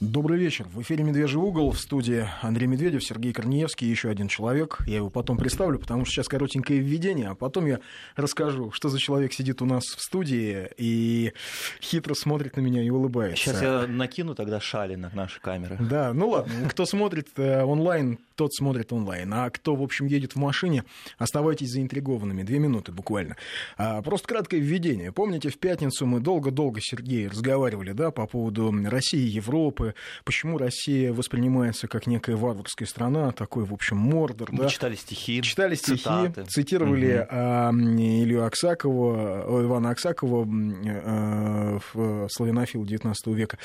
Добрый 0.00 0.38
вечер. 0.38 0.66
В 0.72 0.80
эфире 0.80 1.04
«Медвежий 1.04 1.38
угол» 1.38 1.72
в 1.72 1.78
студии 1.78 2.26
Андрей 2.40 2.66
Медведев, 2.66 3.04
Сергей 3.04 3.34
Корнеевский 3.34 3.86
и 3.86 3.90
еще 3.90 4.08
один 4.08 4.28
человек. 4.28 4.78
Я 4.86 4.96
его 4.96 5.10
потом 5.10 5.36
представлю, 5.36 5.78
потому 5.78 6.06
что 6.06 6.14
сейчас 6.14 6.28
коротенькое 6.28 6.80
введение, 6.80 7.28
а 7.28 7.34
потом 7.34 7.66
я 7.66 7.80
расскажу, 8.16 8.70
что 8.70 8.88
за 8.88 8.98
человек 8.98 9.34
сидит 9.34 9.60
у 9.60 9.66
нас 9.66 9.84
в 9.84 10.00
студии 10.00 10.70
и 10.78 11.34
хитро 11.82 12.14
смотрит 12.14 12.56
на 12.56 12.62
меня 12.62 12.82
и 12.82 12.88
улыбается. 12.88 13.36
Сейчас 13.36 13.60
я 13.60 13.86
накину 13.86 14.34
тогда 14.34 14.58
шали 14.58 14.94
на 14.94 15.10
наши 15.12 15.38
камеры. 15.38 15.76
Да, 15.78 16.14
ну 16.14 16.30
ладно. 16.30 16.70
Кто 16.70 16.86
смотрит 16.86 17.28
э, 17.36 17.62
онлайн, 17.62 18.18
тот 18.36 18.54
смотрит 18.54 18.94
онлайн. 18.94 19.30
А 19.34 19.50
кто, 19.50 19.76
в 19.76 19.82
общем, 19.82 20.06
едет 20.06 20.32
в 20.32 20.36
машине, 20.36 20.84
оставайтесь 21.18 21.72
заинтригованными. 21.72 22.42
Две 22.42 22.58
минуты 22.58 22.90
буквально. 22.90 23.36
А, 23.76 24.00
просто 24.00 24.28
краткое 24.28 24.60
введение. 24.60 25.12
Помните, 25.12 25.50
в 25.50 25.58
пятницу 25.58 26.06
мы 26.06 26.20
долго-долго, 26.20 26.80
Сергей, 26.80 27.28
разговаривали 27.28 27.92
да, 27.92 28.10
по 28.10 28.26
поводу 28.26 28.72
России, 28.88 29.28
Европы, 29.28 29.89
почему 30.24 30.58
Россия 30.58 31.12
воспринимается 31.12 31.88
как 31.88 32.06
некая 32.06 32.36
варварская 32.36 32.86
страна, 32.88 33.32
такой, 33.32 33.64
в 33.64 33.72
общем, 33.72 33.96
мордор. 33.96 34.50
Мы 34.52 34.64
да? 34.64 34.68
читали 34.68 34.94
стихи, 34.96 35.42
Читали 35.42 35.74
стихи, 35.74 35.98
цитаты. 35.98 36.44
цитировали 36.44 37.18
Мгм. 37.20 37.26
а, 37.30 37.70
Илью 37.72 38.44
Аксакова, 38.44 39.62
Ивана 39.64 39.90
Аксакова, 39.90 40.42
м, 40.42 40.82
э, 40.84 41.78
в 41.92 42.28
славянофил 42.30 42.84
XIX 42.84 43.34
века. 43.34 43.58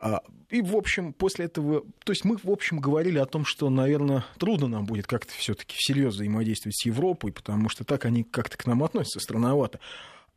А, 0.00 0.20
И, 0.50 0.62
в 0.62 0.76
общем, 0.76 1.12
после 1.12 1.44
этого... 1.46 1.82
То 2.04 2.12
есть 2.12 2.24
мы, 2.24 2.38
в 2.42 2.48
общем, 2.50 2.78
говорили 2.78 3.18
о 3.18 3.26
том, 3.26 3.44
что, 3.44 3.68
наверное, 3.68 4.24
трудно 4.38 4.66
нам 4.68 4.86
будет 4.86 5.06
как-то 5.06 5.32
все 5.34 5.52
таки 5.54 5.74
всерьез 5.76 6.14
взаимодействовать 6.14 6.76
с 6.76 6.86
Европой, 6.86 7.32
потому 7.32 7.68
что 7.68 7.84
так 7.84 8.04
они 8.06 8.22
как-то 8.22 8.56
к 8.56 8.64
нам 8.64 8.82
относятся 8.82 9.20
странновато. 9.20 9.78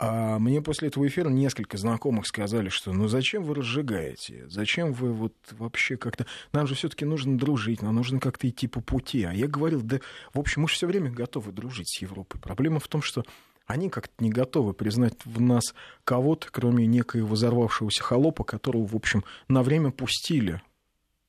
А 0.03 0.39
мне 0.39 0.63
после 0.63 0.87
этого 0.87 1.07
эфира 1.07 1.29
несколько 1.29 1.77
знакомых 1.77 2.25
сказали, 2.25 2.69
что 2.69 2.91
ну 2.91 3.07
зачем 3.07 3.43
вы 3.43 3.53
разжигаете? 3.53 4.47
Зачем 4.49 4.93
вы 4.93 5.13
вот 5.13 5.35
вообще 5.51 5.95
как-то... 5.95 6.25
Нам 6.53 6.65
же 6.65 6.73
все 6.73 6.89
таки 6.89 7.05
нужно 7.05 7.37
дружить, 7.37 7.83
нам 7.83 7.95
нужно 7.97 8.19
как-то 8.19 8.49
идти 8.49 8.65
по 8.65 8.81
пути. 8.81 9.23
А 9.23 9.31
я 9.31 9.47
говорил, 9.47 9.81
да, 9.83 9.99
в 10.33 10.39
общем, 10.39 10.63
мы 10.63 10.69
же 10.69 10.73
все 10.73 10.87
время 10.87 11.11
готовы 11.11 11.51
дружить 11.51 11.87
с 11.87 12.01
Европой. 12.01 12.41
Проблема 12.41 12.79
в 12.79 12.87
том, 12.87 13.03
что 13.03 13.23
они 13.67 13.89
как-то 13.89 14.23
не 14.23 14.31
готовы 14.31 14.73
признать 14.73 15.13
в 15.23 15.39
нас 15.39 15.75
кого-то, 16.03 16.47
кроме 16.51 16.87
некоего 16.87 17.27
взорвавшегося 17.27 18.01
холопа, 18.01 18.43
которого, 18.43 18.87
в 18.87 18.95
общем, 18.95 19.23
на 19.49 19.61
время 19.61 19.91
пустили 19.91 20.63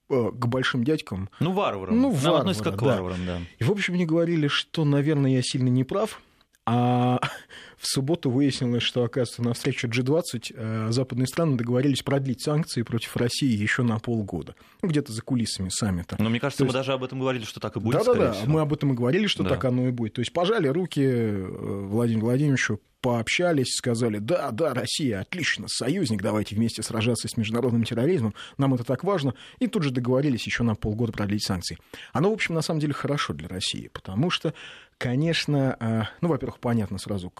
э, 0.08 0.30
к 0.32 0.46
большим 0.46 0.82
дядькам. 0.82 1.28
Ну, 1.40 1.52
варварам. 1.52 2.00
Ну, 2.00 2.10
Нам 2.10 2.18
варвары, 2.18 2.40
относятся 2.40 2.64
как 2.64 2.76
к 2.76 2.82
да. 2.82 2.86
варварам, 2.86 3.26
да. 3.26 3.40
И, 3.58 3.64
в 3.64 3.70
общем, 3.70 3.92
мне 3.92 4.06
говорили, 4.06 4.48
что, 4.48 4.86
наверное, 4.86 5.32
я 5.32 5.42
сильно 5.42 5.68
не 5.68 5.84
прав. 5.84 6.22
А 6.64 7.18
в 7.76 7.86
субботу 7.86 8.30
выяснилось, 8.30 8.82
что, 8.82 9.02
оказывается, 9.04 9.42
на 9.42 9.52
встрече 9.54 9.88
G20 9.88 10.22
э, 10.54 10.86
западные 10.90 11.26
страны 11.26 11.56
договорились 11.56 12.02
продлить 12.02 12.42
санкции 12.42 12.82
против 12.82 13.16
России 13.16 13.50
еще 13.56 13.82
на 13.82 13.98
полгода. 13.98 14.54
Ну, 14.82 14.88
где-то 14.88 15.12
за 15.12 15.22
кулисами 15.22 15.68
саммита. 15.70 16.16
Но 16.18 16.28
мне 16.30 16.38
кажется, 16.40 16.58
То 16.58 16.64
мы 16.64 16.68
есть- 16.68 16.74
даже 16.74 16.92
об 16.92 17.02
этом 17.04 17.18
говорили, 17.18 17.44
что 17.44 17.58
так 17.60 17.76
и 17.76 17.80
будет, 17.80 18.04
Да-да-да, 18.04 18.36
мы 18.46 18.60
об 18.60 18.72
этом 18.72 18.92
и 18.92 18.96
говорили, 18.96 19.26
что 19.26 19.42
Да. 19.42 19.50
так 19.50 19.64
оно 19.64 19.88
и 19.88 19.90
будет. 19.90 20.14
То 20.14 20.20
есть 20.20 20.32
пожали 20.32 20.68
руки 20.68 21.02
э, 21.02 21.46
Владимиру 21.88 22.26
Владимировичу, 22.26 22.80
пообщались, 23.00 23.74
сказали, 23.74 24.18
да, 24.18 24.52
да, 24.52 24.74
Россия, 24.74 25.20
отлично, 25.22 25.66
союзник, 25.66 26.22
давайте 26.22 26.54
вместе 26.54 26.84
сражаться 26.84 27.26
с 27.26 27.36
международным 27.36 27.82
терроризмом, 27.82 28.32
нам 28.58 28.74
это 28.74 28.84
так 28.84 29.02
важно, 29.02 29.34
и 29.58 29.66
тут 29.66 29.82
же 29.82 29.90
договорились 29.90 30.46
еще 30.46 30.62
на 30.62 30.76
полгода 30.76 31.10
продлить 31.10 31.44
санкции. 31.44 31.78
Оно, 32.12 32.30
в 32.30 32.32
общем, 32.34 32.54
на 32.54 32.62
самом 32.62 32.78
деле 32.78 32.92
хорошо 32.92 33.32
для 33.34 33.48
России, 33.48 33.90
потому 33.92 34.30
что, 34.30 34.54
конечно, 35.02 35.76
э, 35.80 36.02
ну, 36.20 36.28
во-первых, 36.28 36.58
понятно 36.58 36.98
сразу, 36.98 37.32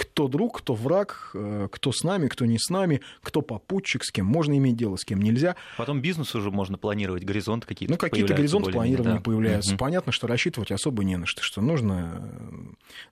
кто 0.00 0.28
друг, 0.28 0.58
кто 0.58 0.74
враг, 0.74 1.30
э, 1.34 1.68
кто 1.70 1.92
с 1.92 2.04
нами, 2.04 2.28
кто 2.28 2.46
не 2.46 2.58
с 2.58 2.70
нами, 2.70 3.00
кто 3.22 3.42
попутчик, 3.42 4.04
с 4.04 4.10
кем 4.10 4.26
можно 4.26 4.56
иметь 4.56 4.76
дело, 4.76 4.96
с 4.96 5.04
кем 5.04 5.20
нельзя. 5.20 5.56
Потом 5.76 6.00
бизнес 6.00 6.34
уже 6.34 6.50
можно 6.50 6.78
планировать, 6.78 7.24
горизонты 7.24 7.66
какие-то 7.66 7.94
Ну, 7.94 7.98
какие-то 7.98 8.34
горизонты 8.34 8.72
планирования 8.72 9.16
да. 9.16 9.22
появляются. 9.22 9.72
Мгм. 9.72 9.78
Понятно, 9.78 10.12
что 10.12 10.26
рассчитывать 10.26 10.70
особо 10.70 11.04
не 11.04 11.16
на 11.16 11.26
что, 11.26 11.42
что 11.42 11.60
нужно 11.60 12.22
э, 12.22 12.52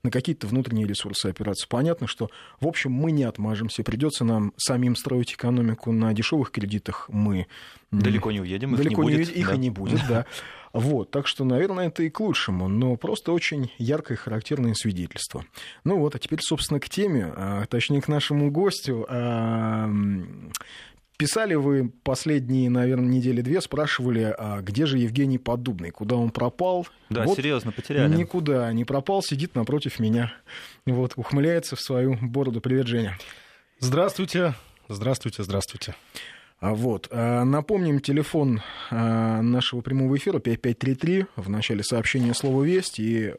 на 0.03 0.11
какие-то 0.11 0.47
внутренние 0.47 0.87
ресурсы 0.87 1.27
опираться. 1.27 1.67
Понятно, 1.67 2.07
что, 2.07 2.29
в 2.59 2.67
общем, 2.67 2.91
мы 2.91 3.11
не 3.11 3.23
отмажемся. 3.23 3.83
Придется 3.83 4.23
нам 4.23 4.53
самим 4.57 4.95
строить 4.95 5.33
экономику 5.33 5.91
на 5.91 6.13
дешевых 6.13 6.51
кредитах. 6.51 7.07
Мы 7.09 7.47
Далеко 7.91 8.31
не 8.31 8.39
уедем, 8.39 8.73
их 8.73 8.77
далеко 8.77 9.03
не 9.03 9.15
будет. 9.17 9.35
их 9.35 9.47
да. 9.47 9.55
и 9.55 9.57
не 9.57 9.69
будет, 9.69 10.01
да. 10.07 10.25
Вот, 10.73 11.11
так 11.11 11.27
что, 11.27 11.43
наверное, 11.43 11.87
это 11.87 12.03
и 12.03 12.09
к 12.09 12.19
лучшему, 12.19 12.67
но 12.67 12.95
просто 12.95 13.31
очень 13.31 13.71
яркое 13.77 14.17
и 14.17 14.19
характерное 14.19 14.73
свидетельство. 14.73 15.45
Ну 15.83 15.97
вот, 15.99 16.15
а 16.15 16.19
теперь, 16.19 16.39
собственно, 16.41 16.79
к 16.79 16.89
теме, 16.89 17.33
а, 17.35 17.65
точнее, 17.65 18.01
к 18.01 18.07
нашему 18.07 18.51
гостю. 18.51 19.05
А, 19.09 19.89
Писали 21.19 21.53
вы 21.53 21.91
последние, 22.03 22.69
наверное, 22.69 23.09
недели 23.09 23.41
две, 23.41 23.59
спрашивали, 23.59 24.33
а 24.39 24.61
где 24.61 24.85
же 24.85 24.97
Евгений 24.97 25.37
Поддубный, 25.37 25.91
куда 25.91 26.15
он 26.15 26.31
пропал. 26.31 26.87
Да, 27.09 27.23
Вот 27.23 27.35
серьезно, 27.35 27.73
потеряли. 27.73 28.15
Никуда 28.15 28.71
не 28.71 28.85
пропал, 28.85 29.21
сидит 29.21 29.53
напротив 29.53 29.99
меня. 29.99 30.31
Вот, 30.85 31.11
ухмыляется 31.17 31.75
в 31.75 31.81
свою 31.81 32.17
бороду. 32.21 32.61
Привет, 32.61 32.87
Женя. 32.87 33.17
Здравствуйте, 33.79 34.53
здравствуйте, 34.87 35.43
здравствуйте. 35.43 35.93
А 36.59 36.73
Вот. 36.73 37.07
а, 37.11 37.43
Напомним, 37.45 37.99
телефон 38.01 38.61
а, 38.91 39.41
нашего 39.41 39.81
прямого 39.81 40.17
эфира 40.17 40.39
5533. 40.39 41.25
В 41.35 41.49
начале 41.49 41.83
сообщения 41.83 42.33
слово 42.33 42.63
«Весть». 42.63 42.99
И 42.99 43.33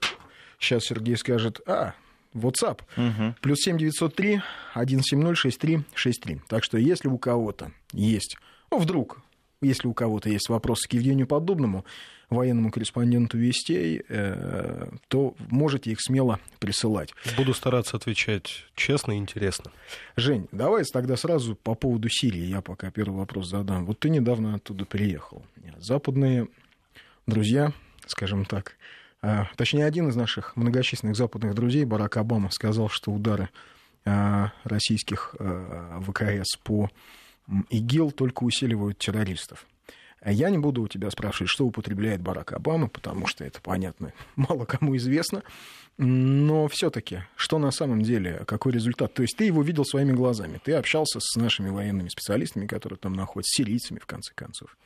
сейчас 0.59 0.85
Сергей 0.85 1.17
скажет, 1.17 1.61
а, 1.67 1.93
WhatsApp. 2.35 2.81
Мгм. 2.97 3.35
Плюс 3.43 3.59
7903 3.61 4.41
170 4.75 5.37
6363. 5.37 6.41
Так 6.49 6.65
что 6.65 6.79
если 6.79 7.09
у 7.09 7.19
кого-то 7.19 7.73
есть, 7.93 8.37
ну, 8.71 8.79
вдруг, 8.79 9.21
если 9.61 9.89
у 9.89 9.95
кого-то 9.95 10.29
есть 10.29 10.49
вопросы 10.49 10.89
к 10.89 10.93
Евгению 10.93 11.27
Поддубному, 11.27 11.85
военному 12.31 12.71
корреспонденту 12.71 13.37
Вестей, 13.37 14.03
э, 14.09 14.89
то 15.09 15.35
можете 15.49 15.91
их 15.91 16.01
смело 16.01 16.39
присылать. 16.61 17.13
Буду 17.37 17.53
стараться 17.55 17.97
отвечать 17.97 18.67
честно 18.75 19.13
и 19.13 19.17
интересно. 19.17 19.73
Жень, 20.17 20.49
давай 20.53 20.85
тогда 20.85 21.17
сразу 21.17 21.57
по 21.57 21.75
поводу 21.75 22.09
Сирии. 22.09 22.45
Я 22.45 22.61
пока 22.63 22.91
первый 22.91 23.17
вопрос 23.17 23.49
задам. 23.49 23.85
Вот 23.85 23.99
ты 23.99 24.11
недавно 24.11 24.55
оттуда 24.55 24.85
приехал. 24.85 25.45
Западные 25.79 26.49
друзья, 27.27 27.73
скажем 28.07 28.45
так, 28.45 28.77
а, 29.23 29.49
точнее, 29.57 29.85
один 29.85 30.09
из 30.09 30.17
наших 30.17 30.57
многочисленных 30.57 31.17
западных 31.17 31.55
друзей, 31.55 31.85
Барак 31.85 32.17
Обама, 32.17 32.51
сказал, 32.51 32.89
что 32.89 33.11
удары 33.11 33.51
а, 34.05 34.53
российских 34.65 35.35
ВКС 35.37 36.57
по 36.63 36.91
ИГИЛ 37.71 38.13
только 38.13 38.45
усиливают 38.45 38.99
террористов. 38.99 39.67
А 40.23 40.33
Я 40.33 40.51
не 40.51 40.59
буду 40.59 40.83
у 40.83 40.89
тебя 40.89 41.11
спрашивать, 41.11 41.51
что 41.51 41.65
употребляет 41.65 42.21
Барак 42.21 42.53
Обама, 42.53 42.89
потому 42.89 43.27
что 43.27 43.45
это, 43.45 43.61
понятно, 43.61 44.13
мало 44.37 44.67
кому 44.67 44.97
известно. 44.97 45.43
Но 45.97 46.69
все-таки, 46.69 47.25
что 47.37 47.59
на 47.59 47.71
самом 47.71 48.03
деле, 48.03 48.45
какой 48.47 48.73
результат? 48.73 49.13
То 49.13 49.23
есть 49.23 49.37
ты 49.37 49.45
его 49.45 49.63
видел 49.63 49.85
своими 49.85 50.13
глазами, 50.13 50.61
ты 50.63 50.73
общался 50.73 51.21
с 51.21 51.37
нашими 51.37 51.69
военными 51.69 52.09
специалистами, 52.09 52.67
которые 52.67 52.99
там 52.99 53.13
находятся, 53.13 53.63
сирийцами, 53.63 53.99
в 53.99 54.07
конце 54.07 54.33
концов. 54.35 54.77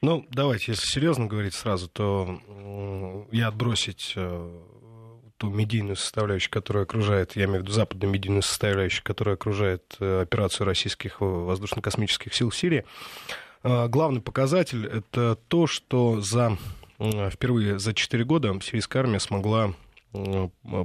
Ну, 0.00 0.26
давайте, 0.30 0.72
если 0.72 0.86
серьезно 0.86 1.26
говорить 1.26 1.54
сразу, 1.54 1.88
то 1.88 3.26
я 3.30 3.48
отбросить 3.48 4.12
э, 4.16 4.60
ту 5.44 5.50
медийную 5.50 5.96
составляющую, 5.96 6.50
которая 6.50 6.84
окружает, 6.84 7.36
я 7.36 7.44
имею 7.44 7.60
в 7.60 7.62
виду 7.62 7.72
западную 7.72 8.12
медийную 8.12 8.42
составляющую, 8.42 9.04
которая 9.04 9.34
окружает 9.34 9.96
э, 10.00 10.22
операцию 10.22 10.66
российских 10.66 11.20
воздушно-космических 11.20 12.34
сил 12.34 12.50
в 12.50 12.56
Сирии. 12.56 12.84
Э, 13.62 13.88
Главный 13.88 14.20
показатель— 14.20 14.86
это 14.92 15.36
то, 15.48 15.66
что 15.66 16.20
за, 16.20 16.56
впервые 16.98 17.78
за 17.78 17.94
4 17.94 18.24
года 18.24 18.58
сирийская 18.62 19.00
армия 19.00 19.20
смогла 19.20 19.74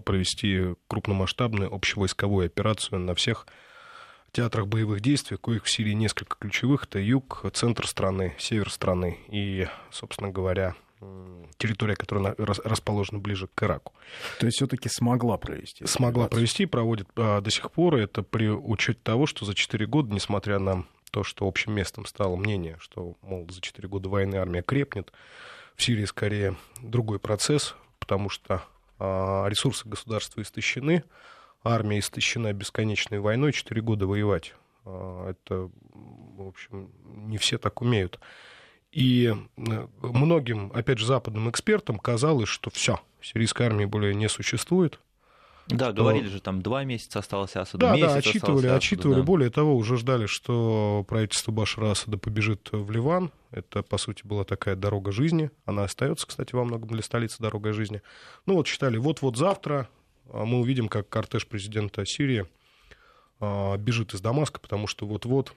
провести 0.05 0.73
крупномасштабную 0.87 1.71
общевойсковую 1.71 2.47
операцию 2.47 2.99
на 2.99 3.13
всех 3.13 3.45
театрах 4.31 4.65
боевых 4.65 5.01
действий, 5.01 5.37
коих 5.37 5.65
в 5.65 5.69
Сирии 5.69 5.93
несколько 5.93 6.35
ключевых. 6.39 6.85
Это 6.85 6.99
юг, 6.99 7.45
центр 7.53 7.85
страны, 7.87 8.33
север 8.39 8.71
страны 8.71 9.19
и, 9.27 9.67
собственно 9.91 10.31
говоря, 10.31 10.73
территория, 11.57 11.95
которая 11.95 12.35
на- 12.37 12.45
рас- 12.45 12.59
расположена 12.63 13.19
ближе 13.19 13.47
к 13.53 13.63
Ираку. 13.63 13.93
То 14.39 14.45
есть 14.45 14.57
все-таки 14.57 14.89
смогла 14.89 15.37
провести. 15.37 15.85
Смогла 15.85 16.25
операцию. 16.25 16.37
провести, 16.37 16.65
проводит 16.65 17.07
а, 17.15 17.41
до 17.41 17.49
сих 17.51 17.71
пор. 17.71 17.95
Это 17.95 18.23
при 18.23 18.47
учете 18.49 18.99
того, 19.03 19.25
что 19.25 19.45
за 19.45 19.53
4 19.53 19.85
года, 19.85 20.13
несмотря 20.13 20.59
на 20.59 20.85
то, 21.11 21.23
что 21.23 21.47
общим 21.47 21.73
местом 21.73 22.05
стало 22.05 22.35
мнение, 22.35 22.77
что, 22.79 23.15
мол, 23.21 23.47
за 23.49 23.61
4 23.61 23.87
года 23.87 24.09
войны 24.09 24.35
армия 24.35 24.61
крепнет, 24.61 25.11
в 25.75 25.81
Сирии 25.83 26.05
скорее 26.05 26.55
другой 26.81 27.19
процесс, 27.19 27.75
потому 27.99 28.29
что 28.29 28.63
а, 28.99 29.47
ресурсы 29.47 29.87
государства 29.87 30.41
истощены, 30.41 31.03
армия 31.63 31.99
истощена 31.99 32.51
бесконечной 32.53 33.19
войной, 33.19 33.53
4 33.53 33.81
года 33.81 34.05
воевать. 34.05 34.53
а, 34.85 35.29
Это, 35.31 35.69
в 35.93 36.47
общем, 36.47 36.91
не 37.05 37.37
все 37.37 37.57
так 37.57 37.81
умеют. 37.81 38.19
И 38.91 39.33
э, 39.57 39.87
многим, 40.01 40.71
опять 40.73 40.97
же, 40.97 41.05
западным 41.05 41.49
экспертам 41.49 41.99
казалось, 41.99 42.49
что 42.49 42.69
все, 42.71 42.99
сирийской 43.21 43.67
армии 43.67 43.85
более 43.85 44.15
не 44.15 44.27
существует, 44.29 44.99
Да, 45.67 45.91
говорили 45.91 46.27
же, 46.27 46.41
там 46.41 46.63
два 46.63 46.83
месяца 46.83 47.19
осталось 47.19 47.55
Асаду, 47.55 47.77
да, 47.77 47.95
да, 47.95 48.15
отчитывали, 48.15 48.65
остался 48.65 48.75
отчитывали. 48.75 49.13
Асаду, 49.13 49.21
да. 49.21 49.27
Более 49.27 49.49
того, 49.51 49.75
уже 49.75 49.97
ждали, 49.97 50.25
что 50.25 51.05
правительство 51.07 51.51
Башара 51.51 51.91
Асада 51.91 52.17
побежит 52.17 52.69
в 52.71 52.89
Ливан. 52.89 53.31
Это, 53.51 53.83
по 53.83 53.97
сути, 53.97 54.25
была 54.25 54.43
такая 54.43 54.75
дорога 54.75 55.11
жизни. 55.11 55.51
Она 55.65 55.83
остается, 55.83 56.25
кстати, 56.25 56.55
во 56.55 56.63
многом 56.63 56.89
для 56.89 57.03
столицы 57.03 57.37
дорогой 57.39 57.73
жизни. 57.73 58.01
Ну 58.47 58.55
вот 58.55 58.65
считали, 58.67 58.97
вот-вот 58.97 59.37
завтра 59.37 59.87
а, 60.31 60.45
мы 60.45 60.59
увидим, 60.59 60.87
как 60.87 61.09
кортеж 61.09 61.47
президента 61.47 62.03
Сирии 62.05 62.47
а, 63.39 63.77
бежит 63.77 64.13
из 64.13 64.21
Дамаска, 64.21 64.59
потому 64.59 64.87
что 64.87 65.05
вот-вот 65.05 65.53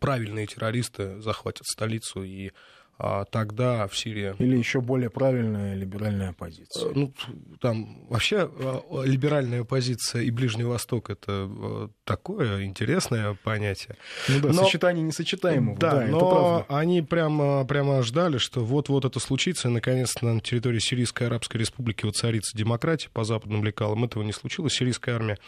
правильные 0.00 0.46
террористы 0.46 1.20
захватят 1.20 1.66
столицу 1.66 2.22
и 2.22 2.52
а 2.96 3.24
тогда 3.24 3.88
в 3.88 3.98
Сирии... 3.98 4.36
Или 4.38 4.56
еще 4.56 4.80
более 4.80 5.10
правильная 5.10 5.74
либеральная 5.74 6.32
позиция. 6.32 6.92
Ну, 6.94 7.12
там 7.60 8.06
вообще 8.08 8.48
а, 8.48 9.02
либеральная 9.02 9.64
позиция 9.64 10.22
и 10.22 10.30
Ближний 10.30 10.62
Восток 10.62 11.10
это 11.10 11.90
такое 12.04 12.64
интересное 12.64 13.36
понятие. 13.42 13.96
Ну 14.28 14.40
да, 14.40 14.48
но... 14.52 14.64
сочетание 14.64 15.02
несочетаемого. 15.02 15.76
Да, 15.76 15.90
да 15.90 16.06
но 16.06 16.16
это 16.18 16.26
правда. 16.26 16.66
они 16.68 17.02
прямо, 17.02 17.64
прямо 17.64 18.00
ждали, 18.02 18.38
что 18.38 18.64
вот-вот 18.64 19.04
это 19.04 19.18
случится, 19.18 19.68
и 19.68 19.72
наконец-то 19.72 20.24
на 20.24 20.40
территории 20.40 20.78
Сирийской 20.78 21.24
Арабской 21.26 21.56
Республики 21.56 22.04
воцарится 22.04 22.56
демократия 22.56 23.10
по 23.12 23.24
западным 23.24 23.64
лекалам. 23.64 24.04
Этого 24.04 24.22
не 24.22 24.32
случилось. 24.32 24.72
Сирийская 24.72 25.16
армия 25.16 25.38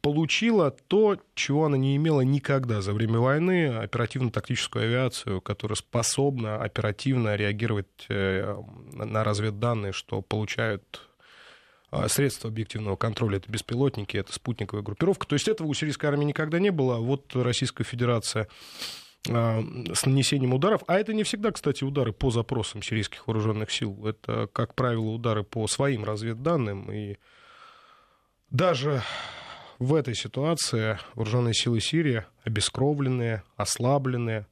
получила 0.00 0.70
то, 0.70 1.18
чего 1.34 1.66
она 1.66 1.76
не 1.76 1.96
имела 1.96 2.22
никогда 2.22 2.80
за 2.80 2.92
время 2.92 3.18
войны, 3.18 3.68
оперативно-тактическую 3.68 4.84
авиацию, 4.84 5.40
которая 5.40 5.76
способна 5.76 6.56
оперативно 6.56 7.36
реагировать 7.36 8.06
э, 8.08 8.56
на 8.92 9.22
разведданные, 9.24 9.92
что 9.92 10.22
получают 10.22 11.08
а, 11.92 12.08
средства 12.08 12.48
объективного 12.48 12.96
контроля. 12.96 13.36
Это 13.36 13.52
беспилотники, 13.52 14.16
это 14.16 14.32
спутниковая 14.32 14.82
группировка. 14.82 15.26
То 15.26 15.34
есть 15.34 15.46
этого 15.46 15.68
у 15.68 15.74
сирийской 15.74 16.06
армии 16.06 16.24
никогда 16.24 16.58
не 16.58 16.70
было. 16.70 16.96
Вот 16.96 17.36
Российская 17.36 17.84
Федерация 17.84 18.48
а, 19.28 19.62
с 19.92 20.06
нанесением 20.06 20.54
ударов, 20.54 20.82
а 20.86 20.98
это 20.98 21.12
не 21.12 21.22
всегда, 21.22 21.52
кстати, 21.52 21.84
удары 21.84 22.14
по 22.14 22.30
запросам 22.30 22.82
сирийских 22.82 23.26
вооруженных 23.26 23.70
сил, 23.70 24.06
это, 24.06 24.48
как 24.54 24.74
правило, 24.74 25.10
удары 25.10 25.44
по 25.44 25.66
своим 25.66 26.04
разведданным, 26.04 26.90
и 26.90 27.18
даже 28.48 29.02
в 29.82 29.94
этой 29.94 30.14
ситуации 30.14 30.98
вооруженные 31.14 31.54
силы 31.54 31.80
Сирии, 31.80 32.24
обескровленные, 32.44 33.42
ослабленные, 33.56 34.46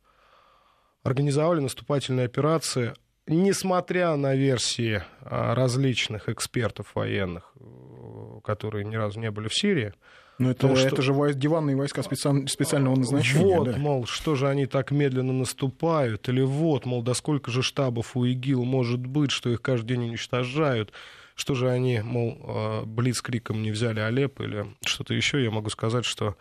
организовали 1.03 1.61
наступательные 1.61 2.27
операции, 2.27 2.95
несмотря 3.27 4.17
на 4.17 4.35
версии 4.35 5.03
а, 5.21 5.55
различных 5.55 6.29
экспертов 6.29 6.95
военных, 6.95 7.53
э, 7.59 8.41
которые 8.45 8.85
ни 8.85 8.97
разу 8.97 9.21
не 9.21 9.31
были 9.31 9.49
в 9.49 9.55
Сирии. 9.55 9.95
Но 10.39 10.51
это, 10.51 10.75
что... 10.75 10.89
это 10.89 11.03
же 11.03 11.13
диванные 11.35 11.77
войска 11.77 12.03
специаль... 12.03 12.49
специального 12.49 12.97
назначения. 12.97 13.59
Вот, 13.59 13.71
да? 13.71 13.77
мол, 13.77 14.07
что 14.07 14.35
же 14.35 14.49
они 14.49 14.67
так 14.67 14.91
медленно 14.91 15.33
наступают? 15.33 16.29
Или 16.29 16.41
вот, 16.41 16.87
мол, 16.87 17.03
да 17.03 17.15
сколько 17.15 17.51
же 17.51 17.63
штабов 17.63 18.17
у 18.17 18.25
ИГИЛ 18.25 18.65
может 18.65 19.05
быть, 19.05 19.31
что 19.31 19.51
их 19.51 19.63
каждый 19.63 19.89
день 19.89 20.09
уничтожают? 20.09 20.93
Что 21.41 21.55
же 21.55 21.71
они, 21.71 22.03
мол, 22.03 22.37
э, 22.39 22.83
блицкриком 22.85 23.63
не 23.63 23.71
взяли 23.71 23.99
Алеп 23.99 24.43
или 24.43 24.67
что-то 24.85 25.15
еще, 25.15 25.43
я 25.43 25.51
могу 25.51 25.71
сказать, 25.71 26.05
что 26.05 26.37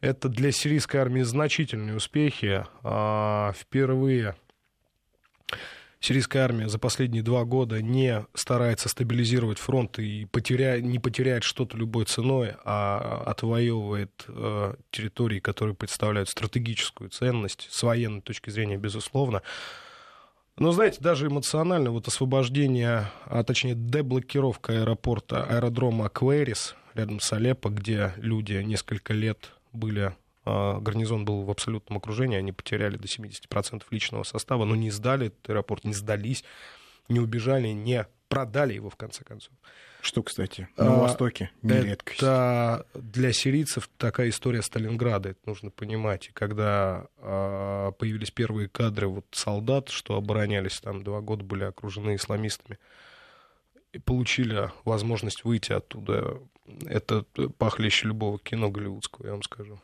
это 0.00 0.28
для 0.28 0.50
сирийской 0.50 0.96
армии 0.96 1.22
значительные 1.22 1.94
успехи. 1.94 2.66
А, 2.82 3.52
впервые 3.56 4.34
сирийская 6.00 6.42
армия 6.42 6.68
за 6.68 6.80
последние 6.80 7.22
два 7.22 7.44
года 7.44 7.80
не 7.80 8.26
старается 8.34 8.88
стабилизировать 8.88 9.60
фронт 9.60 10.00
и 10.00 10.24
потеря... 10.24 10.80
не 10.80 10.98
потеряет 10.98 11.44
что-то 11.44 11.76
любой 11.76 12.06
ценой, 12.06 12.54
а 12.64 13.22
отвоевывает 13.24 14.24
э, 14.26 14.74
территории, 14.90 15.38
которые 15.38 15.76
представляют 15.76 16.28
стратегическую 16.28 17.10
ценность 17.10 17.68
с 17.70 17.80
военной 17.84 18.22
точки 18.22 18.50
зрения, 18.50 18.76
безусловно. 18.76 19.42
Но, 20.58 20.72
знаете, 20.72 20.98
даже 21.00 21.26
эмоционально 21.26 21.90
вот 21.90 22.08
освобождение, 22.08 23.10
а 23.24 23.42
точнее 23.42 23.74
деблокировка 23.74 24.80
аэропорта, 24.80 25.44
аэродрома 25.44 26.06
Аквэрис 26.06 26.76
рядом 26.94 27.20
с 27.20 27.32
Алеппо, 27.32 27.70
где 27.70 28.12
люди 28.16 28.54
несколько 28.54 29.14
лет 29.14 29.52
были 29.72 30.14
а, 30.44 30.78
гарнизон 30.80 31.24
был 31.24 31.42
в 31.42 31.50
абсолютном 31.50 31.98
окружении, 31.98 32.36
они 32.36 32.52
потеряли 32.52 32.96
до 32.96 33.06
70% 33.06 33.84
личного 33.90 34.24
состава, 34.24 34.64
но 34.64 34.74
не 34.74 34.90
сдали 34.90 35.28
этот 35.28 35.48
аэропорт, 35.48 35.84
не 35.84 35.94
сдались, 35.94 36.44
не 37.08 37.20
убежали, 37.20 37.68
не 37.68 38.06
продали 38.28 38.74
его 38.74 38.90
в 38.90 38.96
конце 38.96 39.24
концов. 39.24 39.52
Что, 40.02 40.24
кстати, 40.24 40.66
на 40.76 40.96
а, 40.96 40.98
Востоке 40.98 41.52
не 41.62 41.74
это 41.74 41.86
редкость. 41.86 42.20
для 42.94 43.32
сирийцев 43.32 43.88
такая 43.98 44.30
история 44.30 44.60
Сталинграда, 44.60 45.28
это 45.28 45.38
нужно 45.46 45.70
понимать. 45.70 46.26
И 46.26 46.32
когда 46.32 47.06
а, 47.18 47.92
появились 47.92 48.32
первые 48.32 48.68
кадры 48.68 49.06
вот 49.06 49.26
солдат, 49.30 49.90
что 49.90 50.16
оборонялись 50.16 50.80
там 50.80 51.04
два 51.04 51.20
года, 51.20 51.44
были 51.44 51.62
окружены 51.62 52.16
исламистами, 52.16 52.80
и 53.92 54.00
получили 54.00 54.72
возможность 54.84 55.44
выйти 55.44 55.70
оттуда, 55.70 56.40
это 56.84 57.22
похлеще 57.56 58.08
любого 58.08 58.40
кино 58.40 58.70
голливудского, 58.70 59.26
я 59.26 59.32
вам 59.32 59.44
скажу. 59.44 59.78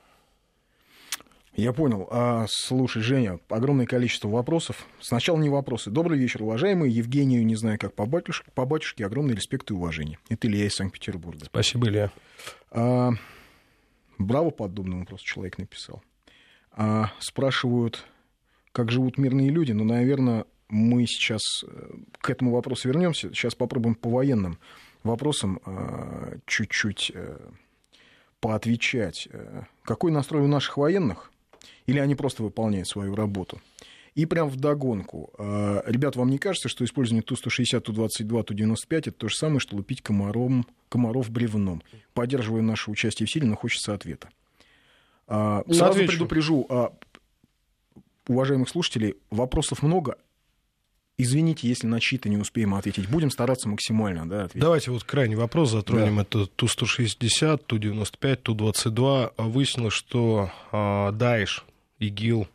Я 1.59 1.73
понял. 1.73 2.07
А, 2.13 2.47
слушай, 2.49 3.03
Женя, 3.03 3.41
огромное 3.49 3.85
количество 3.85 4.29
вопросов. 4.29 4.87
Сначала 5.01 5.39
не 5.39 5.49
вопросы. 5.49 5.91
Добрый 5.91 6.17
вечер, 6.17 6.45
уважаемый. 6.45 6.89
Евгению, 6.89 7.45
не 7.45 7.57
знаю, 7.57 7.81
как 7.81 7.95
по 7.95 8.07
батюшке, 8.07 8.49
по 8.55 8.65
батюшке 8.65 9.05
огромный 9.05 9.35
респект 9.35 9.69
и 9.73 9.75
уважение. 9.75 10.21
Это 10.29 10.47
Илья 10.47 10.67
из 10.67 10.77
Санкт-Петербурга. 10.77 11.47
Спасибо, 11.47 11.89
Илья. 11.89 12.13
А, 12.71 13.11
браво, 14.19 14.51
подобный 14.51 15.01
вопрос 15.01 15.21
человек 15.21 15.59
написал. 15.59 16.01
А, 16.71 17.11
спрашивают, 17.19 18.07
как 18.71 18.93
живут 18.93 19.19
мирные 19.19 19.51
люди. 19.51 19.73
Ну, 19.73 19.83
наверное, 19.83 20.45
мы 20.69 21.07
сейчас 21.07 21.43
э, 21.65 21.91
к 22.21 22.31
этому 22.31 22.53
вопросу 22.53 22.87
вернемся. 22.87 23.31
Сейчас 23.31 23.57
попробуем 23.57 23.97
по 23.97 24.09
военным 24.11 24.61
вопросам 25.03 25.59
а, 25.65 26.37
чуть-чуть 26.47 27.11
э, 27.13 27.37
поотвечать. 28.39 29.27
Э, 29.33 29.63
какой 29.83 30.13
настрой 30.13 30.45
у 30.45 30.47
наших 30.47 30.77
военных? 30.77 31.33
Или 31.87 31.99
они 31.99 32.15
просто 32.15 32.43
выполняют 32.43 32.89
свою 32.89 33.15
работу? 33.15 33.61
И 34.15 34.27
прям 34.27 34.49
в 34.49 34.57
догонку. 34.57 35.31
А, 35.39 35.83
ребят, 35.87 36.17
вам 36.17 36.31
не 36.31 36.39
кажется, 36.39 36.69
что 36.69 36.85
использование 36.85 37.23
Ту-160, 37.23 37.81
Ту-22, 37.81 38.43
Ту-95 38.43 38.99
это 38.99 39.13
то 39.13 39.29
же 39.29 39.37
самое, 39.37 39.61
что 39.61 39.77
лупить 39.77 40.03
комаром, 40.03 40.67
комаров 40.89 41.31
бревном? 41.31 41.83
Поддерживая 42.15 42.63
наше 42.63 42.91
участие 42.91 43.27
в 43.27 43.31
силе, 43.31 43.47
но 43.47 43.57
хочется 43.57 43.95
ответа. 43.95 44.29
А, 45.29 45.63
сразу 45.67 45.93
Отвечу. 45.93 46.13
предупрежу, 46.13 46.67
а, 46.69 46.93
уважаемых 48.27 48.69
слушателей, 48.69 49.15
вопросов 49.31 49.83
много, 49.83 50.17
Извините, 51.21 51.67
если 51.67 51.89
на 51.89 51.99
чьи-то 51.99 52.29
не 52.29 52.37
успеем 52.37 52.77
ответить. 52.77 53.09
Будем 53.09 53.31
стараться 53.31 53.69
максимально 53.69 54.29
да, 54.29 54.45
ответить. 54.45 54.61
Давайте 54.61 54.93
вот 54.93 55.03
крайний 55.03 55.35
вопрос 55.35 55.73
затронем. 55.73 56.17
Да. 56.17 56.23
Это 56.23 56.47
Ту-160, 56.47 57.65
Ту-95, 57.67 58.37
Ту-22. 58.37 59.33
Выяснилось, 59.37 59.95
что 59.95 60.53
э, 60.71 61.11
Даиш, 61.13 61.65
ИГИЛ, 61.99 62.47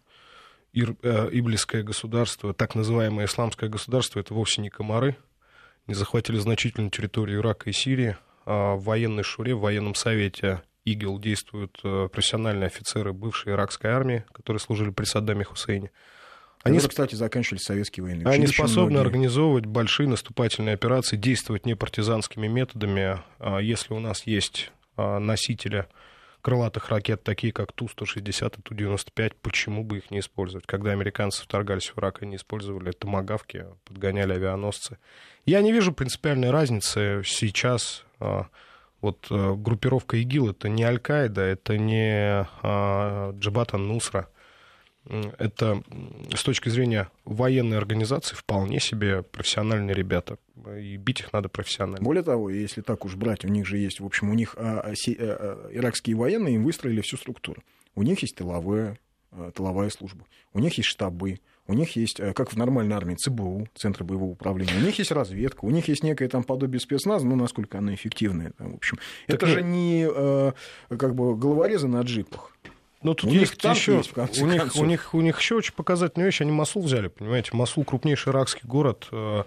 Ир, 0.71 0.95
э, 1.03 1.29
Иблисское 1.33 1.83
государство, 1.83 2.53
так 2.53 2.73
называемое 2.75 3.25
исламское 3.25 3.69
государство, 3.69 4.21
это 4.21 4.33
вовсе 4.33 4.61
не 4.61 4.69
комары. 4.69 5.17
Не 5.87 5.93
захватили 5.93 6.37
значительную 6.37 6.89
территорию 6.89 7.41
Ирака 7.41 7.69
и 7.69 7.73
Сирии. 7.73 8.15
А 8.45 8.75
в 8.75 8.83
военной 8.85 9.23
шуре, 9.23 9.55
в 9.55 9.59
военном 9.59 9.93
совете 9.93 10.61
ИГИЛ 10.85 11.19
действуют 11.19 11.81
э, 11.83 12.07
профессиональные 12.09 12.67
офицеры 12.67 13.11
бывшей 13.11 13.51
иракской 13.51 13.91
армии, 13.91 14.23
которые 14.31 14.61
служили 14.61 14.91
при 14.91 15.03
Саддаме 15.03 15.43
Хусейне. 15.43 15.91
Они, 16.63 16.77
Которые, 16.77 16.89
кстати, 16.89 17.15
заканчивали 17.15 17.59
советские 17.59 18.05
войны. 18.05 18.23
Они 18.25 18.47
способны 18.47 18.91
многие. 18.91 19.07
организовывать 19.07 19.65
большие 19.65 20.07
наступательные 20.07 20.75
операции, 20.75 21.17
действовать 21.17 21.65
не 21.65 21.75
партизанскими 21.75 22.47
методами. 22.47 23.21
А 23.39 23.59
если 23.59 23.93
у 23.93 23.99
нас 23.99 24.25
есть 24.25 24.71
а, 24.95 25.19
носители 25.19 25.87
крылатых 26.41 26.87
ракет, 26.87 27.21
такие 27.21 27.51
как 27.51 27.73
Ту-160 27.73 28.59
и 28.59 28.61
Ту-95, 28.61 29.33
почему 29.41 29.83
бы 29.83 29.97
их 29.97 30.09
не 30.09 30.19
использовать? 30.19 30.65
Когда 30.65 30.91
американцы 30.91 31.43
вторгались 31.43 31.89
в 31.89 31.99
Ирак, 31.99 32.21
они 32.21 32.37
использовали 32.37 32.91
томагавки, 32.91 33.65
подгоняли 33.83 34.31
авианосцы. 34.31 34.99
Я 35.45 35.61
не 35.61 35.73
вижу 35.73 35.91
принципиальной 35.91 36.51
разницы 36.51 37.23
сейчас. 37.25 38.05
А, 38.21 38.47
вот 39.01 39.27
группировка 39.29 40.15
ИГИЛ— 40.15 40.49
это 40.51 40.69
не 40.69 40.83
Аль-Каида, 40.83 41.41
это 41.41 41.77
не 41.77 42.47
Джабат 43.37 43.73
нусра 43.73 44.29
это 45.05 45.83
с 46.33 46.43
точки 46.43 46.69
зрения 46.69 47.09
военной 47.25 47.77
организации 47.77 48.35
вполне 48.35 48.79
себе 48.79 49.21
профессиональные 49.21 49.93
ребята. 49.93 50.37
И 50.77 50.95
бить 50.97 51.19
их 51.19 51.33
надо 51.33 51.49
профессионально. 51.49 52.03
Более 52.03 52.23
того, 52.23 52.49
если 52.49 52.81
так 52.81 53.03
уж 53.05 53.15
брать, 53.15 53.43
у 53.43 53.49
них 53.49 53.65
же 53.65 53.77
есть, 53.77 53.99
в 53.99 54.05
общем, 54.05 54.29
у 54.29 54.33
них 54.33 54.55
а, 54.57 54.79
а, 54.79 54.93
а, 54.93 55.69
иракские 55.71 56.15
военные 56.15 56.55
им 56.55 56.63
выстроили 56.63 57.01
всю 57.01 57.17
структуру. 57.17 57.61
У 57.95 58.03
них 58.03 58.21
есть 58.21 58.35
тыловые 58.35 58.97
тыловая 59.55 59.89
служба. 59.89 60.27
У 60.53 60.59
них 60.59 60.77
есть 60.77 60.89
штабы, 60.89 61.39
у 61.65 61.73
них 61.73 61.95
есть, 61.95 62.17
как 62.35 62.51
в 62.51 62.55
нормальной 62.55 62.95
армии, 62.95 63.15
ЦБУ, 63.15 63.67
Центры 63.73 64.05
боевого 64.05 64.29
управления, 64.29 64.77
у 64.77 64.85
них 64.85 64.99
есть 64.99 65.11
разведка, 65.11 65.65
у 65.65 65.71
них 65.71 65.87
есть 65.87 66.03
некое 66.03 66.29
там 66.29 66.43
подобие 66.43 66.79
спецназа, 66.79 67.25
ну, 67.25 67.35
насколько 67.35 67.79
она 67.79 67.95
эффективная. 67.95 68.53
В 68.59 68.75
общем, 68.75 68.99
так 69.25 69.37
это 69.37 69.47
нет. 69.47 69.55
же 69.55 69.63
не 69.63 70.95
как 70.95 71.15
бы 71.15 71.35
головорезы 71.35 71.87
на 71.87 72.01
джипах. 72.01 72.55
Ну, 73.03 73.13
тут 73.13 73.29
у 73.29 73.33
есть 73.33 73.63
них 73.63 73.75
еще, 73.75 73.97
есть, 73.97 74.41
у, 74.41 74.45
них, 74.45 74.75
у, 74.75 74.85
них, 74.85 75.13
у 75.13 75.21
них 75.21 75.39
еще 75.39 75.55
очень 75.55 75.73
показательная 75.73 76.25
вещь, 76.25 76.41
они 76.41 76.51
Масул 76.51 76.81
взяли, 76.81 77.07
понимаете, 77.07 77.51
Масул 77.53 77.83
крупнейший 77.83 78.31
иракский 78.31 78.61
город, 78.63 79.07
а, 79.11 79.45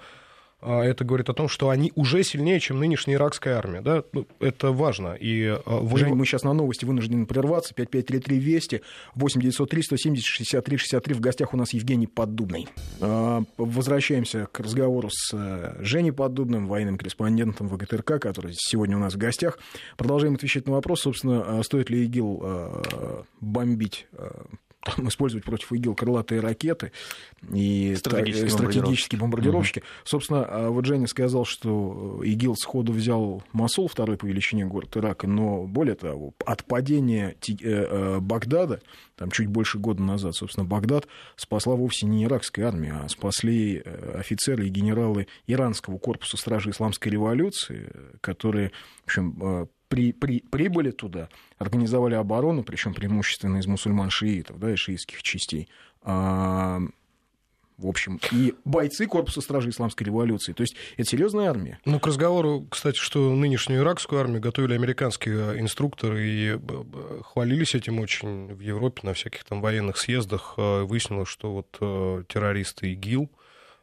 это 0.67 1.05
говорит 1.05 1.29
о 1.29 1.33
том, 1.33 1.49
что 1.49 1.71
они 1.71 1.93
уже 1.95 2.23
сильнее, 2.25 2.59
чем 2.61 2.79
нынешняя 2.79 3.17
иракская 3.17 3.57
армия. 3.57 3.81
Да? 3.81 4.03
Ну, 4.13 4.27
это 4.41 4.73
важно. 4.73 5.15
И, 5.15 5.45
а, 5.47 5.63
вы... 5.81 5.99
Жень, 5.99 6.15
мы 6.15 6.27
сейчас 6.27 6.43
на 6.43 6.53
новости 6.53 6.85
вынуждены 6.85 7.27
прерваться. 7.27 7.75
5533 7.75 8.39
Вести, 8.39 8.83
8903 9.15 9.83
170 9.83 10.25
63 10.25 10.77
63. 10.77 11.15
В 11.15 11.21
гостях 11.21 11.55
у 11.55 11.57
нас 11.57 11.73
Евгений 11.73 12.07
Поддубный. 12.07 12.69
А, 13.01 13.43
возвращаемся 13.57 14.49
к 14.51 14.61
разговору 14.61 15.09
с 15.11 15.33
э, 15.33 15.77
Женей 15.81 16.13
Поддубным, 16.13 16.67
военным 16.67 16.99
корреспондентом 16.99 17.69
ВГТРК, 17.69 18.21
который 18.21 18.53
сегодня 18.57 18.97
у 18.97 19.01
нас 19.01 19.15
в 19.15 19.19
гостях. 19.19 19.59
Продолжаем 19.97 20.35
отвечать 20.35 20.67
на 20.67 20.73
вопрос, 20.73 21.03
собственно, 21.03 21.63
стоит 21.63 21.91
ли 21.91 22.05
ИГИЛ 22.05 22.85
бомбить 23.41 24.07
там, 24.87 25.09
использовать 25.09 25.45
против 25.45 25.73
ИГИЛ 25.73 25.95
крылатые 25.95 26.41
ракеты 26.41 26.93
и 27.53 27.95
стратегические, 27.97 28.51
стратегические 28.51 29.21
бомбардировщики. 29.21 29.81
Угу. 29.81 29.87
Собственно, 30.05 30.45
а 30.45 30.71
вот 30.71 30.85
Женя 30.85 31.07
сказал, 31.07 31.45
что 31.45 32.21
ИГИЛ 32.25 32.57
сходу 32.57 32.93
взял 32.93 33.43
Масул, 33.53 33.89
второй 33.89 34.17
по 34.17 34.27
величине 34.27 34.65
город 34.65 34.97
Ирака, 34.97 35.27
но 35.27 35.65
более 35.65 35.95
того, 35.95 36.35
от 36.45 36.65
падения 36.65 37.37
э, 37.49 37.55
э, 37.63 38.19
Багдада, 38.21 38.81
там 39.17 39.31
чуть 39.31 39.49
больше 39.49 39.79
года 39.79 40.03
назад, 40.03 40.35
собственно, 40.35 40.67
Багдад 40.67 41.07
спасла 41.37 41.75
вовсе 41.75 42.07
не 42.07 42.25
иракская 42.25 42.67
армия, 42.67 43.01
а 43.03 43.09
спасли 43.09 43.83
э, 43.85 44.19
офицеры 44.19 44.67
и 44.67 44.71
генералы 44.71 45.27
иранского 45.47 45.99
корпуса 45.99 46.37
стражи 46.37 46.71
исламской 46.71 47.11
революции, 47.11 47.91
которые, 48.21 48.73
в 49.03 49.07
общем, 49.07 49.69
при, 49.89 50.13
при, 50.13 50.41
прибыли 50.41 50.91
туда, 50.91 51.29
организовали 51.59 52.15
оборону, 52.15 52.63
причем 52.63 52.95
преимущественно 52.95 53.59
из 53.59 53.67
мусульман-шиитов, 53.67 54.59
да, 54.59 54.73
и 54.73 54.77
шиитских 54.77 55.23
частей. 55.23 55.69
А, 56.03 56.81
в 57.79 57.89
общем, 57.89 58.19
и 58.33 58.55
бойцы 58.65 59.07
корпуса 59.07 59.43
стражи 59.43 59.69
исламской 59.69 60.07
революции. 60.07 60.55
То 60.55 60.63
есть 60.63 60.77
это 60.97 61.09
серьезная 61.09 61.51
армия. 61.51 61.79
Ну, 61.85 62.01
к 62.01 62.07
разговору, 62.07 62.67
кстати, 62.71 62.99
что 62.99 63.35
нынешнюю 63.35 63.83
иракскую 63.83 64.21
армию 64.21 64.41
готовили 64.41 64.75
американские 64.75 65.61
инструкторы 65.61 66.27
и 66.27 66.59
хвалились 67.23 67.75
этим 67.75 68.01
очень 68.01 68.55
в 68.55 68.61
Европе 68.61 69.01
на 69.03 69.13
всяких 69.13 69.45
там 69.45 69.61
военных 69.61 69.99
съездах. 69.99 70.55
А, 70.57 70.85
выяснилось, 70.85 71.29
что 71.29 71.53
вот 71.53 71.77
э, 71.81 72.25
террористы 72.29 72.93
ИГИЛ 72.93 73.31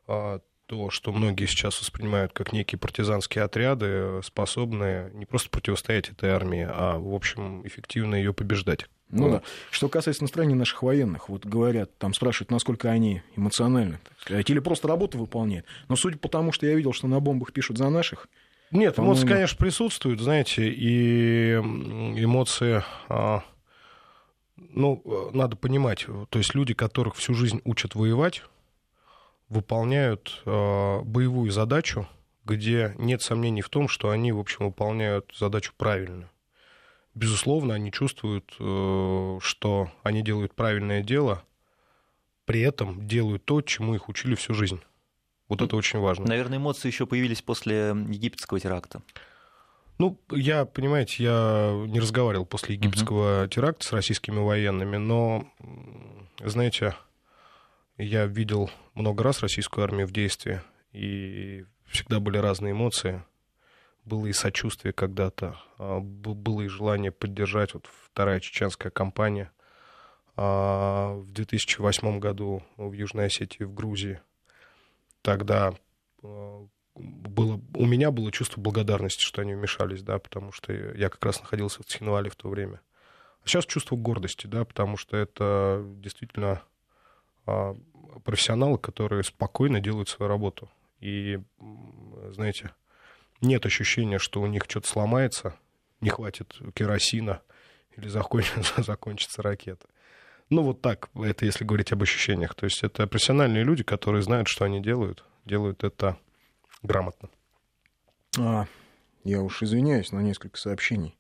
а, 0.07 0.39
то, 0.65 0.89
что 0.89 1.11
многие 1.11 1.45
сейчас 1.45 1.79
воспринимают 1.79 2.33
как 2.33 2.53
некие 2.53 2.79
партизанские 2.79 3.43
отряды, 3.43 4.21
способные 4.23 5.11
не 5.13 5.25
просто 5.25 5.49
противостоять 5.49 6.09
этой 6.09 6.29
армии, 6.29 6.65
а, 6.69 6.97
в 6.97 7.13
общем, 7.13 7.65
эффективно 7.67 8.15
ее 8.15 8.33
побеждать. 8.33 8.87
Ну 9.09 9.29
да. 9.29 9.43
Что 9.69 9.89
касается 9.89 10.23
настроения 10.23 10.55
наших 10.55 10.81
военных, 10.81 11.29
вот 11.29 11.45
говорят, 11.45 11.95
там 11.97 12.13
спрашивают, 12.13 12.49
насколько 12.49 12.89
они 12.89 13.21
эмоциональны, 13.35 13.99
или 14.27 14.59
просто 14.59 14.87
работу 14.87 15.19
выполняют. 15.19 15.65
Но 15.87 15.95
судя 15.95 16.17
по 16.17 16.29
тому, 16.29 16.51
что 16.51 16.65
я 16.65 16.73
видел, 16.73 16.93
что 16.93 17.07
на 17.07 17.19
бомбах 17.19 17.53
пишут 17.53 17.77
за 17.77 17.89
наших, 17.89 18.27
нет, 18.71 18.97
эмоции, 18.97 19.27
конечно, 19.27 19.57
присутствуют, 19.57 20.19
знаете, 20.19 20.67
и 20.67 21.53
эмоции, 21.53 22.83
а, 23.07 23.43
ну, 24.57 25.29
надо 25.31 25.55
понимать, 25.55 26.07
то 26.29 26.39
есть 26.39 26.55
люди, 26.55 26.73
которых 26.73 27.15
всю 27.15 27.35
жизнь 27.35 27.61
учат 27.65 27.93
воевать, 27.93 28.41
выполняют 29.49 30.41
э, 30.45 30.99
боевую 31.01 31.51
задачу, 31.51 32.07
где 32.45 32.93
нет 32.97 33.21
сомнений 33.21 33.61
в 33.61 33.69
том, 33.69 33.87
что 33.87 34.09
они, 34.09 34.31
в 34.31 34.39
общем, 34.39 34.65
выполняют 34.65 35.33
задачу 35.37 35.73
правильно. 35.77 36.29
Безусловно, 37.15 37.75
они 37.75 37.91
чувствуют, 37.91 38.55
э, 38.59 39.37
что 39.41 39.91
они 40.01 40.21
делают 40.21 40.55
правильное 40.55 41.01
дело, 41.01 41.43
при 42.45 42.61
этом 42.61 43.07
делают 43.07 43.45
то, 43.45 43.61
чему 43.61 43.95
их 43.95 44.09
учили 44.09 44.35
всю 44.35 44.53
жизнь. 44.53 44.81
Вот 45.47 45.61
это 45.61 45.75
очень 45.75 45.99
важно. 45.99 46.25
Наверное, 46.25 46.57
эмоции 46.57 46.87
еще 46.87 47.05
появились 47.05 47.41
после 47.41 47.89
египетского 47.89 48.59
теракта. 48.59 49.01
Ну, 49.99 50.19
я, 50.31 50.65
понимаете, 50.65 51.23
я 51.23 51.85
не 51.87 51.99
разговаривал 51.99 52.45
после 52.45 52.75
египетского 52.75 53.43
uh-huh. 53.43 53.49
теракта 53.49 53.85
с 53.85 53.93
российскими 53.93 54.39
военными, 54.39 54.97
но, 54.97 55.47
знаете, 56.43 56.95
я 57.97 58.25
видел 58.25 58.69
много 58.95 59.23
раз 59.23 59.41
российскую 59.41 59.83
армию 59.83 60.07
в 60.07 60.11
действии, 60.11 60.61
и 60.91 61.65
всегда 61.85 62.19
были 62.19 62.37
разные 62.37 62.71
эмоции. 62.71 63.23
Было 64.05 64.25
и 64.25 64.33
сочувствие 64.33 64.93
когда-то, 64.93 65.57
а, 65.77 65.99
было 65.99 66.61
и 66.61 66.67
желание 66.67 67.11
поддержать. 67.11 67.73
Вот 67.73 67.87
вторая 68.05 68.39
чеченская 68.41 68.91
кампания 68.91 69.51
а, 70.35 71.13
в 71.15 71.31
2008 71.31 72.19
году 72.19 72.63
в 72.75 72.91
Южной 72.91 73.27
Осетии, 73.27 73.63
в 73.63 73.73
Грузии. 73.73 74.19
Тогда 75.21 75.73
а, 76.21 76.67
было, 76.95 77.61
у 77.75 77.85
меня 77.85 78.11
было 78.11 78.31
чувство 78.31 78.59
благодарности, 78.59 79.23
что 79.23 79.41
они 79.41 79.53
вмешались, 79.53 80.03
да, 80.03 80.19
потому 80.19 80.51
что 80.51 80.73
я 80.73 81.09
как 81.09 81.23
раз 81.23 81.39
находился 81.39 81.81
в 81.81 81.85
Цхинвале 81.85 82.29
в 82.29 82.35
то 82.35 82.49
время. 82.49 82.81
А 83.43 83.47
сейчас 83.47 83.65
чувство 83.65 83.95
гордости, 83.95 84.47
да, 84.47 84.65
потому 84.65 84.97
что 84.97 85.15
это 85.15 85.83
действительно 85.97 86.61
профессионалы, 88.23 88.77
которые 88.77 89.23
спокойно 89.23 89.79
делают 89.79 90.09
свою 90.09 90.29
работу. 90.29 90.69
И, 90.99 91.39
знаете, 92.31 92.71
нет 93.41 93.65
ощущения, 93.65 94.19
что 94.19 94.41
у 94.41 94.47
них 94.47 94.63
что-то 94.67 94.87
сломается, 94.87 95.55
не 96.01 96.09
хватит 96.09 96.55
керосина 96.73 97.41
или 97.97 98.07
закончится, 98.07 98.81
закончится 98.83 99.41
ракета. 99.41 99.87
Ну, 100.49 100.63
вот 100.63 100.81
так, 100.81 101.09
это 101.15 101.45
если 101.45 101.63
говорить 101.63 101.91
об 101.91 102.03
ощущениях. 102.03 102.53
То 102.55 102.65
есть 102.65 102.83
это 102.83 103.07
профессиональные 103.07 103.63
люди, 103.63 103.83
которые 103.83 104.21
знают, 104.21 104.47
что 104.47 104.65
они 104.65 104.81
делают, 104.81 105.23
делают 105.45 105.83
это 105.83 106.17
грамотно. 106.83 107.29
А, 108.37 108.67
я 109.23 109.41
уж 109.41 109.61
извиняюсь 109.63 110.11
на 110.11 110.19
несколько 110.19 110.57
сообщений. 110.57 111.17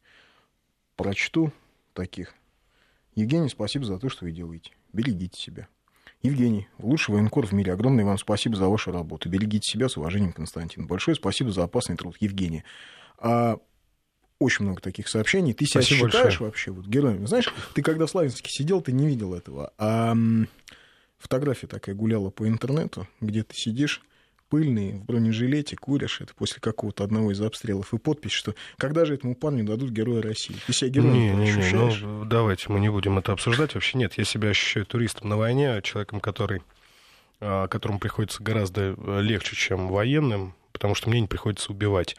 Прочту 0.95 1.51
таких. 1.93 2.33
Евгений, 3.15 3.49
спасибо 3.49 3.85
за 3.85 3.99
то, 3.99 4.09
что 4.09 4.25
вы 4.25 4.31
делаете. 4.31 4.71
Берегите 4.91 5.39
себя. 5.39 5.67
Евгений, 6.23 6.69
лучший 6.79 7.13
военкор 7.13 7.45
в 7.45 7.51
мире. 7.51 7.73
Огромное 7.73 8.05
вам 8.05 8.17
спасибо 8.17 8.55
за 8.55 8.69
вашу 8.69 8.93
работу. 8.93 9.27
Берегите 9.27 9.69
себя 9.69 9.89
с 9.89 9.97
уважением, 9.97 10.31
Константин. 10.31 10.87
Большое 10.87 11.15
спасибо 11.15 11.51
за 11.51 11.63
опасный 11.63 11.97
труд, 11.97 12.15
Евгений. 12.21 12.63
А, 13.17 13.57
очень 14.39 14.63
много 14.63 14.81
таких 14.81 15.09
сообщений. 15.09 15.53
Ты 15.53 15.65
себя 15.65 15.81
спасибо 15.81 16.07
считаешь 16.07 16.25
большое. 16.25 16.49
вообще 16.49 16.71
вот 16.71 16.85
героем? 16.85 17.27
Знаешь, 17.27 17.53
ты 17.73 17.81
когда 17.81 18.05
в 18.05 18.09
Славянске 18.09 18.49
сидел, 18.49 18.81
ты 18.81 18.93
не 18.93 19.05
видел 19.05 19.33
этого. 19.33 19.73
А 19.77 20.15
фотография 21.17 21.67
такая 21.67 21.93
гуляла 21.93 22.29
по 22.29 22.47
интернету, 22.47 23.05
где 23.19 23.43
ты 23.43 23.55
сидишь 23.55 24.01
пыльный, 24.53 24.91
в 24.91 25.05
бронежилете, 25.05 25.75
куришь, 25.75 26.21
это 26.21 26.35
после 26.35 26.61
какого-то 26.61 27.03
одного 27.03 27.31
из 27.31 27.41
обстрелов, 27.41 27.91
и 27.91 27.97
подпись, 27.97 28.33
что 28.33 28.53
когда 28.77 29.03
же 29.03 29.15
этому 29.15 29.33
парню 29.33 29.63
дадут 29.63 29.89
Героя 29.89 30.21
России? 30.21 30.55
Ты 30.67 30.73
себя 30.73 30.91
героем 30.91 31.11
не, 31.11 31.31
не, 31.31 31.49
ощущаешь? 31.49 32.01
Не, 32.01 32.05
ну, 32.05 32.25
давайте 32.25 32.71
мы 32.71 32.79
не 32.79 32.89
будем 32.89 33.17
это 33.17 33.31
обсуждать. 33.31 33.73
Вообще 33.73 33.97
нет, 33.97 34.13
я 34.15 34.23
себя 34.23 34.49
ощущаю 34.49 34.85
туристом 34.85 35.27
на 35.29 35.37
войне, 35.37 35.81
человеком, 35.81 36.19
который, 36.19 36.61
а, 37.39 37.67
которому 37.67 37.97
приходится 37.97 38.43
гораздо 38.43 38.93
э, 38.95 39.21
легче, 39.23 39.55
чем 39.55 39.87
военным, 39.87 40.53
потому 40.71 40.93
что 40.93 41.09
мне 41.09 41.19
не 41.21 41.27
приходится 41.27 41.71
убивать. 41.71 42.15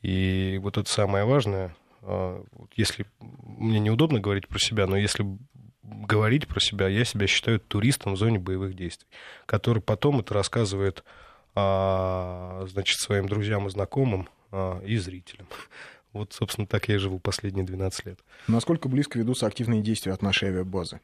И 0.00 0.58
вот 0.62 0.78
это 0.78 0.88
самое 0.88 1.26
важное, 1.26 1.76
а, 2.00 2.42
если 2.76 3.04
мне 3.20 3.78
неудобно 3.78 4.20
говорить 4.20 4.48
про 4.48 4.58
себя, 4.58 4.86
но 4.86 4.96
если 4.96 5.26
говорить 5.82 6.48
про 6.48 6.60
себя, 6.60 6.88
я 6.88 7.04
себя 7.04 7.26
считаю 7.26 7.60
туристом 7.60 8.14
в 8.14 8.16
зоне 8.16 8.38
боевых 8.38 8.74
действий, 8.74 9.06
который 9.44 9.82
потом 9.82 10.20
это 10.20 10.32
рассказывает 10.32 11.04
а, 11.04 11.27
значит, 12.68 12.98
своим 12.98 13.28
друзьям 13.28 13.66
и 13.66 13.70
знакомым 13.70 14.28
а, 14.50 14.80
и 14.84 14.96
зрителям. 14.96 15.46
Вот, 16.14 16.32
собственно, 16.32 16.66
так 16.66 16.88
я 16.88 16.94
и 16.94 16.98
живу 16.98 17.18
последние 17.18 17.66
12 17.66 18.06
лет. 18.06 18.18
Насколько 18.48 18.88
близко 18.88 19.18
ведутся 19.18 19.46
активные 19.46 19.82
действия 19.82 20.14
от 20.14 20.22
нашей 20.22 20.48
авиабазы? 20.48 21.00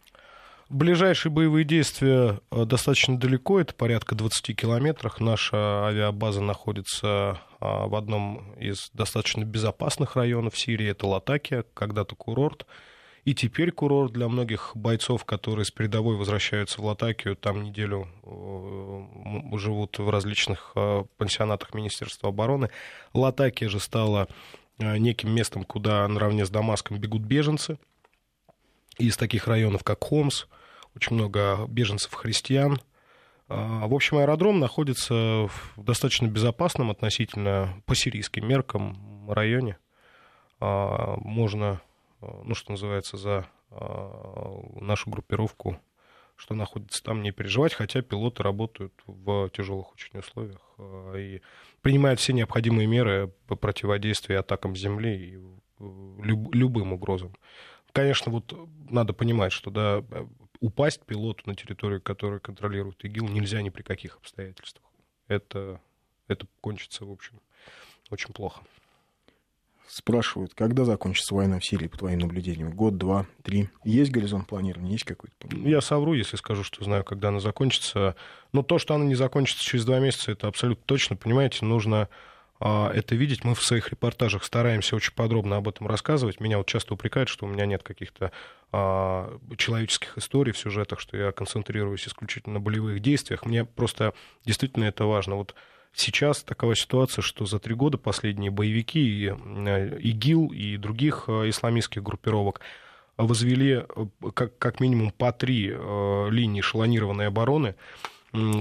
Ближайшие 0.71 1.31
боевые 1.31 1.67
действия 1.67 2.41
а, 2.51 2.65
достаточно 2.65 3.19
далеко, 3.19 3.61
это 3.61 3.75
порядка 3.75 4.15
20 4.15 4.57
километрах. 4.57 5.21
Наша 5.21 5.87
авиабаза 5.89 6.41
находится 6.41 7.39
в 7.61 7.95
одном 7.95 8.55
из 8.55 8.91
достаточно 8.95 9.45
безопасных 9.45 10.17
районов 10.17 10.59
Сирии, 10.59 10.89
это 10.89 11.07
Латакия, 11.07 11.65
когда-то 11.75 12.17
курорт. 12.17 12.67
И 13.25 13.35
теперь 13.35 13.71
курорт 13.73 14.13
для 14.13 14.29
многих 14.29 14.73
бойцов, 14.75 15.25
которые 15.25 15.65
с 15.65 15.71
передовой 15.71 16.17
возвращаются 16.17 16.81
в 16.81 16.85
Латакию, 16.85 17.37
там 17.37 17.63
неделю 17.63 18.09
э, 18.23 19.57
живут 19.57 19.99
в 19.99 20.11
различных 20.11 20.73
э, 20.75 21.05
пансионатах 21.17 21.73
Министерства 21.73 22.29
обороны. 22.29 22.69
Латакия 23.15 23.71
же 23.71 23.81
стала 23.81 24.29
э, 24.79 24.99
неким 24.99 25.35
местом, 25.35 25.65
куда 25.65 26.07
наравне 26.07 26.45
с 26.45 26.51
Дамаском 26.51 26.99
бегут 26.99 27.23
беженцы 27.23 27.79
из 28.99 29.17
таких 29.17 29.49
районов, 29.49 29.85
как 29.85 30.05
Хомс, 30.05 30.45
очень 30.95 31.17
много 31.17 31.67
беженцев-христиан. 31.67 32.79
А, 33.49 33.87
в 33.87 33.95
общем, 33.95 34.19
аэродром 34.19 34.61
находится 34.61 35.15
в 35.15 35.75
достаточно 35.77 36.27
безопасном 36.27 36.91
относительно 36.91 37.83
по 37.87 37.95
сирийским 37.95 38.47
меркам 38.47 39.31
районе. 39.31 39.79
А, 40.61 41.17
можно, 41.19 41.81
ну, 42.45 42.55
что 42.55 42.73
называется, 42.73 43.17
за 43.17 43.49
нашу 44.81 45.11
группировку, 45.11 45.81
что 46.37 46.55
находится 46.55 47.03
там, 47.03 47.23
не 47.23 47.33
переживать, 47.33 47.75
хотя 47.75 48.03
пилоты 48.03 48.43
работают 48.43 48.93
в 49.07 49.49
тяжелых 49.51 49.93
очень 49.93 50.19
условиях 50.19 50.61
и 51.17 51.41
принимают 51.81 52.21
все 52.21 52.33
необходимые 52.33 52.87
меры 52.87 53.33
по 53.47 53.57
противодействию 53.57 54.41
атакам 54.41 54.75
Земли 54.75 55.17
и 55.17 55.39
любым 55.79 56.93
угрозам. 56.93 57.35
Конечно, 57.93 58.33
вот 58.33 58.53
надо 58.91 59.13
понимать, 59.13 59.53
что 59.53 59.71
да, 59.71 60.05
упасть 60.61 61.05
пилоту 61.05 61.43
на 61.47 61.55
территорию, 61.55 62.01
которую 62.01 62.41
контролирует 62.41 63.05
ИГИЛ, 63.05 63.29
нельзя 63.29 63.63
ни 63.63 63.71
при 63.71 63.83
каких 63.83 64.17
обстоятельствах. 64.17 64.85
Это, 65.29 65.81
это 66.27 66.47
кончится, 66.61 67.05
в 67.05 67.11
общем, 67.13 67.41
очень 68.11 68.33
плохо. 68.33 68.63
Спрашивают, 69.87 70.55
когда 70.55 70.85
закончится 70.85 71.35
война 71.35 71.59
в 71.59 71.65
Сирии, 71.65 71.89
по 71.89 71.99
твоим 71.99 72.21
наблюдениям? 72.21 72.71
Год, 72.71 72.97
два, 72.97 73.27
три? 73.43 73.69
Есть 73.85 74.11
горизонт 74.11 74.47
планирования? 74.47 74.93
Есть 74.93 75.05
какой-то? 75.05 75.35
Я 75.57 75.81
совру, 75.81 76.15
если 76.15 76.37
скажу, 76.37 76.65
что 76.65 76.83
знаю, 76.85 77.05
когда 77.05 77.29
она 77.29 77.41
закончится. 77.41 78.17
Но 78.53 78.63
то, 78.63 78.79
что 78.79 78.95
она 78.95 79.05
не 79.05 79.15
закончится 79.15 79.63
через 79.63 79.85
два 79.85 79.99
месяца, 80.01 80.33
это 80.33 80.49
абсолютно 80.49 80.85
точно. 80.87 81.17
Понимаете, 81.17 81.65
нужно 81.65 82.09
а, 82.61 82.91
это 82.93 83.15
видеть. 83.15 83.45
Мы 83.45 83.55
в 83.55 83.63
своих 83.63 83.91
репортажах 83.91 84.43
стараемся 84.45 84.97
очень 84.97 85.13
подробно 85.13 85.57
об 85.57 85.69
этом 85.69 85.87
рассказывать. 85.87 86.41
Меня 86.41 86.59
вот 86.59 86.67
часто 86.67 86.95
упрекают, 86.95 87.29
что 87.29 87.45
у 87.45 87.49
меня 87.49 87.67
нет 87.67 87.83
каких-то 87.83 88.33
а, 88.73 89.39
человеческих 89.59 90.17
историй 90.17 90.53
в 90.53 90.59
сюжетах, 90.59 90.99
что 90.99 91.17
я 91.17 91.33
концентрируюсь 91.33 92.09
исключительно 92.09 92.55
на 92.55 92.61
болевых 92.61 93.01
действиях. 93.01 93.45
Мне 93.45 93.65
просто 93.65 94.15
действительно 94.47 94.85
это 94.85 95.05
важно. 95.05 95.37
Вот 95.37 95.55
сейчас 95.95 96.43
такова 96.43 96.77
ситуация, 96.77 97.23
что 97.23 97.47
за 97.47 97.59
три 97.59 97.75
года 97.75 97.99
последние 97.99 98.51
боевики 98.51 99.01
и 99.01 99.29
э, 99.29 99.99
ИГИЛ 99.99 100.53
и 100.53 100.77
других 100.77 101.25
э, 101.29 101.49
исламистских 101.49 102.03
группировок 102.03 102.61
возвели 103.17 103.85
э, 103.89 104.07
как, 104.35 104.59
как 104.59 104.81
минимум 104.81 105.13
по 105.13 105.33
три 105.33 105.69
линии 105.69 106.61
шалонированной 106.61 107.29
обороны 107.29 107.75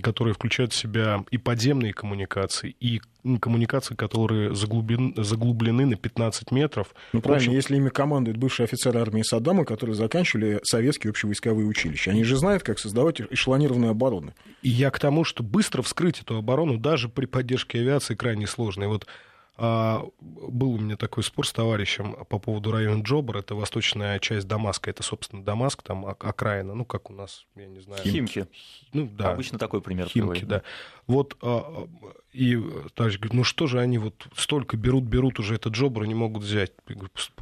которые 0.01 0.33
включают 0.33 0.73
в 0.73 0.75
себя 0.75 1.23
и 1.31 1.37
подземные 1.37 1.93
коммуникации, 1.93 2.75
и 2.79 3.01
коммуникации, 3.39 3.95
которые 3.95 4.53
заглублены, 4.53 5.13
заглублены 5.17 5.85
на 5.85 5.95
15 5.95 6.51
метров. 6.51 6.93
Ну, 7.11 7.21
правильно, 7.21 7.47
общем... 7.47 7.53
если 7.53 7.77
ими 7.77 7.89
командуют 7.89 8.37
бывшие 8.37 8.65
офицеры 8.65 8.99
армии 8.99 9.23
Саддама, 9.23 9.65
которые 9.65 9.95
заканчивали 9.95 10.59
советские 10.63 11.11
общевойсковые 11.11 11.67
училища. 11.67 12.11
Они 12.11 12.23
же 12.23 12.37
знают, 12.37 12.63
как 12.63 12.77
создавать 12.77 13.21
эшелонированную 13.21 13.91
оборону. 13.91 14.33
И 14.61 14.69
я 14.69 14.91
к 14.91 14.99
тому, 14.99 15.23
что 15.23 15.41
быстро 15.41 15.81
вскрыть 15.81 16.21
эту 16.21 16.37
оборону 16.37 16.77
даже 16.77 17.09
при 17.09 17.25
поддержке 17.25 17.79
авиации 17.79 18.15
крайне 18.15 18.45
сложно. 18.45 18.83
И 18.83 18.87
вот 18.87 19.07
а, 19.55 20.05
был 20.19 20.71
у 20.71 20.79
меня 20.79 20.97
такой 20.97 21.23
спор 21.23 21.47
с 21.47 21.53
товарищем 21.53 22.15
по 22.27 22.39
поводу 22.39 22.71
района 22.71 23.03
Джобар. 23.03 23.37
Это 23.37 23.53
восточная 23.53 24.17
часть 24.19 24.47
Дамаска. 24.47 24.89
Это, 24.89 25.03
собственно, 25.03 25.43
Дамаск, 25.43 25.83
там 25.83 26.05
окраина. 26.05 26.73
Ну, 26.73 26.85
как 26.85 27.09
у 27.11 27.13
нас, 27.13 27.45
я 27.55 27.67
не 27.67 27.79
знаю. 27.79 28.01
Химки. 28.03 28.47
Ну, 28.93 29.07
да. 29.07 29.31
Обычно 29.31 29.59
такой 29.59 29.81
пример. 29.81 30.07
Химки, 30.07 30.39
приводит. 30.39 30.47
да. 30.47 30.63
Вот, 31.05 31.37
а, 31.41 31.87
и 32.31 32.55
товарищ 32.95 33.17
говорит, 33.17 33.33
ну 33.33 33.43
что 33.43 33.67
же 33.67 33.79
они 33.79 33.99
вот 33.99 34.27
столько 34.35 34.75
берут, 34.75 35.03
берут 35.03 35.39
уже 35.39 35.55
этот 35.55 35.73
Джобар 35.73 36.03
и 36.03 36.07
не 36.07 36.15
могут 36.15 36.43
взять. 36.43 36.71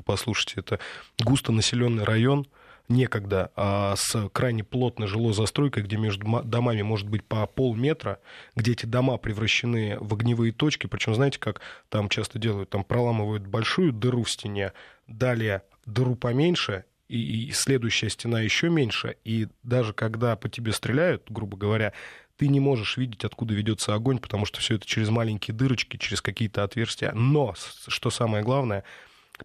Послушайте, 0.06 0.56
это 0.58 0.80
густонаселенный 1.24 2.03
район, 2.03 2.46
некогда 2.91 3.51
а 3.55 3.95
с 3.95 4.29
крайне 4.29 4.63
плотной 4.63 5.07
жилой 5.07 5.33
застройкой, 5.33 5.83
где 5.83 5.98
между 5.98 6.41
домами 6.43 6.81
может 6.81 7.10
быть 7.10 7.24
по 7.24 7.48
полметра, 7.48 8.19
где 8.55 8.74
эти 8.74 8.86
дома 8.86 9.17
превращены 9.17 9.98
в 10.00 10.13
огневые 10.13 10.51
точки. 10.51 10.88
Причем, 10.88 11.15
знаете, 11.15 11.39
как 11.39 11.62
там 11.89 12.10
часто 12.10 12.38
делают? 12.38 12.69
Там 12.69 12.83
проламывают 12.83 13.48
большую 13.48 13.93
дыру 13.93 14.24
в 14.24 14.29
стене, 14.29 14.74
далее 15.07 15.63
дыру 15.86 16.15
поменьше, 16.15 16.86
и, 17.07 17.48
и 17.48 17.51
следующая 17.51 18.10
стена 18.10 18.41
еще 18.41 18.69
меньше. 18.69 19.17
И 19.25 19.48
даже 19.63 19.93
когда 19.93 20.36
по 20.36 20.48
тебе 20.48 20.71
стреляют, 20.71 21.24
грубо 21.29 21.57
говоря, 21.57 21.93
ты 22.38 22.48
не 22.48 22.60
можешь 22.60 22.98
видеть, 22.98 23.24
откуда 23.25 23.53
ведется 23.53 23.93
огонь, 23.93 24.17
потому 24.17 24.45
что 24.45 24.62
все 24.62 24.75
это 24.75 24.88
через 24.88 25.10
маленькие 25.10 25.54
дырочки, 25.54 25.97
через 25.97 26.21
какие-то 26.21 26.63
отверстия. 26.63 27.12
Но, 27.13 27.54
что 27.88 28.10
самое 28.10 28.43
главное, 28.43 28.84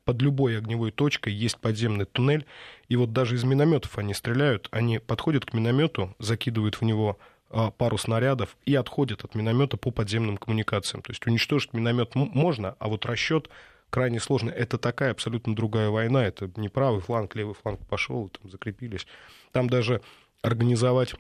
под 0.01 0.21
любой 0.23 0.59
огневой 0.59 0.91
точкой 0.91 1.33
есть 1.33 1.59
подземный 1.59 2.05
туннель, 2.05 2.47
и 2.89 2.97
вот 2.97 3.13
даже 3.13 3.35
из 3.35 3.45
минометов 3.45 3.99
они 3.99 4.15
стреляют, 4.15 4.69
они 4.71 4.99
подходят 4.99 5.45
к 5.45 5.53
миномету, 5.53 6.15
закидывают 6.19 6.77
в 6.77 6.83
него 6.83 7.19
а, 7.49 7.71
пару 7.71 7.99
снарядов 7.99 8.57
и 8.65 8.75
отходят 8.75 9.25
от 9.25 9.35
миномета 9.35 9.77
по 9.77 9.91
подземным 9.91 10.37
коммуникациям. 10.37 11.03
То 11.03 11.13
есть 11.13 11.27
уничтожить 11.27 11.73
миномет 11.73 12.15
можно, 12.15 12.77
а 12.79 12.89
вот 12.89 13.07
расчет 13.07 13.49
крайне 13.91 14.21
сложный. 14.21 14.53
Это 14.53 14.79
такая 14.79 15.13
абсолютно 15.13 15.55
другая 15.55 15.91
война. 15.91 16.25
Это 16.25 16.51
не 16.57 16.69
правый 16.69 17.01
фланг, 17.01 17.35
левый 17.37 17.55
фланг 17.55 17.87
пошел, 17.87 18.29
там 18.29 18.51
закрепились. 18.51 19.07
Там 19.53 19.71
даже 19.71 20.03
организовать 20.43 21.15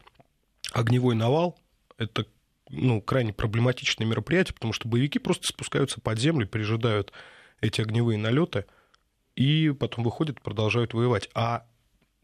огневой 0.73 1.15
навал, 1.15 1.59
это 1.97 2.27
ну, 2.69 3.01
крайне 3.01 3.33
проблематичное 3.33 4.07
мероприятие, 4.07 4.55
потому 4.55 4.73
что 4.73 4.89
боевики 4.89 5.19
просто 5.19 5.47
спускаются 5.47 6.01
под 6.01 6.19
землю, 6.19 6.47
пережидают 6.47 7.12
эти 7.61 7.81
огневые 7.81 8.19
налеты, 8.19 8.66
и 9.35 9.71
потом 9.79 10.05
выходят, 10.05 10.40
продолжают 10.40 10.95
воевать. 10.95 11.29
А 11.35 11.66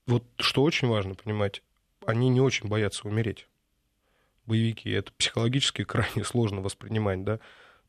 вот 0.06 0.24
что 0.38 0.62
очень 0.62 0.88
важно 0.88 1.14
понимать, 1.14 1.62
они 2.06 2.28
не 2.28 2.40
очень 2.40 2.68
боятся 2.68 3.06
умереть. 3.06 3.46
Боевики, 4.46 4.90
это 4.90 5.12
психологически 5.12 5.84
крайне 5.84 6.24
сложно 6.24 6.60
воспринимать, 6.60 7.24
да. 7.24 7.40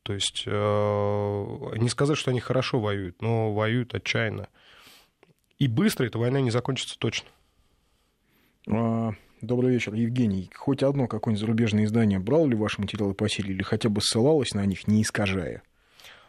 То 0.03 0.13
есть 0.13 0.43
э, 0.45 0.51
не 1.77 1.87
сказать, 1.87 2.17
что 2.17 2.31
они 2.31 2.41
хорошо 2.41 2.79
воюют, 2.79 3.21
но 3.21 3.53
воюют 3.53 3.95
отчаянно. 3.95 4.49
И 5.59 5.67
быстро 5.67 6.05
эта 6.05 6.19
война 6.19 6.41
не 6.41 6.51
закончится 6.51 6.99
точно. 6.99 7.29
А, 8.69 9.13
добрый 9.41 9.71
вечер, 9.71 9.93
Евгений. 9.93 10.51
Хоть 10.53 10.83
одно 10.83 11.07
какое-нибудь 11.07 11.39
зарубежное 11.39 11.85
издание 11.85 12.19
брал 12.19 12.47
ли 12.47 12.55
ваши 12.55 12.81
материалы 12.81 13.13
по 13.13 13.29
силе 13.29 13.53
или 13.53 13.63
хотя 13.63 13.87
бы 13.87 14.01
ссылалось 14.01 14.53
на 14.53 14.65
них, 14.65 14.87
не 14.87 15.01
искажая? 15.01 15.63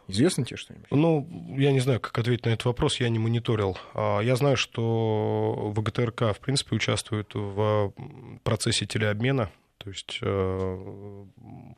Известно 0.09 0.45
тебе 0.45 0.57
что-нибудь? 0.57 0.87
Ну, 0.91 1.57
я 1.57 1.73
не 1.73 1.81
знаю, 1.81 2.01
как 2.01 2.19
ответить 2.19 2.45
на 2.45 2.51
этот 2.51 2.67
вопрос, 2.67 3.01
я 3.01 3.09
не 3.09 3.19
мониторил. 3.19 3.77
А, 3.95 4.21
я 4.21 4.37
знаю, 4.37 4.57
что 4.57 5.73
ВГТРК, 5.75 6.35
в 6.35 6.41
принципе, 6.41 6.77
участвует 6.77 7.35
в 7.35 7.93
процессе 8.43 8.87
телеобмена, 8.87 9.51
то 9.79 9.91
есть 9.91 10.19
э, 10.23 11.25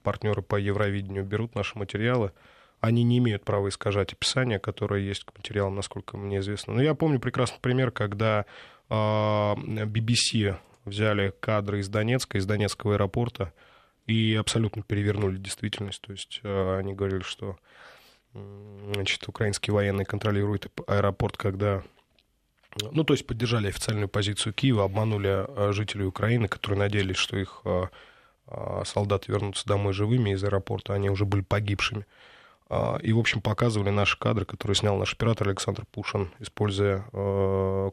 партнеры 0.03 0.43
по 0.43 0.57
Евровидению 0.57 1.25
берут 1.25 1.55
наши 1.55 1.79
материалы, 1.79 2.33
они 2.81 3.03
не 3.03 3.19
имеют 3.19 3.45
права 3.45 3.69
искажать 3.69 4.13
описание, 4.13 4.59
которое 4.59 5.03
есть 5.03 5.25
к 5.25 5.37
материалам, 5.37 5.77
насколько 5.77 6.17
мне 6.17 6.39
известно. 6.39 6.75
Но 6.75 6.83
я 6.83 6.95
помню 6.95 7.19
прекрасный 7.19 7.59
пример, 7.61 7.91
когда 7.91 8.45
BBC 8.89 10.51
а, 10.51 10.59
взяли 10.85 11.33
кадры 11.41 11.81
из 11.81 11.89
Донецка, 11.89 12.39
из 12.39 12.47
Донецкого 12.47 12.95
аэропорта, 12.95 13.53
и 14.07 14.35
абсолютно 14.35 14.83
перевернули 14.83 15.37
действительность. 15.37 16.01
То 16.01 16.13
есть 16.13 16.41
э, 16.45 16.79
они 16.79 16.95
говорили, 16.95 17.23
что 17.23 17.59
значит, 18.95 19.27
украинские 19.29 19.75
военные 19.75 20.05
контролируют 20.05 20.69
аэропорт, 20.87 21.37
когда 21.37 21.83
ну, 22.93 23.05
то 23.05 23.15
есть 23.15 23.27
поддержали 23.27 23.69
официальную 23.69 24.09
позицию 24.09 24.53
Киева, 24.53 24.85
обманули 24.85 25.29
а, 25.29 25.71
жителей 25.73 26.05
Украины, 26.05 26.49
которые 26.49 26.79
надеялись, 26.79 27.17
что 27.17 27.37
их 27.37 27.63
а, 27.65 27.89
а, 28.47 28.83
солдаты 28.85 29.33
вернутся 29.33 29.67
домой 29.67 29.93
живыми 29.93 30.31
из 30.31 30.45
аэропорта, 30.45 30.95
они 30.95 31.09
уже 31.11 31.25
были 31.25 31.43
погибшими. 31.43 32.07
И, 33.01 33.13
в 33.13 33.19
общем, 33.21 33.43
показывали 33.43 33.91
наши 33.91 34.19
кадры, 34.19 34.45
которые 34.45 34.75
снял 34.75 34.97
наш 34.99 35.15
оператор 35.15 35.49
Александр 35.49 35.85
Пушин, 35.93 36.33
используя 36.41 37.05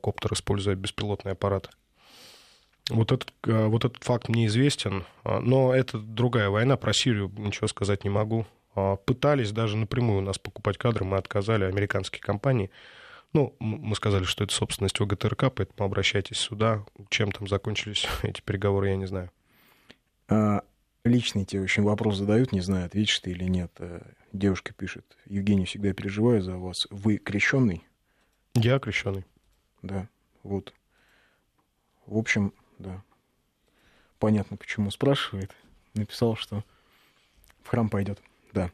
коптер, 0.02 0.34
используя 0.34 0.74
беспилотный 0.74 1.34
аппарат. 1.34 1.70
Вот 2.90 3.12
этот, 3.12 3.32
вот 3.44 3.86
этот 3.86 4.04
факт 4.04 4.30
мне 4.30 4.48
известен, 4.48 5.06
но 5.24 5.76
это 5.76 6.00
другая 6.00 6.50
война, 6.50 6.76
про 6.76 6.92
Сирию 6.92 7.32
ничего 7.38 7.68
сказать 7.68 8.04
не 8.04 8.10
могу. 8.10 8.48
А, 8.76 8.96
пытались 8.96 9.52
даже 9.52 9.78
напрямую 9.78 10.20
у 10.20 10.22
нас 10.22 10.38
покупать 10.38 10.78
кадры, 10.78 11.06
мы 11.06 11.18
отказали 11.18 11.66
американские 11.66 12.22
компании. 12.22 12.72
Ну, 13.34 13.56
мы 13.60 13.96
сказали, 13.96 14.26
что 14.26 14.44
это 14.44 14.54
собственность 14.54 15.00
ОГТРК, 15.02 15.52
поэтому 15.54 15.88
обращайтесь 15.88 16.38
сюда. 16.38 16.86
Чем 17.10 17.32
там 17.32 17.48
закончились 17.48 18.08
эти 18.24 18.42
переговоры, 18.42 18.90
я 18.90 18.96
не 18.96 19.08
знаю. 19.08 19.32
А, 20.28 20.64
личный 21.04 21.46
тебе 21.46 21.62
очень 21.62 21.84
вопрос 21.84 22.18
задают, 22.18 22.52
не 22.52 22.62
знаю, 22.62 22.86
ответишь 22.86 23.20
ты 23.20 23.32
или 23.32 23.46
нет. 23.46 23.72
Э, 23.80 24.02
девушка 24.32 24.74
пишет, 24.74 25.18
Евгений, 25.26 25.66
всегда 25.66 25.94
переживаю 25.94 26.42
за 26.42 26.58
вас. 26.58 26.88
Вы 26.92 27.18
крещенный? 27.18 27.84
Я 28.54 28.80
крещенный. 28.80 29.26
Да, 29.82 30.08
вот. 30.44 30.74
В 32.06 32.18
общем, 32.18 32.54
да. 32.78 33.04
Понятно, 34.20 34.58
почему 34.58 34.92
спрашивает. 34.92 35.52
Написал, 35.96 36.36
что 36.36 36.64
в 37.64 37.70
храм 37.70 37.90
пойдет. 37.90 38.22
Да. 38.54 38.70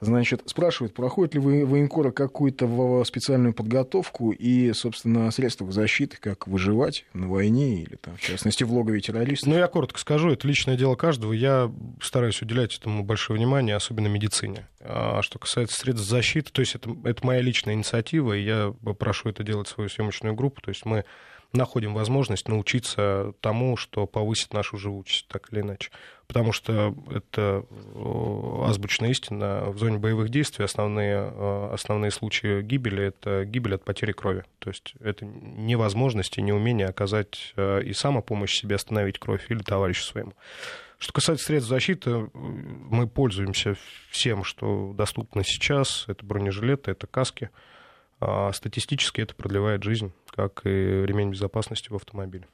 Значит, 0.00 0.42
спрашивают, 0.46 0.92
проходит 0.92 1.34
ли 1.34 1.40
военкоры 1.40 2.12
какую-то 2.12 3.04
специальную 3.06 3.54
подготовку 3.54 4.32
и, 4.32 4.70
собственно, 4.74 5.30
средства 5.30 5.70
защиты, 5.72 6.18
как 6.20 6.46
выживать 6.46 7.06
на 7.14 7.26
войне 7.26 7.82
или, 7.82 7.96
там, 7.96 8.16
в 8.16 8.20
частности, 8.20 8.64
в 8.64 8.72
логове 8.72 9.00
террористов? 9.00 9.48
Ну, 9.48 9.56
я 9.56 9.66
коротко 9.66 9.98
скажу, 9.98 10.30
это 10.30 10.46
личное 10.46 10.76
дело 10.76 10.94
каждого. 10.94 11.32
Я 11.32 11.72
стараюсь 12.02 12.42
уделять 12.42 12.76
этому 12.76 13.02
большое 13.02 13.38
внимание, 13.38 13.76
особенно 13.76 14.08
медицине. 14.08 14.68
А 14.80 15.22
что 15.22 15.38
касается 15.38 15.80
средств 15.80 16.06
защиты, 16.06 16.50
то 16.52 16.60
есть 16.60 16.74
это, 16.74 16.94
это 17.04 17.24
моя 17.24 17.40
личная 17.40 17.72
инициатива, 17.72 18.34
и 18.34 18.42
я 18.42 18.74
прошу 18.98 19.30
это 19.30 19.42
делать 19.42 19.68
свою 19.68 19.88
съемочную 19.88 20.34
группу. 20.34 20.60
То 20.60 20.68
есть 20.68 20.84
мы 20.84 21.06
находим 21.54 21.94
возможность 21.94 22.48
научиться 22.48 23.32
тому, 23.40 23.76
что 23.76 24.06
повысит 24.06 24.52
нашу 24.52 24.76
живучесть, 24.76 25.28
так 25.28 25.52
или 25.52 25.60
иначе. 25.60 25.90
Потому 26.26 26.52
что 26.52 26.94
это 27.10 27.64
э, 27.70 28.62
азбучная 28.64 29.10
истина. 29.10 29.64
В 29.66 29.78
зоне 29.78 29.98
боевых 29.98 30.30
действий 30.30 30.64
основные, 30.64 31.32
э, 31.32 31.70
основные 31.72 32.10
случаи 32.10 32.62
гибели– 32.62 33.04
это 33.06 33.44
гибель 33.44 33.74
от 33.74 33.84
потери 33.84 34.12
крови. 34.12 34.44
То 34.58 34.70
есть 34.70 34.94
это 35.00 35.24
невозможность 35.24 36.38
и 36.38 36.42
неумение 36.42 36.88
оказать 36.88 37.52
э, 37.56 37.82
и 37.84 37.92
самопомощь 37.92 38.58
себе 38.58 38.76
остановить 38.76 39.18
кровь 39.18 39.50
или 39.50 39.62
товарищу 39.62 40.02
своему. 40.02 40.32
Что 40.98 41.12
касается 41.12 41.46
средств 41.46 41.68
защиты, 41.68 42.30
мы 42.32 43.06
пользуемся 43.06 43.76
всем, 44.10 44.44
что 44.44 44.94
доступно 44.96 45.44
сейчас. 45.44 46.04
Это 46.08 46.24
бронежилеты, 46.24 46.92
это 46.92 47.06
каски. 47.06 47.50
А 48.20 48.52
статистически 48.52 49.20
это 49.20 49.34
продлевает 49.34 49.82
жизнь, 49.82 50.12
как 50.30 50.62
и 50.64 50.68
ремень 50.68 51.30
безопасности 51.30 51.90
в 51.90 51.96
автомобиле. 51.96 52.46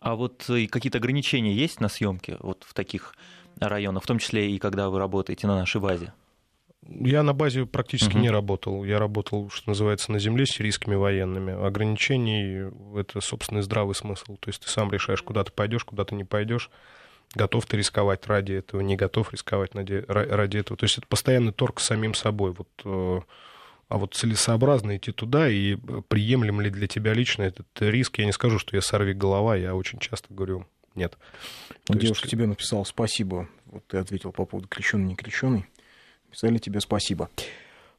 А 0.00 0.14
вот 0.14 0.48
э, 0.48 0.66
какие-то 0.66 0.98
ограничения 0.98 1.52
есть 1.52 1.80
на 1.80 1.88
съемке 1.88 2.36
вот 2.40 2.64
в 2.66 2.72
таких 2.72 3.14
районах, 3.60 4.02
в 4.02 4.06
том 4.06 4.18
числе 4.18 4.50
и 4.50 4.58
когда 4.58 4.88
вы 4.88 4.98
работаете 4.98 5.46
на 5.46 5.56
нашей 5.56 5.80
базе? 5.80 6.12
Я 6.88 7.22
на 7.22 7.34
базе 7.34 7.66
практически 7.66 8.16
uh-huh. 8.16 8.20
не 8.20 8.30
работал. 8.30 8.84
Я 8.84 8.98
работал, 8.98 9.50
что 9.50 9.68
называется, 9.68 10.10
на 10.12 10.18
земле 10.18 10.46
с 10.46 10.50
сирийскими 10.50 10.94
военными. 10.94 11.52
Ограничений— 11.52 12.70
это, 12.98 13.20
собственный 13.20 13.62
здравый 13.62 13.94
смысл. 13.94 14.36
То 14.38 14.48
есть 14.48 14.62
ты 14.62 14.68
сам 14.68 14.90
решаешь, 14.90 15.22
куда 15.22 15.44
ты 15.44 15.52
пойдешь, 15.52 15.84
куда 15.84 16.04
ты 16.04 16.14
не 16.14 16.24
пойдешь. 16.24 16.70
Готов 17.34 17.66
ты 17.66 17.76
рисковать 17.76 18.26
ради 18.26 18.54
этого, 18.54 18.80
не 18.80 18.96
готов 18.96 19.32
рисковать 19.32 19.74
ради, 19.74 20.04
ради 20.08 20.56
этого. 20.56 20.76
То 20.76 20.84
есть 20.84 20.98
это 20.98 21.06
постоянный 21.06 21.52
торг 21.52 21.78
с 21.80 21.84
самим 21.84 22.14
собой. 22.14 22.52
Вот 22.52 22.68
э, 22.84 23.20
а 23.90 23.98
вот 23.98 24.14
целесообразно 24.14 24.96
идти 24.96 25.10
туда, 25.10 25.50
и 25.50 25.74
приемлем 26.08 26.60
ли 26.60 26.70
для 26.70 26.86
тебя 26.86 27.12
лично 27.12 27.42
этот 27.42 27.66
риск, 27.80 28.18
я 28.18 28.24
не 28.24 28.32
скажу, 28.32 28.60
что 28.60 28.76
я 28.76 28.82
сорви 28.82 29.12
голова, 29.12 29.56
я 29.56 29.74
очень 29.74 29.98
часто 29.98 30.32
говорю 30.32 30.64
нет. 30.94 31.18
То 31.84 31.94
Девушка 31.98 32.24
есть... 32.24 32.30
тебе 32.30 32.46
написала 32.46 32.84
спасибо, 32.84 33.48
вот 33.66 33.84
ты 33.88 33.98
ответил 33.98 34.30
по 34.30 34.44
поводу 34.44 34.68
крещеный, 34.68 35.06
не 35.06 35.16
крещеный, 35.16 35.66
писали 36.30 36.58
тебе 36.58 36.80
спасибо. 36.80 37.30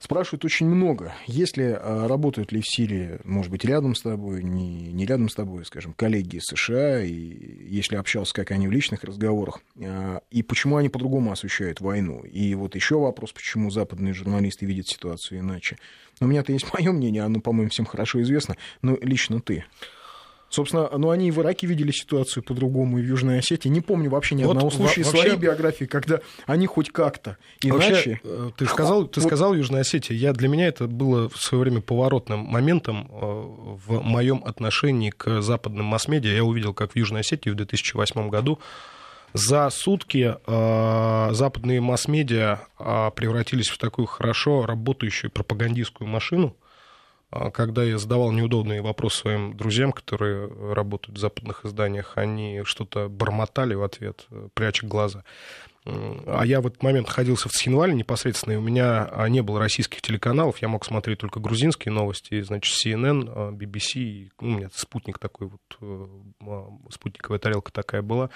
Спрашивают 0.01 0.43
очень 0.45 0.65
много. 0.65 1.13
Если 1.27 1.77
а, 1.79 2.07
работают 2.07 2.51
ли 2.51 2.59
в 2.59 2.67
Сирии, 2.67 3.19
может 3.23 3.51
быть, 3.51 3.63
рядом 3.63 3.93
с 3.93 4.01
тобой, 4.01 4.43
не, 4.43 4.91
не 4.91 5.05
рядом 5.05 5.29
с 5.29 5.35
тобой, 5.35 5.63
скажем, 5.63 5.93
коллеги 5.93 6.37
из 6.37 6.45
США, 6.45 7.03
и 7.03 7.13
если 7.69 7.97
общался, 7.97 8.33
как 8.33 8.49
они 8.49 8.67
в 8.67 8.71
личных 8.71 9.03
разговорах, 9.03 9.59
а, 9.79 10.23
и 10.31 10.41
почему 10.41 10.77
они 10.77 10.89
по-другому 10.89 11.31
освещают 11.31 11.81
войну. 11.81 12.23
И 12.23 12.55
вот 12.55 12.73
еще 12.73 12.97
вопрос, 12.97 13.31
почему 13.31 13.69
западные 13.69 14.15
журналисты 14.15 14.65
видят 14.65 14.87
ситуацию 14.87 15.41
иначе. 15.41 15.77
Но 16.19 16.25
у 16.25 16.29
меня-то 16.31 16.51
есть 16.51 16.65
мое 16.73 16.91
мнение, 16.91 17.21
оно, 17.21 17.39
по-моему, 17.39 17.69
всем 17.69 17.85
хорошо 17.85 18.23
известно, 18.23 18.57
но 18.81 18.97
лично 19.03 19.39
ты. 19.39 19.65
Собственно, 20.51 20.89
ну 20.97 21.11
они 21.11 21.29
и 21.29 21.31
в 21.31 21.39
Ираке 21.39 21.65
видели 21.65 21.91
ситуацию 21.91 22.43
по-другому, 22.43 22.99
и 22.99 23.01
в 23.01 23.05
Южной 23.05 23.39
Осетии. 23.39 23.69
Не 23.69 23.79
помню 23.79 24.09
вообще 24.09 24.35
ни 24.35 24.43
одного 24.43 24.65
вот 24.67 24.73
случая 24.73 25.03
вообще... 25.05 25.21
своей 25.21 25.37
биографии, 25.37 25.85
когда 25.85 26.19
они 26.45 26.67
хоть 26.67 26.91
как-то 26.91 27.37
иначе... 27.63 27.93
Вообще, 27.93 28.19
э, 28.25 28.51
ты 28.57 28.65
сказал, 28.65 29.07
ты 29.07 29.21
сказал 29.21 29.53
Южная 29.53 29.81
Осетия. 29.81 30.13
Я, 30.13 30.33
для 30.33 30.49
меня 30.49 30.67
это 30.67 30.87
было 30.87 31.29
в 31.29 31.37
свое 31.37 31.63
время 31.63 31.79
поворотным 31.79 32.41
моментом 32.41 33.09
э, 33.09 33.15
в 33.15 34.01
моем 34.01 34.43
отношении 34.43 35.11
к 35.11 35.41
западным 35.41 35.85
масс-медиа. 35.85 36.33
Я 36.33 36.43
увидел, 36.43 36.73
как 36.73 36.91
в 36.91 36.95
Южной 36.97 37.21
Осетии 37.21 37.49
в 37.49 37.55
2008 37.55 38.29
году 38.29 38.59
за 39.33 39.69
сутки 39.69 40.35
э, 40.45 41.29
западные 41.31 41.79
масс-медиа 41.79 42.59
э, 42.77 43.11
превратились 43.15 43.69
в 43.69 43.77
такую 43.77 44.05
хорошо 44.05 44.65
работающую 44.65 45.31
пропагандистскую 45.31 46.09
машину, 46.09 46.57
а 46.59 46.60
когда 47.53 47.83
я 47.83 47.97
задавал 47.97 48.31
неудобные 48.31 48.81
вопросы 48.81 49.17
своим 49.17 49.55
друзьям, 49.55 49.91
которые 49.91 50.47
работают 50.73 51.17
в 51.17 51.21
западных 51.21 51.65
изданиях, 51.65 52.17
они 52.17 52.61
что-то 52.65 53.07
бормотали 53.09 53.73
в 53.73 53.83
ответ, 53.83 54.27
пряча 54.53 54.85
глаза. 54.85 55.23
А 55.83 56.43
я 56.45 56.61
в 56.61 56.67
этот 56.67 56.83
момент 56.83 57.07
находился 57.07 57.49
в 57.49 57.53
Цхинвале 57.53 57.95
непосредственно, 57.95 58.53
и 58.53 58.57
у 58.57 58.61
меня 58.61 59.09
а, 59.11 59.27
не 59.29 59.41
было 59.41 59.59
российских 59.59 60.01
телеканалов, 60.01 60.59
я 60.61 60.67
мог 60.67 60.85
смотреть 60.85 61.19
только 61.19 61.39
грузинские 61.39 61.91
новости, 61.91 62.39
значит, 62.41 62.75
CNN, 62.85 63.57
BBC, 63.57 64.29
ну, 64.39 64.49
у 64.49 64.57
меня 64.57 64.69
спутник 64.75 65.17
такой 65.17 65.47
вот, 65.47 65.77
э, 65.81 66.63
спутниковая 66.91 67.39
тарелка 67.39 67.71
такая 67.71 68.03
была. 68.03 68.29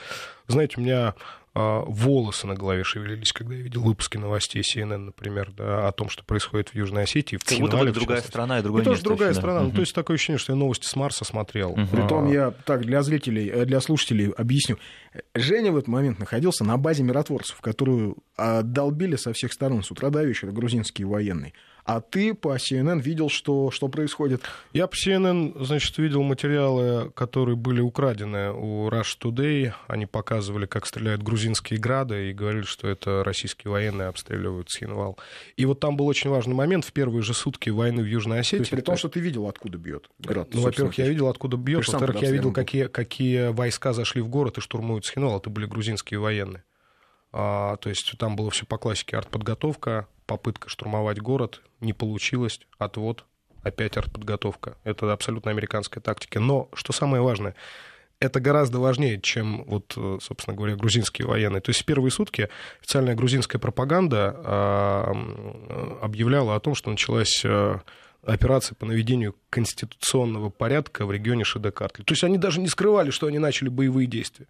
Знаете, 0.48 0.78
у 0.78 0.82
меня 0.82 1.10
а, 1.10 1.16
волосы 1.56 2.48
на 2.48 2.56
голове 2.56 2.84
шевелились, 2.84 3.32
когда 3.32 3.56
я 3.56 3.62
видел 3.62 3.82
выпуски 3.82 4.18
новостей 4.18 4.62
CNN, 4.62 4.98
например, 4.98 5.52
да, 5.56 5.88
о 5.88 5.92
том, 5.94 6.10
что 6.10 6.24
происходит 6.26 6.70
в 6.70 6.76
Южной 6.76 7.04
Осетии. 7.04 7.38
В 7.38 7.46
как 7.46 7.58
будто 7.60 7.78
бы 7.78 7.92
другая 7.92 8.22
страна 8.22 8.60
и 8.60 8.62
другое 8.62 8.84
и 8.84 8.88
место. 8.88 9.04
тоже 9.04 9.16
другая 9.16 9.34
страна. 9.34 9.62
Ну, 9.62 9.72
то 9.72 9.80
есть 9.80 9.96
такое 9.96 10.16
ощущение, 10.16 10.38
что 10.38 10.52
я 10.52 10.58
новости 10.58 10.86
с 10.86 10.96
Марса 10.96 11.24
смотрел. 11.24 11.72
Угу. 11.72 11.88
Притом 11.92 12.32
я 12.32 12.52
так 12.52 12.82
для 12.82 13.02
зрителей, 13.02 13.50
э, 13.50 13.66
для 13.66 13.80
слушателей 13.80 14.32
объясню. 14.32 14.78
Женя 15.34 15.72
в 15.72 15.78
этот 15.78 15.88
момент 15.88 16.20
находился 16.20 16.66
на 16.66 16.78
базе 16.78 17.04
миротворцев, 17.04 17.62
которую 17.62 18.18
а, 18.38 18.62
долбили 18.62 19.16
со 19.16 19.32
всех 19.32 19.54
сторон 19.54 19.82
с 19.84 19.92
утра 19.92 20.10
до 20.10 20.24
вечера 20.24 20.52
грузинские 20.52 21.08
военные. 21.08 21.54
А 21.86 22.02
ты 22.02 22.34
по 22.34 22.56
CNN 22.56 23.00
видел, 23.00 23.30
что, 23.30 23.70
что 23.70 23.88
происходит? 23.90 24.42
Я 24.74 24.88
по 24.88 24.96
CNN, 24.96 25.64
значит, 25.64 25.96
видел 26.00 26.24
материалы, 26.24 27.12
которые 27.12 27.56
были 27.56 27.80
украдены 27.80 28.52
у 28.52 28.90
Rush 28.90 29.20
Today. 29.22 29.72
Они 29.88 30.08
показывали, 30.08 30.66
как 30.66 30.88
стреляют 30.88 31.22
грузинские 31.22 31.80
грады, 31.80 32.32
и 32.32 32.34
говорили, 32.34 32.64
что 32.64 32.88
это 32.88 33.24
российские 33.24 33.70
военные 33.70 34.08
обстреливают 34.08 34.72
Схинвал. 34.72 35.20
И 35.58 35.66
вот 35.66 35.80
там 35.80 35.96
был 35.96 36.08
очень 36.08 36.32
важный 36.32 36.56
момент 36.56 36.86
в 36.86 36.92
первые 36.92 37.22
же 37.22 37.36
сутки 37.36 37.70
войны 37.70 38.02
в 38.02 38.08
Южной 38.08 38.40
Осетии. 38.40 38.58
То 38.58 38.62
есть 38.62 38.72
при 38.72 38.82
том, 38.82 38.98
что 38.98 39.08
ты 39.08 39.20
видел, 39.20 39.48
откуда 39.48 39.78
бьет 39.78 40.10
град? 40.18 40.48
Ну, 40.54 40.62
во-первых, 40.62 40.98
я 40.98 41.08
видел, 41.08 41.28
откуда 41.28 41.56
бьет. 41.56 41.88
Во-вторых, 41.88 42.20
я 42.24 42.32
видел, 42.32 42.52
какие, 42.52 42.88
какие 42.88 43.52
войска 43.52 43.94
зашли 43.94 44.24
в 44.24 44.28
город 44.28 44.58
и 44.58 44.62
штурмуют 44.62 45.06
Схинвал. 45.06 45.38
Это 45.38 45.52
были 45.52 45.68
грузинские 45.68 46.20
военные. 46.20 46.64
А, 47.32 47.76
то 47.76 47.90
есть 47.90 48.18
там 48.18 48.36
было 48.36 48.50
все 48.50 48.66
по 48.66 48.78
классике 48.78 49.18
артподготовка, 49.18 50.08
попытка 50.26 50.70
штурмовать 50.70 51.20
город, 51.20 51.62
не 51.82 51.94
получилось, 51.94 52.60
отвод, 52.78 53.26
опять 53.64 53.98
артподготовка. 53.98 54.78
Это 54.84 55.12
абсолютно 55.12 55.52
американская 55.52 56.02
тактика. 56.02 56.40
Но, 56.40 56.70
что 56.74 56.94
самое 56.94 57.22
важное, 57.22 57.56
это 58.20 58.40
гораздо 58.40 58.80
важнее, 58.80 59.20
чем, 59.20 59.66
вот, 59.66 59.98
собственно 60.22 60.56
говоря, 60.56 60.76
грузинские 60.76 61.28
военные. 61.28 61.62
То 61.62 61.72
есть 61.72 61.82
в 61.82 61.86
первые 61.86 62.12
сутки 62.12 62.50
официальная 62.80 63.16
грузинская 63.16 63.60
пропаганда 63.60 64.36
а, 64.38 65.12
объявляла 66.02 66.56
о 66.56 66.60
том, 66.60 66.76
что 66.76 66.90
началась 66.90 67.44
а, 67.46 67.82
операция 68.24 68.76
по 68.76 68.86
наведению 68.86 69.36
конституционного 69.50 70.50
порядка 70.50 71.06
в 71.06 71.12
регионе 71.12 71.44
Шедекартли. 71.44 72.04
То 72.04 72.14
есть 72.14 72.24
они 72.24 72.38
даже 72.38 72.60
не 72.60 72.68
скрывали, 72.68 73.10
что 73.10 73.28
они 73.28 73.40
начали 73.40 73.70
боевые 73.70 74.08
действия. 74.08 74.48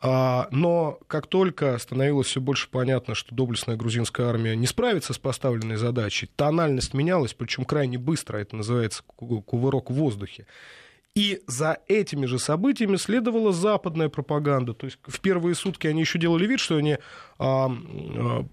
А, 0.00 0.48
но 0.50 1.00
как 1.06 1.26
только 1.26 1.76
становилось 1.78 2.26
все 2.26 2.40
больше 2.40 2.68
понятно, 2.68 3.14
что 3.14 3.34
доблестная 3.34 3.76
грузинская 3.76 4.28
армия 4.28 4.54
не 4.54 4.66
справится 4.66 5.14
с 5.14 5.18
поставленной 5.18 5.76
задачей, 5.76 6.28
тональность 6.36 6.92
менялась, 6.92 7.32
причем 7.32 7.64
крайне 7.64 7.98
быстро, 7.98 8.38
это 8.38 8.56
называется 8.56 9.02
кувырок 9.06 9.90
в 9.90 9.94
воздухе. 9.94 10.46
И 11.16 11.42
за 11.46 11.78
этими 11.88 12.26
же 12.26 12.38
событиями 12.38 12.96
следовала 12.96 13.50
западная 13.50 14.10
пропаганда. 14.10 14.74
То 14.74 14.84
есть 14.84 14.98
в 15.02 15.18
первые 15.20 15.54
сутки 15.54 15.86
они 15.86 16.00
еще 16.00 16.18
делали 16.18 16.46
вид, 16.46 16.60
что 16.60 16.76
они 16.76 16.98
а, 17.38 17.70
а, 17.70 18.44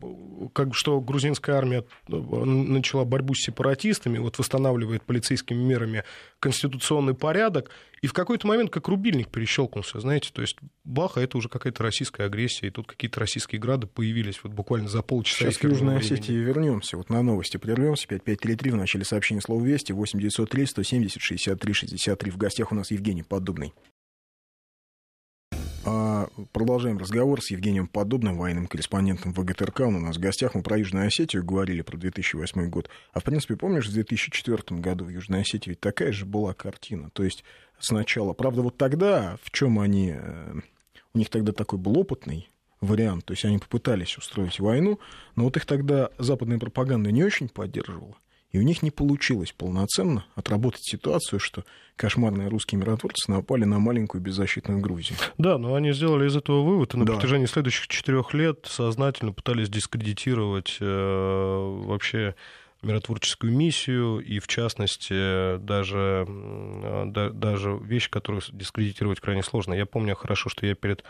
как, 0.54 0.74
что 0.74 1.00
грузинская 1.00 1.56
армия 1.56 1.86
а, 2.10 2.16
начала 2.16 3.06
борьбу 3.06 3.34
с 3.34 3.44
сепаратистами, 3.44 4.18
вот 4.18 4.38
восстанавливает 4.38 5.04
полицейскими 5.04 5.62
мерами 5.62 6.04
конституционный 6.40 7.14
порядок, 7.14 7.70
и 8.02 8.08
в 8.08 8.12
какой-то 8.12 8.48
момент 8.48 8.70
как 8.70 8.90
рубильник 8.90 9.30
перещелкнулся, 9.30 10.02
знаете, 10.02 10.30
то 10.34 10.42
есть 10.42 10.58
баха, 10.84 11.22
это 11.22 11.38
уже 11.38 11.48
какая-то 11.48 11.84
российская 11.84 12.26
агрессия, 12.26 12.68
и 12.68 12.70
тут 12.70 12.86
какие-то 12.86 13.22
российские 13.22 13.62
грады 13.62 13.88
появились 13.88 14.42
вот 14.44 14.52
буквально 14.52 14.90
за 14.90 15.02
полчаса. 15.02 15.46
Сейчас 15.46 15.58
к 15.58 15.64
Южной 15.64 16.00
Осетии 16.00 16.34
вернемся, 16.34 16.98
вот 16.98 17.10
на 17.10 17.22
новости 17.22 17.56
прервемся, 17.56 18.08
5533 18.10 18.72
в 18.72 18.76
начале 18.76 19.06
сообщения 19.06 19.40
слова 19.40 19.64
«Вести», 19.64 19.94
8903 19.94 20.66
170 20.66 21.22
63 21.22 21.74
63, 21.74 22.32
в 22.32 22.38
гостях 22.38 22.53
у 22.62 22.76
нас 22.76 22.92
Евгений 22.92 23.24
Поддубный. 23.24 23.74
А, 25.86 26.28
продолжаем 26.54 26.98
разговор 26.98 27.42
с 27.42 27.52
Евгением 27.52 27.88
Подобным, 27.88 28.38
военным 28.38 28.68
корреспондентом 28.68 29.34
ВГТРК. 29.34 29.82
Он 29.82 29.96
у 29.96 30.00
нас 30.00 30.16
в 30.16 30.20
гостях. 30.20 30.56
Мы 30.56 30.62
про 30.62 30.78
Южную 30.78 31.08
Осетию 31.08 31.44
говорили, 31.44 31.82
про 31.82 31.98
2008 31.98 32.70
год. 32.70 32.90
А 33.12 33.20
в 33.20 33.24
принципе, 33.24 33.58
помнишь, 33.58 33.88
в 33.88 33.94
2004 33.94 34.80
году 34.80 35.06
в 35.06 35.10
Южной 35.10 35.42
Осетии 35.42 35.72
ведь 35.72 35.82
такая 35.82 36.12
же 36.14 36.26
была 36.26 36.54
картина. 36.54 37.10
То 37.10 37.24
есть 37.24 37.44
сначала... 37.80 38.34
Правда, 38.34 38.62
вот 38.62 38.78
тогда, 38.78 39.38
в 39.42 39.52
чем 39.52 39.80
они... 39.80 40.14
Э, 40.16 40.54
у 41.14 41.18
них 41.18 41.30
тогда 41.30 41.52
такой 41.52 41.80
был 41.80 41.98
опытный 41.98 42.48
вариант. 42.80 43.26
То 43.26 43.34
есть 43.34 43.44
они 43.44 43.58
попытались 43.58 44.18
устроить 44.18 44.60
войну, 44.60 45.00
но 45.36 45.44
вот 45.44 45.58
их 45.58 45.66
тогда 45.66 46.10
западная 46.18 46.60
пропаганда 46.60 47.12
не 47.12 47.24
очень 47.24 47.50
поддерживала. 47.50 48.16
И 48.54 48.60
у 48.60 48.62
них 48.62 48.84
не 48.84 48.92
получилось 48.92 49.52
полноценно 49.52 50.26
отработать 50.36 50.84
ситуацию, 50.84 51.40
что 51.40 51.66
кошмарные 51.96 52.50
русские 52.50 52.80
миротворцы 52.80 53.30
напали 53.30 53.64
на 53.64 53.80
маленькую 53.80 54.22
беззащитную 54.22 54.80
Грузию. 54.80 55.18
Да, 55.40 55.58
но 55.58 55.74
они 55.74 55.92
сделали 55.92 56.28
из 56.28 56.36
этого 56.36 56.62
вывод, 56.62 56.94
и 56.94 56.98
на 56.98 57.06
да. 57.06 57.14
протяжении 57.14 57.48
следующих 57.48 57.88
четырех 57.88 58.34
лет 58.36 58.68
сознательно 58.70 59.34
пытались 59.34 59.70
дискредитировать 59.70 60.78
э, 60.80 61.84
вообще 61.86 62.36
миротворческую 62.84 63.52
миссию, 63.54 64.20
и 64.20 64.38
в 64.40 64.48
частности 64.48 65.58
даже, 65.58 66.28
да, 67.08 67.30
даже 67.30 67.80
вещь, 67.82 68.10
которую 68.10 68.44
дискредитировать 68.52 69.20
крайне 69.20 69.42
сложно. 69.42 69.74
Я 69.74 69.86
помню 69.86 70.16
хорошо, 70.16 70.50
что 70.50 70.66
я 70.66 70.76
перед 70.76 71.04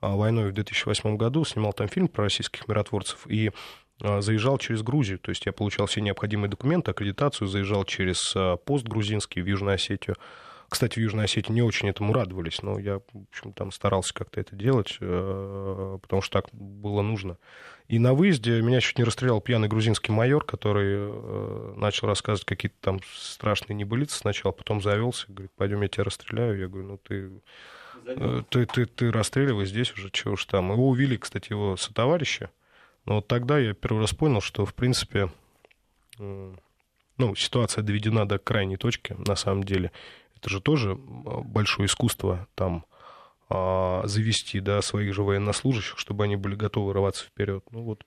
а, 0.00 0.16
войной 0.16 0.50
в 0.50 0.54
2008 0.54 1.16
году 1.16 1.44
снимал 1.44 1.72
там 1.72 1.88
фильм 1.88 2.08
про 2.08 2.24
российских 2.24 2.66
миротворцев, 2.66 3.26
и 3.26 3.52
заезжал 4.00 4.58
через 4.58 4.82
Грузию, 4.82 5.18
то 5.18 5.30
есть 5.30 5.46
я 5.46 5.52
получал 5.52 5.86
все 5.86 6.00
необходимые 6.00 6.50
документы, 6.50 6.90
аккредитацию, 6.92 7.48
заезжал 7.48 7.84
через 7.84 8.32
а, 8.36 8.56
пост 8.56 8.86
грузинский 8.86 9.42
в 9.42 9.46
Южную 9.46 9.74
Осетию. 9.74 10.16
Кстати, 10.68 10.98
в 10.98 11.02
Южной 11.02 11.24
Осетии 11.24 11.50
не 11.50 11.62
очень 11.62 11.88
этому 11.88 12.12
радовались, 12.12 12.62
но 12.62 12.78
я, 12.78 12.98
в 12.98 13.22
общем, 13.30 13.52
там 13.54 13.72
старался 13.72 14.12
как-то 14.12 14.38
это 14.38 14.54
делать, 14.54 14.98
э, 15.00 15.98
потому 16.02 16.20
что 16.20 16.42
так 16.42 16.50
было 16.52 17.00
нужно. 17.00 17.38
И 17.88 17.98
на 17.98 18.12
выезде 18.12 18.60
меня 18.60 18.80
чуть 18.82 18.98
не 18.98 19.04
расстрелял 19.04 19.40
пьяный 19.40 19.68
грузинский 19.68 20.12
майор, 20.12 20.44
который 20.44 20.94
э, 20.98 21.72
начал 21.76 22.06
рассказывать 22.06 22.44
какие-то 22.44 22.76
там 22.82 23.00
страшные 23.14 23.76
небылицы 23.76 24.18
сначала, 24.18 24.52
потом 24.52 24.82
завелся, 24.82 25.24
говорит, 25.28 25.52
пойдем, 25.56 25.80
я 25.80 25.88
тебя 25.88 26.04
расстреляю. 26.04 26.58
Я 26.58 26.68
говорю, 26.68 26.86
ну 26.86 26.98
ты, 26.98 27.30
э, 28.04 28.42
ты, 28.50 28.66
ты, 28.66 28.84
ты 28.84 29.10
расстреливай 29.10 29.64
здесь 29.64 29.90
уже, 29.94 30.10
чего 30.10 30.34
уж 30.34 30.44
там. 30.44 30.70
Его 30.70 30.86
увели, 30.90 31.16
кстати, 31.16 31.50
его 31.50 31.78
сотоварища. 31.78 32.50
Но 33.08 33.16
вот 33.16 33.26
тогда 33.26 33.58
я 33.58 33.72
первый 33.72 34.00
раз 34.00 34.12
понял, 34.12 34.42
что, 34.42 34.66
в 34.66 34.74
принципе, 34.74 35.30
ну, 36.18 37.34
ситуация 37.34 37.82
доведена 37.82 38.28
до 38.28 38.38
крайней 38.38 38.76
точки, 38.76 39.16
на 39.26 39.34
самом 39.34 39.64
деле. 39.64 39.92
Это 40.36 40.50
же 40.50 40.60
тоже 40.60 40.94
большое 40.94 41.86
искусство, 41.86 42.46
там, 42.54 42.84
а, 43.48 44.02
завести 44.04 44.60
да, 44.60 44.82
своих 44.82 45.14
же 45.14 45.22
военнослужащих, 45.22 45.98
чтобы 45.98 46.24
они 46.24 46.36
были 46.36 46.54
готовы 46.54 46.92
рваться 46.92 47.24
вперед. 47.24 47.64
Ну 47.70 47.80
вот 47.82 48.04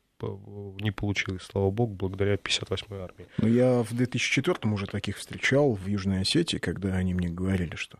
не 0.80 0.92
получилось, 0.92 1.42
слава 1.52 1.72
богу, 1.72 1.96
благодаря 1.96 2.36
58-й 2.36 3.02
армии. 3.02 3.28
Ну, 3.40 3.48
я 3.48 3.82
в 3.82 3.94
2004-м 3.94 4.72
уже 4.72 4.86
таких 4.86 5.18
встречал 5.18 5.74
в 5.74 5.88
Южной 5.88 6.22
Осетии, 6.22 6.58
когда 6.58 6.94
они 6.94 7.16
мне 7.16 7.30
говорили, 7.30 7.74
что 7.74 7.98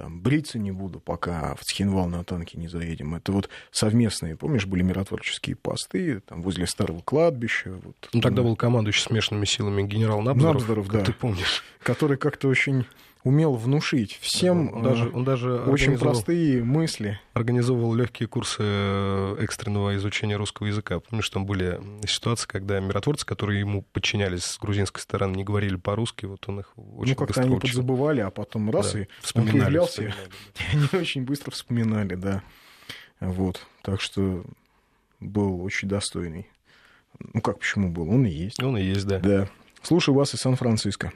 там 0.00 0.18
бриться 0.18 0.58
не 0.58 0.72
буду, 0.72 0.98
пока 0.98 1.54
в 1.56 1.60
Цхинвал 1.60 2.08
на 2.08 2.24
танке 2.24 2.58
не 2.58 2.68
заедем. 2.68 3.14
Это 3.14 3.32
вот 3.32 3.50
совместные, 3.70 4.34
помнишь, 4.34 4.64
были 4.64 4.82
миротворческие 4.82 5.56
посты 5.56 6.20
там 6.20 6.40
возле 6.40 6.66
старого 6.66 7.00
кладбища. 7.00 7.72
Вот, 7.72 8.08
ну, 8.14 8.22
тогда 8.22 8.42
был 8.42 8.56
командующий 8.56 9.02
смешанными 9.02 9.44
силами 9.44 9.82
генерал 9.82 10.22
Набзоров, 10.22 10.62
Набзоров 10.62 10.88
да. 10.88 11.04
ты 11.04 11.12
помнишь. 11.12 11.62
Который 11.82 12.16
как-то 12.16 12.48
очень 12.48 12.86
умел 13.22 13.54
внушить 13.54 14.18
всем 14.20 14.72
он 14.72 14.82
даже, 14.82 15.10
он 15.10 15.24
даже 15.24 15.54
очень 15.60 15.98
простые 15.98 16.64
мысли. 16.64 17.20
Организовывал 17.34 17.94
легкие 17.94 18.28
курсы 18.28 18.58
э, 18.60 19.36
экстренного 19.40 19.96
изучения 19.96 20.36
русского 20.36 20.66
языка. 20.66 21.00
Помнишь, 21.00 21.28
там 21.30 21.46
были 21.46 21.80
ситуации, 22.06 22.46
когда 22.46 22.80
миротворцы, 22.80 23.26
которые 23.26 23.60
ему 23.60 23.82
подчинялись 23.92 24.44
с 24.44 24.58
грузинской 24.58 25.02
стороны, 25.02 25.36
не 25.36 25.44
говорили 25.44 25.76
по-русски, 25.76 26.26
вот 26.26 26.48
он 26.48 26.60
их 26.60 26.72
очень 26.76 27.12
Ну, 27.12 27.16
как-то 27.16 27.40
они 27.42 27.50
учил. 27.50 27.60
подзабывали, 27.60 28.20
а 28.20 28.30
потом 28.30 28.70
раз, 28.70 28.92
да, 28.92 29.00
и 29.00 29.06
он 29.34 29.46
появлялся, 29.46 30.02
и 30.04 30.10
они 30.72 30.88
очень 30.92 31.22
быстро 31.24 31.50
вспоминали, 31.50 32.14
да. 32.14 32.42
Вот, 33.20 33.66
так 33.82 34.00
что 34.00 34.44
был 35.20 35.62
очень 35.62 35.88
достойный. 35.88 36.48
Ну 37.34 37.42
как, 37.42 37.58
почему 37.58 37.90
был? 37.90 38.08
Он 38.08 38.24
и 38.24 38.30
есть. 38.30 38.62
Он 38.62 38.78
и 38.78 38.82
есть, 38.82 39.06
да. 39.06 39.18
Да. 39.18 39.48
Слушаю 39.82 40.14
вас 40.14 40.34
из 40.34 40.40
Сан-Франциско. 40.40 41.12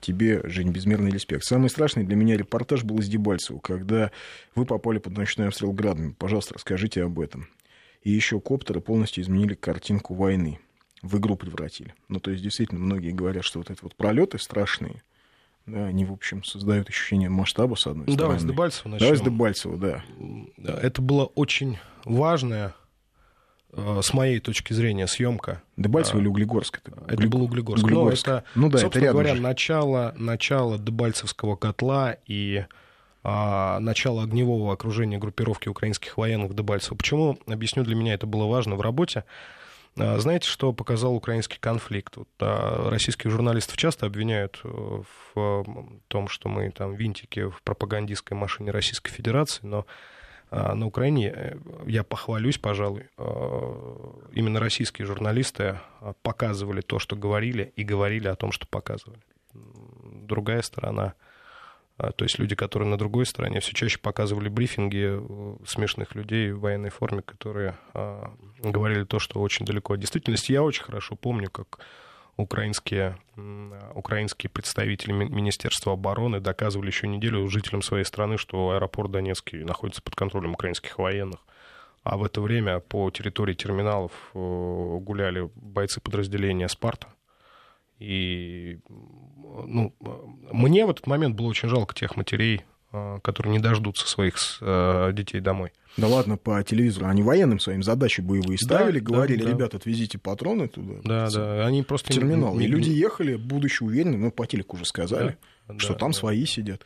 Тебе, 0.00 0.40
Жень, 0.44 0.70
безмерный 0.70 1.10
респект. 1.10 1.44
Самый 1.44 1.70
страшный 1.70 2.04
для 2.04 2.16
меня 2.16 2.36
репортаж 2.36 2.84
был 2.84 2.98
из 2.98 3.08
Дебальцева, 3.08 3.58
когда 3.58 4.10
вы 4.54 4.64
попали 4.64 4.98
под 4.98 5.16
ночной 5.16 5.48
обстрел 5.48 5.72
градами. 5.72 6.14
Пожалуйста, 6.18 6.54
расскажите 6.54 7.02
об 7.02 7.20
этом. 7.20 7.48
И 8.02 8.10
еще 8.10 8.40
коптеры 8.40 8.80
полностью 8.80 9.22
изменили 9.22 9.54
картинку 9.54 10.14
войны. 10.14 10.58
В 11.02 11.18
игру 11.18 11.36
превратили. 11.36 11.94
Ну, 12.08 12.20
то 12.20 12.30
есть, 12.30 12.42
действительно, 12.42 12.80
многие 12.80 13.12
говорят, 13.12 13.44
что 13.44 13.58
вот 13.58 13.70
эти 13.70 13.80
вот 13.82 13.94
пролеты 13.94 14.38
страшные, 14.38 15.02
да, 15.66 15.86
они, 15.86 16.04
в 16.04 16.12
общем, 16.12 16.42
создают 16.44 16.88
ощущение 16.88 17.28
масштаба, 17.28 17.74
с 17.74 17.86
одной 17.86 18.04
стороны. 18.04 18.18
Давай 18.18 18.38
с 18.38 18.44
Дебальцева 18.44 18.88
начнем. 18.88 19.06
Давай 19.06 19.18
с 19.18 19.22
Дебальцева, 19.22 19.76
да. 19.76 20.04
Это 20.82 21.02
было 21.02 21.26
очень 21.26 21.78
важное 22.04 22.74
с 23.72 24.12
моей 24.12 24.40
точки 24.40 24.72
зрения, 24.72 25.06
съемка. 25.06 25.62
Дебальцево 25.76 26.18
или 26.18 26.26
Углегорск? 26.26 26.80
Это, 26.84 26.96
это 27.06 27.28
был 27.28 27.42
Углегорск. 27.42 27.84
Углегорск. 27.84 28.26
Но 28.26 28.32
это, 28.34 28.44
ну, 28.54 28.68
да, 28.68 28.78
собственно 28.78 29.04
это 29.04 29.12
говоря, 29.12 29.36
же. 29.36 29.42
начало, 29.42 30.14
начало 30.16 30.78
Дебальцевского 30.78 31.56
котла 31.56 32.16
и 32.26 32.64
а, 33.22 33.78
начало 33.80 34.22
огневого 34.22 34.72
окружения 34.72 35.18
группировки 35.18 35.68
украинских 35.68 36.16
военных 36.16 36.50
в 36.50 36.54
Дебальцево. 36.54 36.96
Почему, 36.96 37.38
объясню, 37.46 37.84
для 37.84 37.94
меня 37.94 38.14
это 38.14 38.26
было 38.26 38.46
важно 38.46 38.76
в 38.76 38.80
работе. 38.80 39.24
А, 39.98 40.18
знаете, 40.18 40.48
что 40.48 40.72
показал 40.72 41.14
украинский 41.14 41.58
конфликт? 41.60 42.16
Вот, 42.16 42.28
а, 42.40 42.88
российских 42.90 43.30
журналистов 43.30 43.76
часто 43.76 44.06
обвиняют 44.06 44.60
э, 44.64 45.02
в 45.34 45.64
том, 46.08 46.28
что 46.28 46.48
мы 46.48 46.70
там 46.70 46.94
винтики 46.94 47.48
в 47.48 47.62
пропагандистской 47.62 48.36
машине 48.36 48.70
Российской 48.70 49.10
Федерации, 49.10 49.60
но 49.66 49.80
а, 49.80 49.84
на 50.50 50.86
Украине, 50.86 51.32
э, 51.34 51.56
я 51.86 52.02
похвалюсь, 52.02 52.58
пожалуй, 52.58 53.08
а, 53.16 54.26
именно 54.32 54.58
российские 54.58 55.06
журналисты 55.06 55.78
показывали 56.22 56.80
то, 56.80 56.98
что 56.98 57.14
говорили, 57.14 57.72
и 57.76 57.84
говорили 57.84 58.26
о 58.26 58.34
том, 58.34 58.50
что 58.50 58.66
показывали. 58.66 59.20
Другая 59.52 60.62
сторона, 60.62 61.14
то 61.96 62.24
есть 62.24 62.38
люди, 62.38 62.56
которые 62.56 62.88
на 62.88 62.96
другой 62.96 63.26
стороне, 63.26 63.60
все 63.60 63.74
чаще 63.74 63.98
показывали 63.98 64.48
брифинги 64.48 65.20
э, 65.20 65.56
смешных 65.66 66.14
людей 66.14 66.50
в 66.50 66.60
военной 66.60 66.90
форме, 66.90 67.22
которые 67.22 67.76
говорили 68.58 69.04
то, 69.04 69.18
что 69.18 69.40
очень 69.40 69.66
далеко 69.66 69.94
от 69.94 70.00
действительности. 70.00 70.52
Я 70.52 70.62
очень 70.62 70.82
хорошо 70.82 71.14
помню, 71.14 71.50
как 71.50 71.78
украинские, 72.40 73.16
украинские 73.94 74.50
представители 74.50 75.12
Министерства 75.12 75.92
обороны 75.92 76.40
доказывали 76.40 76.88
еще 76.88 77.08
неделю 77.08 77.48
жителям 77.48 77.82
своей 77.82 78.04
страны, 78.04 78.38
что 78.38 78.70
аэропорт 78.70 79.10
Донецкий 79.10 79.64
находится 79.64 80.02
под 80.02 80.14
контролем 80.14 80.52
украинских 80.52 80.98
военных. 80.98 81.40
А 82.02 82.16
в 82.16 82.24
это 82.24 82.40
время 82.40 82.80
по 82.80 83.10
территории 83.10 83.54
терминалов 83.54 84.12
э, 84.34 84.98
гуляли 85.00 85.50
бойцы 85.54 86.00
подразделения 86.00 86.68
«Спарта». 86.68 87.08
И 87.98 88.78
ну, 88.88 89.94
мне 90.50 90.86
в 90.86 90.90
этот 90.90 91.06
момент 91.06 91.36
было 91.36 91.48
очень 91.48 91.68
жалко 91.68 91.94
тех 91.94 92.16
матерей, 92.16 92.64
которые 93.22 93.52
не 93.52 93.60
дождутся 93.60 94.08
своих 94.08 94.36
э, 94.60 95.10
детей 95.12 95.40
домой. 95.40 95.72
Да 95.96 96.06
ладно, 96.06 96.36
по 96.36 96.62
телевизору. 96.62 97.06
Они 97.06 97.22
военным 97.22 97.60
своим 97.60 97.82
задачи 97.82 98.20
боевые 98.20 98.58
ставили, 98.58 99.00
да, 99.00 99.04
говорили, 99.04 99.42
да, 99.44 99.50
ребята, 99.50 99.76
отвезите 99.76 100.18
патроны 100.18 100.68
туда. 100.68 100.94
Да, 101.04 101.30
да, 101.30 101.66
они 101.66 101.82
просто... 101.82 102.12
Терминал. 102.12 102.54
Не, 102.54 102.64
И 102.64 102.68
люди 102.68 102.90
ехали, 102.90 103.36
будучи 103.36 103.82
уверены, 103.82 104.16
ну, 104.16 104.30
по 104.30 104.46
телеку 104.46 104.76
уже 104.76 104.84
сказали, 104.84 105.36
да, 105.68 105.78
что 105.78 105.92
да, 105.92 105.98
там 105.98 106.10
да. 106.12 106.18
свои 106.18 106.46
сидят. 106.46 106.82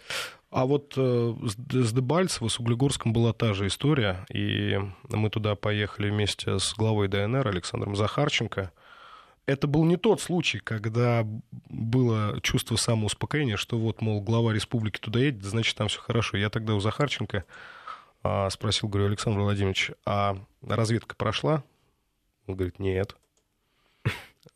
А 0.51 0.67
вот 0.67 0.95
э, 0.97 1.35
с 1.43 1.93
Дебальцево, 1.93 2.49
с 2.49 2.61
Углегорском 2.61 3.12
была 3.12 3.33
та 3.33 3.55
же 3.55 3.67
история, 3.67 4.25
и 4.33 4.79
мы 5.11 5.31
туда 5.31 5.55
поехали 5.57 6.11
вместе 6.11 6.59
с 6.59 6.75
главой 6.75 7.09
ДНР 7.09 7.49
Александром 7.49 7.97
Захарченко. 7.97 8.73
Это 9.47 9.67
был 9.67 9.85
не 9.85 9.97
тот 9.99 10.23
случай, 10.23 10.59
когда 10.59 11.27
было 11.69 12.41
чувство 12.41 12.77
самоуспокоения, 12.77 13.57
что 13.57 13.79
вот, 13.79 14.01
мол, 14.01 14.23
глава 14.23 14.55
республики 14.55 14.99
туда 14.99 15.21
едет, 15.21 15.45
значит, 15.45 15.77
там 15.77 15.89
все 15.89 16.01
хорошо. 16.01 16.39
Я 16.39 16.49
тогда 16.49 16.75
у 16.75 16.81
Захарченко 16.81 17.45
а, 18.23 18.49
спросил, 18.49 18.89
говорю, 18.89 19.09
Александр 19.09 19.41
Владимирович, 19.41 19.91
а 20.07 20.39
разведка 20.63 21.15
прошла? 21.15 21.63
Он 22.47 22.57
говорит, 22.57 22.79
нет. 22.79 23.17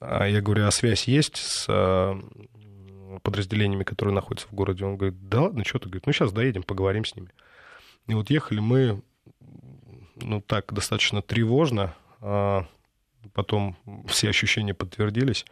А 0.00 0.26
я 0.26 0.40
говорю, 0.40 0.66
а 0.66 0.70
связь 0.70 1.04
есть 1.04 1.36
с 1.36 1.66
а, 1.68 2.18
подразделениями, 3.22 3.84
которые 3.84 4.14
находятся 4.14 4.48
в 4.48 4.54
городе? 4.54 4.86
Он 4.86 4.96
говорит, 4.96 5.28
да 5.28 5.42
ладно, 5.42 5.64
что 5.64 5.80
ты? 5.80 5.86
Говорит, 5.86 6.06
ну 6.06 6.12
сейчас 6.14 6.32
доедем, 6.32 6.62
поговорим 6.62 7.04
с 7.04 7.14
ними. 7.14 7.28
И 8.06 8.14
вот 8.14 8.30
ехали 8.30 8.60
мы, 8.60 9.02
ну 10.16 10.40
так, 10.40 10.72
достаточно 10.72 11.20
тревожно, 11.20 11.94
а 12.22 12.66
потом 13.34 13.76
все 14.06 14.28
ощущения 14.28 14.74
подтвердились. 14.74 15.44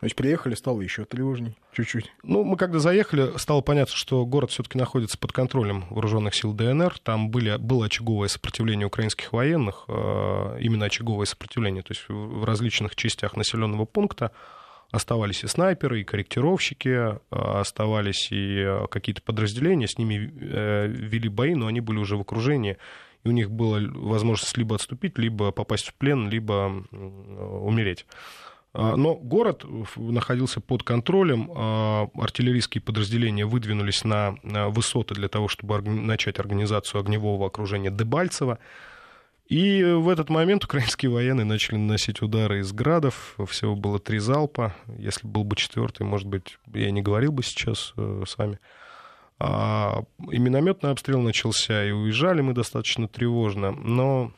То 0.00 0.06
есть 0.06 0.16
приехали, 0.16 0.54
стало 0.54 0.80
еще 0.80 1.04
тревожней, 1.04 1.58
чуть-чуть. 1.74 2.10
Ну, 2.22 2.42
мы 2.42 2.56
когда 2.56 2.78
заехали, 2.78 3.36
стало 3.36 3.60
понятно, 3.60 3.94
что 3.94 4.24
город 4.24 4.50
все-таки 4.50 4.78
находится 4.78 5.18
под 5.18 5.32
контролем 5.32 5.84
вооруженных 5.90 6.34
сил 6.34 6.54
ДНР. 6.54 6.98
Там 7.00 7.30
были, 7.30 7.58
было 7.58 7.84
очаговое 7.84 8.28
сопротивление 8.28 8.86
украинских 8.86 9.30
военных, 9.34 9.84
э, 9.88 10.58
именно 10.62 10.86
очаговое 10.86 11.26
сопротивление. 11.26 11.82
То 11.82 11.92
есть 11.92 12.04
в 12.08 12.44
различных 12.44 12.96
частях 12.96 13.36
населенного 13.36 13.84
пункта 13.84 14.32
оставались 14.90 15.44
и 15.44 15.48
снайперы, 15.48 16.00
и 16.00 16.04
корректировщики, 16.04 16.88
э, 16.88 17.18
оставались 17.30 18.32
и 18.32 18.56
э, 18.56 18.86
какие-то 18.90 19.20
подразделения, 19.20 19.86
с 19.86 19.98
ними 19.98 20.14
вели 20.14 21.28
бои, 21.28 21.54
но 21.54 21.66
они 21.66 21.80
были 21.80 21.98
уже 21.98 22.16
в 22.16 22.22
окружении 22.22 22.78
и 23.24 23.28
у 23.28 23.32
них 23.32 23.50
была 23.50 23.80
возможность 23.80 24.56
либо 24.56 24.76
отступить, 24.76 25.18
либо 25.18 25.50
попасть 25.50 25.88
в 25.88 25.94
плен, 25.94 26.28
либо 26.28 26.84
умереть. 26.90 28.06
А, 28.72 28.96
но 28.96 29.14
город 29.14 29.64
находился 29.96 30.60
под 30.60 30.82
контролем, 30.84 31.50
а, 31.54 32.08
артиллерийские 32.14 32.82
подразделения 32.82 33.44
выдвинулись 33.44 34.04
на 34.04 34.36
высоты 34.42 35.14
для 35.14 35.28
того, 35.28 35.48
чтобы 35.48 35.80
начать 35.82 36.38
организацию 36.38 37.00
огневого 37.00 37.46
окружения 37.46 37.90
Дебальцева. 37.90 38.58
И 39.48 39.82
в 39.82 40.08
этот 40.08 40.30
момент 40.30 40.64
украинские 40.64 41.10
военные 41.10 41.44
начали 41.44 41.76
наносить 41.76 42.22
удары 42.22 42.60
из 42.60 42.72
градов. 42.72 43.34
Всего 43.48 43.74
было 43.74 43.98
три 43.98 44.20
залпа. 44.20 44.76
Если 44.96 45.26
был 45.26 45.42
бы 45.42 45.56
четвертый, 45.56 46.04
может 46.04 46.28
быть, 46.28 46.56
я 46.72 46.92
не 46.92 47.02
говорил 47.02 47.32
бы 47.32 47.42
сейчас 47.42 47.92
э, 47.96 48.22
с 48.24 48.38
вами. 48.38 48.60
А, 49.40 50.04
и 50.30 50.38
минометный 50.38 50.90
обстрел 50.90 51.20
начался, 51.20 51.84
и 51.84 51.90
уезжали 51.90 52.42
мы 52.42 52.52
достаточно 52.52 53.08
тревожно. 53.08 53.72
Но 53.72 54.32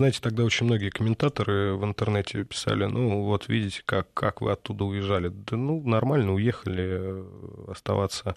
знаете, 0.00 0.20
тогда 0.22 0.44
очень 0.44 0.64
многие 0.64 0.88
комментаторы 0.88 1.74
в 1.74 1.84
интернете 1.84 2.42
писали, 2.44 2.86
ну, 2.86 3.24
вот 3.24 3.48
видите, 3.48 3.82
как, 3.84 4.10
как 4.14 4.40
вы 4.40 4.52
оттуда 4.52 4.84
уезжали. 4.84 5.28
Да 5.28 5.58
ну, 5.58 5.86
нормально 5.86 6.32
уехали, 6.32 6.88
э, 6.88 7.24
оставаться 7.68 8.34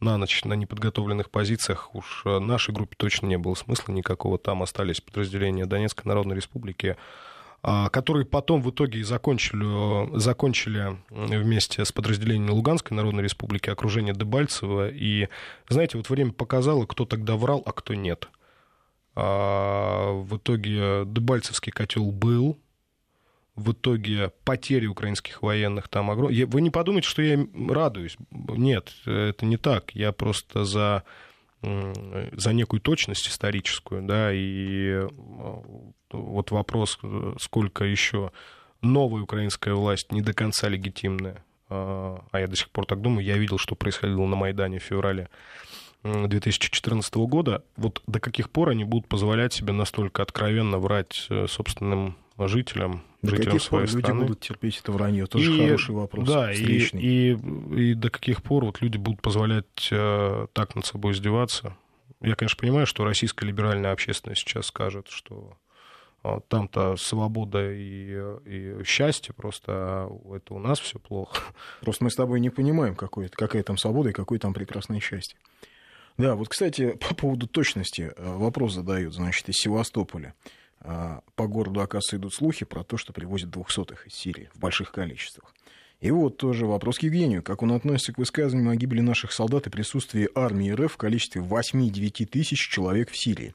на 0.00 0.18
ночь 0.18 0.44
на 0.44 0.54
неподготовленных 0.54 1.30
позициях 1.30 1.94
уж 1.94 2.22
э, 2.24 2.40
нашей 2.40 2.74
группе 2.74 2.96
точно 2.96 3.26
не 3.28 3.38
было 3.38 3.54
смысла 3.54 3.92
никакого. 3.92 4.38
Там 4.38 4.64
остались 4.64 5.00
подразделения 5.00 5.66
Донецкой 5.66 6.08
Народной 6.08 6.34
Республики, 6.34 6.96
а, 6.96 6.98
которые 7.92 8.26
потом 8.26 8.60
в 8.60 8.70
итоге 8.70 9.02
закончили, 9.04 10.18
закончили 10.18 10.98
вместе 11.08 11.84
с 11.84 11.92
подразделением 11.92 12.50
Луганской 12.50 12.94
Народной 12.94 13.22
Республики 13.22 13.70
окружение 13.70 14.14
Дебальцева. 14.14 14.90
И, 14.90 15.28
знаете, 15.68 15.96
вот 15.96 16.10
время 16.10 16.32
показало, 16.32 16.84
кто 16.84 17.06
тогда 17.06 17.36
врал, 17.36 17.62
а 17.64 17.72
кто 17.72 17.94
нет. 17.94 18.28
А, 19.16 20.12
в 20.12 20.36
итоге 20.36 21.04
Дебальцевский 21.06 21.72
котел 21.72 22.10
был, 22.10 22.58
в 23.56 23.72
итоге 23.72 24.32
потери 24.44 24.86
украинских 24.86 25.42
военных 25.42 25.88
там 25.88 26.10
огромные. 26.10 26.44
Вы 26.46 26.60
не 26.60 26.70
подумайте, 26.70 27.08
что 27.08 27.22
я 27.22 27.46
радуюсь. 27.68 28.16
Нет, 28.30 28.92
это 29.06 29.46
не 29.46 29.56
так. 29.56 29.94
Я 29.94 30.12
просто 30.12 30.64
за, 30.64 31.04
за 32.32 32.52
некую 32.52 32.80
точность 32.80 33.28
историческую, 33.28 34.02
да, 34.02 34.32
и 34.32 34.90
а, 34.90 35.62
вот 36.12 36.50
вопрос, 36.50 36.98
сколько 37.38 37.84
еще 37.84 38.32
новая 38.82 39.22
украинская 39.22 39.74
власть 39.74 40.12
не 40.12 40.22
до 40.22 40.32
конца 40.32 40.68
легитимная, 40.68 41.44
а, 41.68 42.24
а 42.30 42.40
я 42.40 42.46
до 42.46 42.56
сих 42.56 42.70
пор 42.70 42.86
так 42.86 43.00
думаю, 43.00 43.24
я 43.24 43.36
видел, 43.36 43.58
что 43.58 43.74
происходило 43.74 44.26
на 44.26 44.36
Майдане 44.36 44.78
в 44.78 44.82
феврале 44.82 45.28
2014 46.02 47.14
года, 47.14 47.64
вот 47.76 48.02
до 48.06 48.20
каких 48.20 48.50
пор 48.50 48.70
они 48.70 48.84
будут 48.84 49.08
позволять 49.08 49.54
себе 49.54 49.72
настолько 49.72 50.22
откровенно 50.22 50.78
врать 50.78 51.26
э, 51.30 51.46
собственным 51.48 52.18
жителям, 52.38 53.02
до 53.22 53.30
жителям 53.30 53.60
своей 53.60 53.86
пор 53.86 54.00
страны. 54.00 54.18
люди 54.18 54.26
будут 54.28 54.40
терпеть 54.40 54.80
это 54.82 54.92
вранье? 54.92 55.26
Тоже 55.26 55.52
И- 55.52 55.66
хороший 55.66 55.94
вопрос. 55.94 56.28
Да, 56.28 56.52
и, 56.52 56.54
встречный. 56.54 57.02
и, 57.02 57.32
и 57.90 57.94
до 57.94 58.10
каких 58.10 58.42
пор 58.42 58.64
вот 58.64 58.80
люди 58.80 58.96
будут 58.96 59.22
позволять 59.22 59.88
э, 59.90 60.46
так 60.52 60.74
над 60.74 60.84
собой 60.84 61.12
издеваться? 61.12 61.76
Я, 62.20 62.34
конечно, 62.36 62.58
понимаю, 62.58 62.86
что 62.86 63.04
российская 63.04 63.46
либеральная 63.46 63.92
общественность 63.92 64.40
сейчас 64.40 64.66
скажет, 64.66 65.08
что 65.08 65.56
э, 66.24 66.40
там-то 66.48 66.96
свобода 66.96 67.70
и, 67.72 68.16
и 68.46 68.82
счастье, 68.84 69.34
просто 69.34 69.72
а 69.72 70.10
это 70.34 70.54
у 70.54 70.58
нас 70.58 70.80
все 70.80 70.98
плохо. 70.98 71.40
Просто 71.82 72.04
мы 72.04 72.10
с 72.10 72.16
тобой 72.16 72.40
не 72.40 72.50
понимаем, 72.50 72.96
какое, 72.96 73.28
какая 73.28 73.62
там 73.62 73.76
свобода 73.76 74.10
и 74.10 74.12
какое 74.12 74.38
там 74.38 74.54
прекрасное 74.54 75.00
счастье. 75.00 75.38
Да, 76.16 76.36
вот, 76.36 76.48
кстати, 76.48 76.96
по 77.08 77.14
поводу 77.14 77.46
точности 77.46 78.12
э, 78.16 78.36
вопрос 78.36 78.74
задают, 78.74 79.14
значит, 79.14 79.48
из 79.48 79.56
Севастополя. 79.56 80.34
А, 80.84 81.22
По 81.34 81.46
городу, 81.46 81.80
оказывается, 81.80 82.16
идут 82.16 82.34
слухи 82.34 82.64
про 82.64 82.84
то, 82.84 82.96
что 82.96 83.12
привозят 83.12 83.50
двухсотых 83.50 84.06
из 84.06 84.14
Сирии 84.14 84.50
в 84.54 84.60
больших 84.60 84.92
количествах. 84.92 85.54
И 86.00 86.10
вот 86.10 86.36
тоже 86.36 86.66
вопрос 86.66 86.98
к 86.98 87.02
Евгению. 87.02 87.42
Как 87.42 87.62
он 87.62 87.72
относится 87.72 88.12
к 88.12 88.18
высказыванию 88.18 88.70
о 88.70 88.76
гибели 88.76 89.00
наших 89.00 89.32
солдат 89.32 89.66
и 89.66 89.70
присутствии 89.70 90.28
армии 90.34 90.70
РФ 90.70 90.92
в 90.92 90.96
количестве 90.98 91.40
8-9 91.40 92.26
тысяч 92.26 92.68
человек 92.68 93.10
в 93.10 93.16
Сирии? 93.16 93.54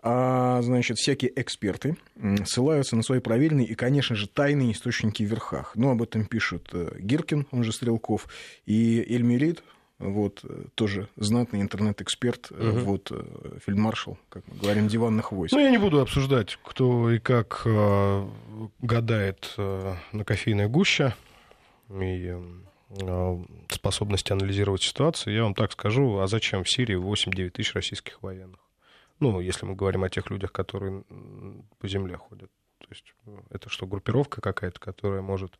А, 0.00 0.62
значит, 0.62 0.96
всякие 0.96 1.30
эксперты 1.38 1.98
ссылаются 2.46 2.96
на 2.96 3.02
свои 3.02 3.18
проверенные 3.20 3.66
и, 3.66 3.74
конечно 3.74 4.16
же, 4.16 4.28
тайные 4.28 4.72
источники 4.72 5.22
в 5.22 5.26
верхах. 5.26 5.72
Ну, 5.74 5.90
об 5.90 6.00
этом 6.00 6.24
пишут 6.24 6.70
э, 6.72 6.96
Гиркин, 6.98 7.46
он 7.50 7.64
же 7.64 7.72
Стрелков, 7.72 8.28
и 8.64 9.04
Эльмирит, 9.06 9.62
вот, 9.98 10.40
э, 10.44 10.64
тоже 10.74 11.08
знатный 11.16 11.60
интернет-эксперт, 11.60 12.50
Мгм. 12.50 12.80
вот, 12.84 13.10
э, 13.10 13.58
фельдмаршал, 13.64 14.18
как 14.28 14.46
мы 14.46 14.56
говорим, 14.56 14.88
диванных 14.88 15.32
войск. 15.32 15.52
Ну, 15.52 15.60
я 15.60 15.70
не 15.70 15.78
буду 15.78 16.00
обсуждать, 16.00 16.58
кто 16.62 17.10
и 17.10 17.18
как 17.18 17.62
э, 17.64 18.28
гадает 18.80 19.54
э, 19.58 19.94
на 20.12 20.24
кофейной 20.24 20.68
гуще 20.68 21.14
и 21.90 22.34
э, 22.90 23.38
способности 23.70 24.32
анализировать 24.32 24.82
ситуацию. 24.82 25.34
Я 25.34 25.42
вам 25.42 25.54
так 25.54 25.72
скажу, 25.72 26.18
а 26.20 26.26
зачем 26.26 26.64
в 26.64 26.70
Сирии 26.70 26.96
8-9 26.96 27.50
тысяч 27.50 27.74
российских 27.74 28.22
военных? 28.22 28.60
Ну, 29.20 29.40
если 29.40 29.66
мы 29.66 29.74
говорим 29.74 30.04
о 30.04 30.10
тех 30.10 30.30
людях, 30.30 30.52
которые 30.52 31.02
по 31.80 31.88
земле 31.88 32.16
ходят. 32.16 32.50
То 32.78 32.86
есть 32.90 33.04
это 33.50 33.68
что, 33.68 33.86
группировка 33.86 34.40
какая-то, 34.40 34.78
которая 34.78 35.22
может 35.22 35.58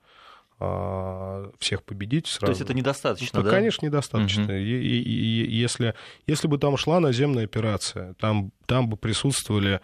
всех 0.58 1.84
победить 1.84 2.26
сразу? 2.26 2.46
То 2.46 2.50
есть 2.50 2.60
это 2.62 2.74
недостаточно, 2.74 3.38
Ну, 3.40 3.44
да? 3.44 3.50
Конечно, 3.50 3.86
недостаточно. 3.86 4.42
Мгм. 4.44 4.52
И- 4.52 4.62
и- 4.62 5.02
и- 5.02 5.54
если, 5.56 5.94
если 6.26 6.48
бы 6.48 6.58
там 6.58 6.76
шла 6.76 6.98
наземная 7.00 7.44
операция, 7.44 8.14
там, 8.14 8.50
там 8.66 8.88
бы 8.88 8.96
присутствовали 8.96 9.80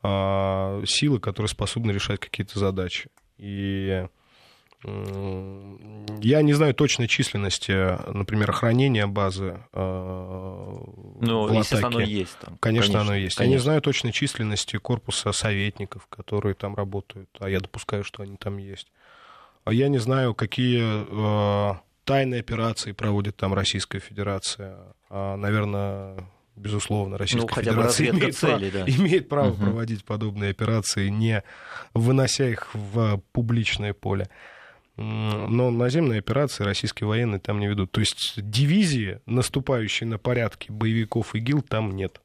а, 0.00 0.80
силы, 0.86 1.18
которые 1.18 1.48
способны 1.48 1.90
решать 1.90 2.20
какие-то 2.20 2.58
задачи. 2.60 3.10
И 3.36 4.06
я 4.84 6.42
не 6.42 6.52
знаю 6.52 6.72
точной 6.72 7.08
численности, 7.08 7.98
например, 8.12 8.50
охранения 8.50 9.08
базы 9.08 9.58
а, 9.72 10.80
Ну, 11.20 11.52
естественно, 11.52 11.88
оно 11.88 12.00
есть 12.00 12.38
там. 12.38 12.56
Конечно, 12.58 13.00
оно 13.00 13.14
есть. 13.14 13.38
Я 13.38 13.46
не 13.46 13.50
конечно. 13.52 13.64
знаю 13.64 13.82
точной 13.82 14.12
численности 14.12 14.76
корпуса 14.76 15.32
советников, 15.32 16.06
которые 16.06 16.54
там 16.54 16.76
работают, 16.76 17.28
а 17.40 17.48
я 17.50 17.58
допускаю, 17.60 18.04
что 18.04 18.22
они 18.22 18.36
там 18.36 18.58
есть. 18.58 18.92
А 19.64 19.72
я 19.72 19.88
не 19.88 19.98
знаю, 19.98 20.34
какие 20.34 20.80
э, 20.82 21.74
тайные 22.04 22.40
операции 22.40 22.92
проводит 22.92 23.36
там 23.36 23.52
Российская 23.54 23.98
Федерация. 24.00 24.78
А, 25.10 25.36
наверное, 25.36 26.16
безусловно, 26.56 27.18
Российская 27.18 27.54
Ну, 27.56 27.62
Федерация 27.62 28.10
имеет, 28.10 28.38
право, 28.40 28.58
целей, 28.58 28.70
да. 28.70 28.84
имеет 28.86 29.28
право 29.28 29.48
Мгм. 29.50 29.56
проводить 29.64 30.04
подобные 30.04 30.50
операции, 30.50 31.08
не 31.08 31.42
вынося 31.94 32.48
их 32.48 32.74
в 32.74 33.20
публичное 33.32 33.92
поле. 33.94 34.28
Но 34.96 35.70
наземные 35.70 36.18
операции 36.18 36.64
российские 36.64 37.06
военные 37.06 37.38
там 37.38 37.60
не 37.60 37.68
ведут. 37.68 37.92
То 37.92 38.00
есть 38.00 38.32
дивизии, 38.36 39.20
наступающие 39.26 40.08
на 40.08 40.18
порядки 40.18 40.72
боевиков 40.72 41.36
ИГИЛ, 41.36 41.62
там 41.62 41.94
нет. 41.94 42.20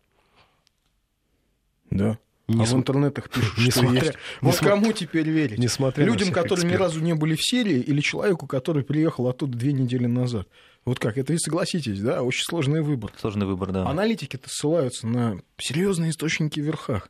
Да. 1.92 2.18
Не 2.48 2.62
а 2.62 2.66
в 2.66 2.68
см- 2.68 2.80
интернетах 2.82 3.30
пишут, 3.30 3.54
что 3.58 3.62
несмотря- 3.66 4.02
есть. 4.04 4.14
Вот 4.42 4.54
несмотря- 4.54 4.70
кому 4.76 4.92
теперь 4.92 5.30
верить? 5.30 5.58
Несмотря 5.60 6.04
Людям, 6.06 6.32
которые 6.32 6.70
ни 6.70 6.76
разу 6.76 7.00
не 7.00 7.14
были 7.16 7.36
в 7.36 7.42
Сирии, 7.42 7.80
или 7.80 8.02
человеку, 8.02 8.48
который 8.48 8.84
приехал 8.84 9.28
оттуда 9.30 9.58
две 9.58 9.72
недели 9.74 10.06
назад? 10.08 10.48
Вот 10.84 11.00
как? 11.00 11.18
Это 11.18 11.32
ведь 11.32 11.42
согласитесь, 11.44 12.02
да? 12.02 12.22
Очень 12.22 12.44
сложный 12.44 12.82
выбор. 12.82 13.12
Сложный 13.18 13.46
выбор, 13.46 13.72
да. 13.72 13.88
Аналитики-то 13.88 14.50
ссылаются 14.50 15.08
на 15.08 15.40
серьезные 15.58 16.12
источники 16.12 16.60
в 16.60 16.64
верхах. 16.66 17.10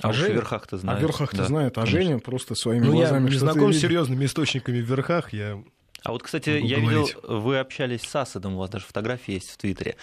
а 0.00 0.10
в 0.10 0.14
Женя- 0.16 0.34
верхах-то 0.34 0.76
знают. 0.78 0.98
а 0.98 1.00
в 1.00 1.06
верхах-то 1.06 1.36
да, 1.36 1.44
знают, 1.44 1.78
а 1.78 1.82
конечно. 1.82 2.00
Женя 2.02 2.18
просто 2.18 2.56
своими 2.56 2.84
Ну, 2.86 2.92
я 2.94 2.98
глазами 3.00 3.24
не 3.26 3.30
что-то 3.30 3.52
знаком 3.52 3.72
с 3.72 3.76
серьезными 3.78 4.24
источниками 4.24 4.80
в 4.80 4.84
верхах. 4.84 5.32
Я... 5.32 5.62
А 6.02 6.10
вот, 6.10 6.24
кстати, 6.24 6.50
я 6.50 6.80
говорить. 6.80 7.14
видел, 7.14 7.20
вы 7.38 7.58
общались 7.60 8.02
с 8.02 8.16
Асадом, 8.16 8.54
у 8.54 8.58
вас 8.58 8.70
даже 8.70 8.84
фотографии 8.84 9.34
есть 9.34 9.50
в 9.50 9.56
Твиттере. 9.58 9.94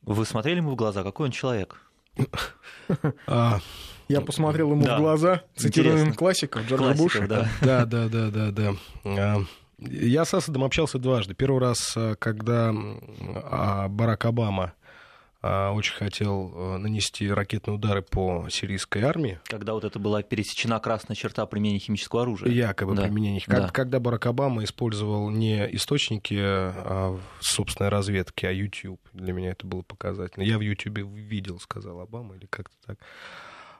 Вы 0.00 0.24
смотрели 0.24 0.56
ему 0.58 0.70
в 0.70 0.76
глаза, 0.76 1.02
какой 1.02 1.26
он 1.26 1.32
человек? 1.32 1.82
А, 3.26 3.58
Я 4.08 4.20
посмотрел 4.20 4.70
ему 4.72 4.84
Да. 4.84 4.96
в 4.98 5.00
глаза, 5.00 5.42
цитируем 5.56 5.94
Интересно. 5.96 6.14
классиков 6.18 6.66
Джорджа 6.68 6.94
Буша. 6.94 7.26
да. 7.26 7.48
Да, 7.62 7.86
да, 7.86 8.08
да, 8.08 8.30
да, 8.30 8.50
да. 8.50 8.72
А, 9.04 9.38
Я 9.78 10.24
с 10.24 10.34
Асадом 10.34 10.64
общался 10.64 10.98
дважды. 10.98 11.34
Первый 11.34 11.60
раз, 11.60 11.94
а, 11.96 12.14
когда 12.16 12.72
а, 13.44 13.88
Барак 13.88 14.24
Обама 14.26 14.72
очень 15.42 15.94
хотел 15.94 16.52
а, 16.54 16.78
нанести 16.78 17.28
ракетные 17.30 17.74
удары 17.74 18.02
по 18.02 18.46
сирийской 18.50 19.02
армии, 19.02 19.40
Когда 19.44 19.74
вот 19.74 19.84
это 19.84 19.98
была 19.98 20.22
пересечена 20.22 20.78
красная 20.78 21.16
черта 21.16 21.44
применения 21.46 21.80
химического 21.80 22.22
оружия. 22.22 22.48
якобы 22.50 22.94
Да. 22.94 23.02
применение. 23.02 23.38
их. 23.38 23.46
Как- 23.46 23.60
Да. 23.62 23.68
Когда 23.70 23.98
Барак 24.00 24.26
Обама 24.26 24.62
использовал 24.64 25.30
не 25.30 25.66
источники 25.74 26.36
а, 26.38 27.18
собственной 27.40 27.90
разведки, 27.90 28.46
а 28.46 28.52
YouTube. 28.52 29.00
Для 29.12 29.32
меня 29.32 29.50
это 29.50 29.66
было 29.66 29.82
показательно. 29.82 30.44
Я 30.44 30.58
в 30.58 30.60
YouTube 30.60 30.98
видел, 30.98 31.58
сказал 31.60 32.00
Обама, 32.00 32.36
или 32.36 32.46
как-то 32.46 32.76
так. 32.86 32.98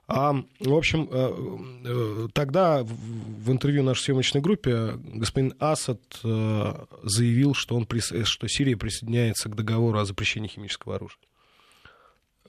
А, 0.09 0.35
в 0.59 0.75
общем, 0.75 1.09
э, 1.11 1.33
э, 1.87 2.29
тогда 2.35 2.83
в- 2.83 3.51
интервью 3.53 3.85
нашей 3.85 4.03
съемочной 4.07 4.41
группе 4.41 4.95
господин 5.15 5.55
Асад 5.61 6.01
э, 6.25 6.73
заявил, 7.05 7.55
что, 7.55 7.77
он, 7.77 7.87
э, 7.89 8.25
что 8.25 8.49
Сирия 8.49 8.77
присоединяется 8.77 9.49
к 9.49 9.55
договору 9.55 9.99
о 10.01 10.05
запрещении 10.05 10.49
химического 10.49 10.97
оружия. 10.97 11.19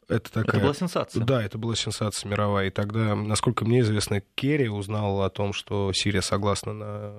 Это 0.07 0.31
такая... 0.31 0.55
Это 0.55 0.59
была 0.59 0.73
сенсация. 0.73 1.23
Да, 1.23 1.43
это 1.43 1.57
была 1.57 1.75
сенсация 1.75 2.29
мировая. 2.29 2.67
И 2.67 2.71
тогда, 2.71 3.15
насколько 3.15 3.65
мне 3.65 3.81
известно, 3.81 4.21
Керри 4.35 4.69
узнал 4.69 5.23
о 5.23 5.29
том, 5.29 5.53
что 5.53 5.91
Сирия 5.93 6.21
согласна 6.21 6.73
на 6.73 7.13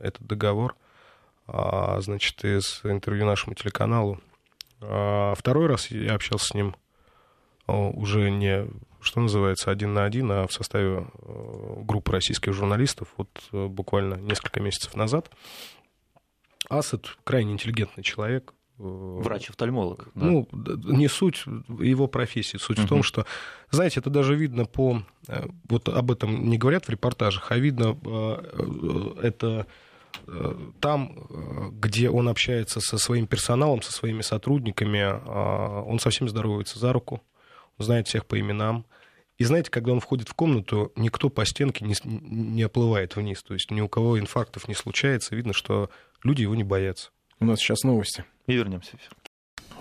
этот 0.00 0.26
договор, 0.26 0.76
а, 1.46 2.00
значит, 2.00 2.44
из 2.44 2.80
интервью 2.84 3.26
нашему 3.26 3.54
телеканалу. 3.54 4.20
А 4.80 5.34
второй 5.36 5.66
раз 5.66 5.90
я 5.90 6.14
общался 6.14 6.46
с 6.46 6.54
ним 6.54 6.76
уже 7.66 8.30
не, 8.30 8.66
что 9.00 9.20
называется, 9.20 9.70
один 9.70 9.92
на 9.92 10.04
один, 10.04 10.32
а 10.32 10.46
в 10.46 10.52
составе 10.52 11.06
группы 11.22 12.12
российских 12.12 12.54
журналистов 12.54 13.08
вот 13.16 13.28
буквально 13.52 14.14
несколько 14.14 14.60
месяцев 14.60 14.94
назад. 14.94 15.30
Асад 16.70 17.16
крайне 17.24 17.52
интеллигентный 17.52 18.02
человек, 18.02 18.54
Врач-офтальмолог. 18.78 20.08
Да. 20.14 20.26
Ну, 20.26 20.48
не 20.52 21.08
суть 21.08 21.44
его 21.80 22.06
профессии. 22.06 22.58
Суть 22.58 22.78
uh-huh. 22.78 22.84
в 22.84 22.88
том, 22.88 23.02
что, 23.02 23.26
знаете, 23.70 23.98
это 24.00 24.08
даже 24.08 24.36
видно 24.36 24.66
по... 24.66 25.02
Э, 25.26 25.46
вот 25.68 25.88
об 25.88 26.12
этом 26.12 26.48
не 26.48 26.58
говорят 26.58 26.86
в 26.86 26.88
репортажах, 26.88 27.50
а 27.50 27.58
видно 27.58 27.98
э, 28.04 29.14
это 29.22 29.66
э, 30.28 30.54
там, 30.78 31.72
где 31.80 32.08
он 32.08 32.28
общается 32.28 32.80
со 32.80 32.98
своим 32.98 33.26
персоналом, 33.26 33.82
со 33.82 33.92
своими 33.92 34.22
сотрудниками, 34.22 35.02
он 35.84 35.98
со 35.98 36.10
всеми 36.10 36.28
здоровается 36.28 36.78
за 36.78 36.92
руку, 36.92 37.20
знает 37.78 38.06
всех 38.06 38.26
по 38.26 38.38
именам. 38.38 38.86
И 39.38 39.44
знаете, 39.44 39.70
когда 39.70 39.92
он 39.92 40.00
входит 40.00 40.28
в 40.28 40.34
комнату, 40.34 40.92
никто 40.94 41.30
по 41.30 41.44
стенке 41.44 41.84
не, 41.84 41.94
не 42.04 42.62
оплывает 42.62 43.16
вниз. 43.16 43.42
То 43.42 43.54
есть 43.54 43.70
ни 43.70 43.80
у 43.80 43.88
кого 43.88 44.18
инфарктов 44.18 44.68
не 44.68 44.74
случается. 44.74 45.36
Видно, 45.36 45.52
что 45.52 45.90
люди 46.22 46.42
его 46.42 46.56
не 46.56 46.64
боятся. 46.64 47.10
У 47.40 47.44
нас 47.44 47.60
сейчас 47.60 47.84
новости. 47.84 48.24
И 48.48 48.54
вернемся. 48.54 48.96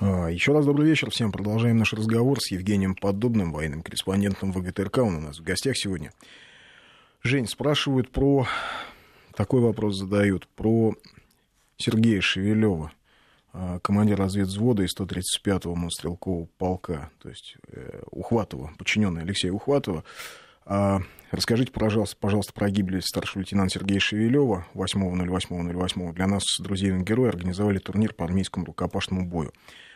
А, 0.02 0.28
Еще 0.28 0.52
раз 0.52 0.66
добрый 0.66 0.90
вечер 0.90 1.10
всем. 1.10 1.32
Продолжаем 1.32 1.78
наш 1.78 1.94
разговор 1.94 2.42
с 2.42 2.52
Евгением 2.52 2.96
Подобным, 2.96 3.54
военным 3.54 3.82
корреспондентом 3.82 4.52
ВГТРК. 4.52 4.98
Он 4.98 5.16
у 5.16 5.22
нас 5.22 5.40
в 5.40 5.44
гостях 5.44 5.78
сегодня. 5.78 6.12
Жень, 7.24 7.48
спрашивают 7.48 8.12
про... 8.12 8.46
Такой 9.34 9.62
вопрос 9.62 9.98
задают. 9.98 10.50
Про 10.50 10.96
Сергея 11.78 12.20
Шевелева, 12.20 12.92
а, 13.54 13.80
командир 13.80 14.18
разведвзвода 14.18 14.84
из 14.84 14.94
135-го 15.00 15.74
мотострелкового 15.74 16.50
полка, 16.58 17.10
то 17.22 17.30
есть 17.30 17.56
э, 17.70 18.02
Ухватова, 18.12 18.74
подчиненный 18.78 19.22
Алексея 19.22 19.54
Ухватова. 19.54 20.04
А, 20.70 21.00
расскажите, 21.32 21.72
пожалуйста, 21.72 22.18
пожалуйста, 22.20 22.54
про 22.54 22.70
гибель 22.70 23.02
старшего 23.02 23.40
лейтенанта 23.42 23.76
Сергея 23.76 24.00
Шевелева 24.00 24.68
8.08.08. 24.74 26.14
Для 26.14 26.28
нас 26.28 26.44
с 26.44 26.60
друзьями 26.60 27.04
героя 27.04 27.30
организовали 27.30 27.78
турнир 27.78 28.14
по 28.14 28.26
армейскому 28.26 28.66
рукопашному 28.66 29.26
бою. 29.26 29.54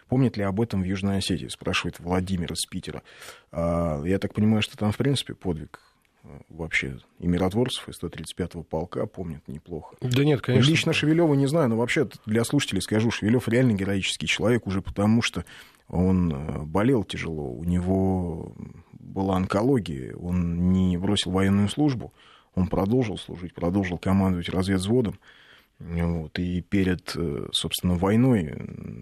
Помнит 0.07 0.37
ли 0.37 0.43
об 0.43 0.59
этом 0.59 0.81
в 0.81 0.85
Южной 0.85 1.17
Осетии, 1.17 1.47
спрашивает 1.47 1.99
Владимир 1.99 2.53
из 2.53 2.65
Питера. 2.65 3.03
А, 3.51 4.01
я 4.03 4.17
так 4.17 4.33
понимаю, 4.33 4.61
что 4.61 4.77
там, 4.77 4.93
в 4.93 4.97
принципе, 4.97 5.33
подвиг 5.33 5.81
э, 6.23 6.27
вообще 6.47 6.99
и 7.19 7.27
миротворцев, 7.27 7.89
и 7.89 7.91
135-го 7.91 8.63
полка 8.63 9.05
помнят 9.07 9.45
неплохо. 9.47 9.95
Да 9.99 10.23
нет, 10.23 10.41
конечно. 10.41 10.69
Лично 10.69 10.93
Шевелева 10.93 11.33
не 11.33 11.47
знаю, 11.47 11.67
но 11.67 11.77
вообще 11.77 12.07
для 12.25 12.45
слушателей 12.45 12.81
скажу, 12.81 13.11
Шевелев 13.11 13.49
реально 13.49 13.73
героический 13.73 14.27
человек 14.27 14.67
уже 14.67 14.81
потому, 14.81 15.21
что 15.21 15.43
он 15.89 16.33
э, 16.33 16.61
болел 16.63 17.03
тяжело, 17.03 17.51
у 17.51 17.65
него 17.65 18.53
была 19.01 19.35
онкология, 19.37 20.15
он 20.15 20.71
не 20.71 20.97
бросил 20.97 21.31
военную 21.31 21.69
службу, 21.69 22.13
он 22.55 22.67
продолжил 22.67 23.17
служить, 23.17 23.53
продолжил 23.53 23.97
командовать 23.97 24.49
разведвзводом. 24.49 25.19
Вот, 25.79 26.37
и 26.37 26.61
перед, 26.61 27.11
э, 27.15 27.47
собственно, 27.53 27.95
войной 27.95 28.53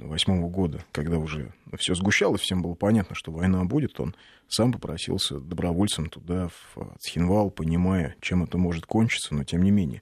восьмого 0.01 0.47
года, 0.47 0.85
когда 0.93 1.17
уже 1.17 1.51
все 1.77 1.93
сгущалось, 1.93 2.39
всем 2.39 2.61
было 2.61 2.73
понятно, 2.73 3.15
что 3.15 3.33
война 3.33 3.65
будет, 3.65 3.99
он 3.99 4.15
сам 4.47 4.71
попросился 4.71 5.41
добровольцем 5.41 6.09
туда, 6.09 6.47
в 6.47 6.95
Цхинвал, 6.99 7.49
понимая, 7.49 8.15
чем 8.21 8.43
это 8.43 8.57
может 8.57 8.85
кончиться, 8.85 9.35
но 9.35 9.43
тем 9.43 9.61
не 9.61 9.71
менее. 9.71 10.01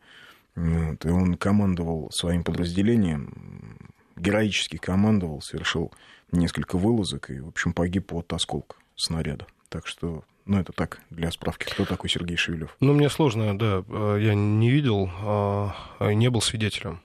Вот, 0.56 1.04
и 1.04 1.10
он 1.10 1.34
командовал 1.34 2.12
своим 2.12 2.44
подразделением, 2.44 3.80
героически 4.16 4.78
командовал, 4.78 5.42
совершил 5.42 5.92
несколько 6.32 6.78
вылазок 6.78 7.32
и, 7.32 7.40
в 7.40 7.48
общем, 7.48 7.74
погиб 7.74 8.14
от 8.14 8.32
осколка 8.34 8.76
снаряда. 8.96 9.48
Так 9.70 9.88
что, 9.88 10.24
ну, 10.46 10.60
это 10.60 10.72
так, 10.72 11.02
для 11.10 11.32
справки, 11.32 11.66
кто 11.66 11.86
такой 11.86 12.10
Сергей 12.10 12.38
Шевелев. 12.38 12.76
Ну, 12.80 12.94
мне 12.94 13.10
сложно, 13.10 13.58
да, 13.58 13.84
э, 13.88 14.20
я 14.22 14.34
не 14.34 14.70
видел, 14.70 15.10
а, 15.22 15.74
не 16.00 16.30
был 16.30 16.42
свидетелем. 16.42 17.02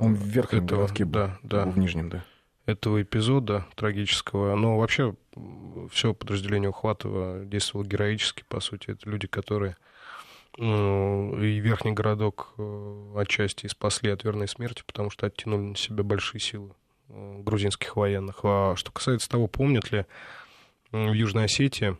Он 0.00 0.14
в 0.14 0.24
верхнем 0.24 0.64
этого, 0.64 0.80
городке 0.80 1.04
был, 1.04 1.12
да, 1.12 1.38
да. 1.42 1.66
в 1.66 1.78
нижнем, 1.78 2.08
да. 2.08 2.24
Этого 2.66 3.02
эпизода 3.02 3.66
трагического. 3.76 4.56
Но 4.56 4.78
вообще 4.78 5.14
все 5.90 6.14
подразделение 6.14 6.70
Ухватова 6.70 7.44
действовало 7.44 7.86
героически, 7.86 8.44
по 8.48 8.60
сути. 8.60 8.92
Это 8.92 9.08
люди, 9.08 9.26
которые 9.26 9.76
ну, 10.56 11.36
и 11.40 11.58
верхний 11.58 11.92
городок 11.92 12.54
э, 12.58 13.12
отчасти 13.16 13.66
спасли 13.66 14.10
от 14.10 14.22
верной 14.22 14.46
смерти, 14.46 14.82
потому 14.86 15.10
что 15.10 15.26
оттянули 15.26 15.62
на 15.62 15.76
себя 15.76 16.04
большие 16.04 16.40
силы 16.40 16.70
э, 17.08 17.40
грузинских 17.42 17.96
военных. 17.96 18.40
А 18.44 18.74
что 18.76 18.92
касается 18.92 19.28
того, 19.28 19.48
помнят 19.48 19.90
ли 19.90 20.06
в 20.94 21.12
Южной 21.12 21.46
Осетии 21.46 21.96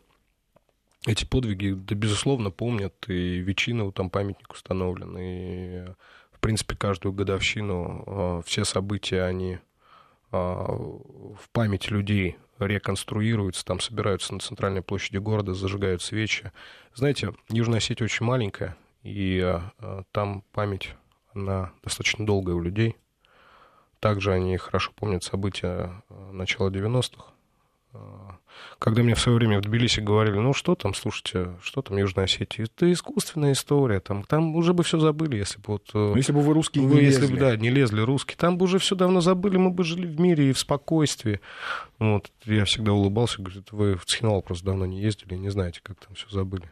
эти 1.06 1.24
подвиги, 1.24 1.72
да, 1.72 1.94
безусловно, 1.94 2.50
помнят, 2.50 2.94
и 3.08 3.38
Вечинову 3.38 3.92
там 3.92 4.08
памятник 4.08 4.52
установлен, 4.52 5.18
и, 5.18 5.84
в 6.32 6.40
принципе, 6.40 6.76
каждую 6.76 7.12
годовщину 7.12 8.04
а, 8.06 8.42
все 8.42 8.64
события, 8.64 9.22
они 9.22 9.58
а, 10.30 10.64
в 10.72 11.50
памяти 11.52 11.90
людей 11.90 12.36
реконструируются, 12.58 13.64
там 13.64 13.80
собираются 13.80 14.32
на 14.32 14.38
центральной 14.38 14.80
площади 14.80 15.18
города, 15.18 15.54
зажигают 15.54 16.00
свечи. 16.00 16.52
Знаете, 16.94 17.34
Южная 17.48 17.78
Осетия 17.78 18.04
очень 18.04 18.24
маленькая, 18.24 18.76
и 19.02 19.40
а, 19.42 20.04
там 20.12 20.42
память, 20.52 20.94
она 21.34 21.72
достаточно 21.82 22.24
долгая 22.24 22.54
у 22.54 22.62
людей. 22.62 22.96
Также 23.98 24.32
они 24.32 24.56
хорошо 24.56 24.92
помнят 24.94 25.24
события 25.24 26.02
начала 26.30 26.70
90-х, 26.70 27.33
когда 28.78 29.02
мне 29.02 29.14
в 29.14 29.20
свое 29.20 29.38
время 29.38 29.58
в 29.58 29.62
Тбилиси 29.62 30.00
говорили, 30.00 30.36
ну 30.36 30.52
что 30.52 30.74
там, 30.74 30.94
слушайте, 30.94 31.54
что 31.62 31.82
там 31.82 31.96
Южная 31.96 32.24
Осетия, 32.24 32.64
это 32.64 32.90
искусственная 32.92 33.52
история, 33.52 34.00
там, 34.00 34.24
там 34.24 34.54
уже 34.56 34.72
бы 34.72 34.82
все 34.82 34.98
забыли, 34.98 35.36
если 35.36 35.58
бы 35.58 35.64
вот... 35.66 35.90
Ну, 35.92 36.16
если 36.16 36.32
бы 36.32 36.40
вы 36.40 36.54
русские 36.54 36.86
вы, 36.86 36.96
не 36.96 37.04
если 37.04 37.22
лезли. 37.22 37.34
бы, 37.34 37.40
да, 37.40 37.56
не 37.56 37.70
лезли 37.70 38.00
русские, 38.00 38.36
там 38.36 38.58
бы 38.58 38.64
уже 38.64 38.78
все 38.78 38.94
давно 38.94 39.20
забыли, 39.20 39.56
мы 39.56 39.70
бы 39.70 39.84
жили 39.84 40.06
в 40.06 40.20
мире 40.20 40.50
и 40.50 40.52
в 40.52 40.58
спокойствии. 40.58 41.40
Вот, 41.98 42.30
я 42.44 42.64
всегда 42.64 42.92
улыбался, 42.92 43.40
говорит, 43.40 43.72
вы 43.72 43.96
в 43.96 44.04
Цхинвал 44.04 44.42
просто 44.42 44.66
давно 44.66 44.86
не 44.86 45.00
ездили, 45.00 45.34
не 45.34 45.50
знаете, 45.50 45.80
как 45.82 45.98
там 46.00 46.14
все 46.14 46.28
забыли. 46.28 46.70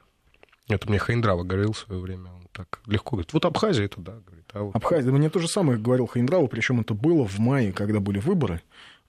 Это 0.68 0.88
мне 0.88 0.98
Хаиндрава 0.98 1.42
говорил 1.42 1.72
в 1.72 1.78
свое 1.78 2.00
время, 2.00 2.30
он 2.32 2.46
так 2.52 2.80
легко 2.86 3.16
говорит, 3.16 3.32
вот 3.32 3.44
Абхазия 3.44 3.86
это 3.86 4.00
да, 4.00 4.12
говорит. 4.24 4.46
А 4.52 4.62
вот... 4.62 4.76
Абхазия, 4.76 5.10
мне 5.10 5.28
то 5.28 5.38
же 5.38 5.48
самое 5.48 5.78
говорил 5.78 6.06
Хаиндрава, 6.06 6.46
причем 6.46 6.80
это 6.80 6.94
было 6.94 7.26
в 7.26 7.38
мае, 7.38 7.72
когда 7.72 8.00
были 8.00 8.18
выборы, 8.18 8.62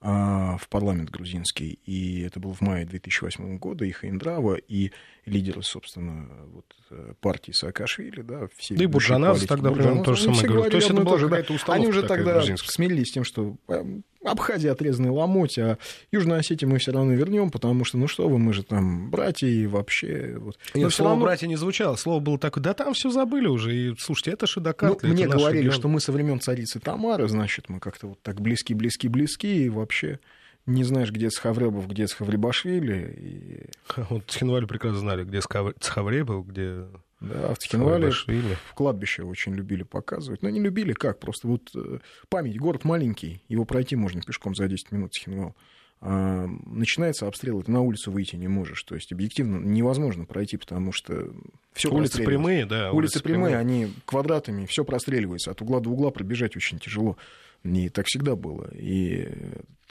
в 0.03 0.67
парламент 0.69 1.09
грузинский. 1.09 1.79
И 1.85 2.21
это 2.21 2.39
было 2.39 2.53
в 2.53 2.61
мае 2.61 2.85
2008 2.85 3.57
года. 3.57 3.85
И 3.85 3.91
Хаиндрава, 3.91 4.55
и 4.55 4.91
лидеры, 5.25 5.63
собственно, 5.63 6.27
вот, 6.47 6.65
э, 6.89 7.13
партии 7.21 7.51
Саакашвили, 7.51 8.21
да, 8.21 8.49
все... 8.57 8.75
Да 8.75 8.83
и 8.83 8.87
Буржанадзе 8.87 9.47
тогда 9.47 9.71
примерно 9.71 10.03
то 10.03 10.15
же 10.15 10.23
самое 10.23 10.43
говорил. 10.43 10.71
То 10.71 10.77
есть 10.77 10.89
это 10.89 11.01
была 11.01 11.17
какая-то 11.17 11.53
установка 11.53 11.73
Они 11.73 11.87
уже 11.87 12.03
тогда 12.05 12.41
смирились 12.57 13.09
с 13.09 13.11
тем, 13.11 13.23
что 13.23 13.55
э, 13.69 14.01
Абхазия 14.23 14.71
отрезанный 14.71 15.09
ломоть, 15.09 15.57
а 15.57 15.77
Южную 16.11 16.39
Осетию 16.39 16.69
мы 16.69 16.77
все 16.77 16.91
равно 16.91 17.13
вернем, 17.13 17.49
потому 17.49 17.85
что, 17.85 17.97
ну 17.97 18.07
что 18.07 18.27
вы, 18.27 18.39
мы 18.39 18.53
же 18.53 18.63
там 18.63 19.09
братья 19.09 19.47
и 19.47 19.65
вообще... 19.67 20.37
Вот. 20.39 20.57
Нет, 20.73 20.83
Но 20.85 20.89
слово 20.89 21.11
равно... 21.11 21.25
«братья» 21.25 21.47
не 21.47 21.55
звучало, 21.55 21.95
слово 21.95 22.19
было 22.19 22.37
такое, 22.37 22.63
да 22.63 22.73
там 22.73 22.93
все 22.93 23.09
забыли 23.09 23.47
уже, 23.47 23.75
и 23.75 23.95
слушайте, 23.99 24.31
это 24.31 24.47
Шидакарт. 24.47 25.03
Ну, 25.03 25.09
мне 25.09 25.27
говорили, 25.27 25.63
регион. 25.63 25.75
что 25.75 25.87
мы 25.87 25.99
со 25.99 26.11
времен 26.11 26.39
царицы 26.39 26.79
Тамары, 26.79 27.27
значит, 27.27 27.69
мы 27.69 27.79
как-то 27.79 28.07
вот 28.07 28.21
так 28.21 28.41
близки-близки-близки, 28.41 29.65
и 29.65 29.69
вообще 29.69 30.19
не 30.65 30.83
знаешь, 30.83 31.11
где 31.11 31.29
Цхавребов, 31.29 31.87
где 31.87 32.05
Цхавребашвили. 32.05 33.15
И... 33.17 34.01
Вот 34.09 34.23
Цхинвале 34.27 34.67
прекрасно 34.67 34.99
знали, 34.99 35.23
где 35.23 35.41
Цхавребов, 35.41 36.47
где 36.47 36.85
да, 37.23 37.53
в 37.53 37.57
Цхинвале 37.57 38.11
в 38.11 38.73
кладбище 38.73 39.23
очень 39.23 39.55
любили 39.55 39.83
показывать. 39.83 40.41
Но 40.41 40.49
не 40.49 40.59
любили 40.59 40.93
как, 40.93 41.19
просто 41.19 41.47
вот 41.47 41.71
э, 41.75 41.99
память, 42.29 42.59
город 42.59 42.83
маленький, 42.83 43.41
его 43.47 43.65
пройти 43.65 43.95
можно 43.95 44.21
пешком 44.21 44.55
за 44.55 44.67
10 44.67 44.91
минут 44.91 45.13
Цхинвал. 45.13 45.55
А 46.01 46.47
начинается 46.65 47.27
обстрел, 47.27 47.63
ты 47.63 47.71
на 47.71 47.79
улицу 47.79 48.11
выйти 48.11 48.35
не 48.35 48.49
можешь. 48.49 48.83
То 48.83 48.95
есть 48.95 49.13
объективно 49.13 49.65
невозможно 49.65 50.25
пройти, 50.25 50.57
потому 50.57 50.91
что 50.91 51.29
все 51.71 51.89
Улицы 51.89 52.23
прямые, 52.23 52.65
да. 52.65 52.91
Улицы, 52.91 52.97
улицы 52.97 53.23
прямые, 53.23 53.55
прямые, 53.55 53.57
они 53.57 53.93
квадратами, 54.05 54.65
все 54.65 54.83
простреливается. 54.83 55.51
От 55.51 55.61
угла 55.61 55.79
до 55.79 55.89
угла 55.89 56.11
пробежать 56.11 56.57
очень 56.57 56.77
тяжело. 56.77 57.15
И 57.63 57.87
так 57.87 58.07
всегда 58.07 58.35
было. 58.35 58.69
И 58.73 59.29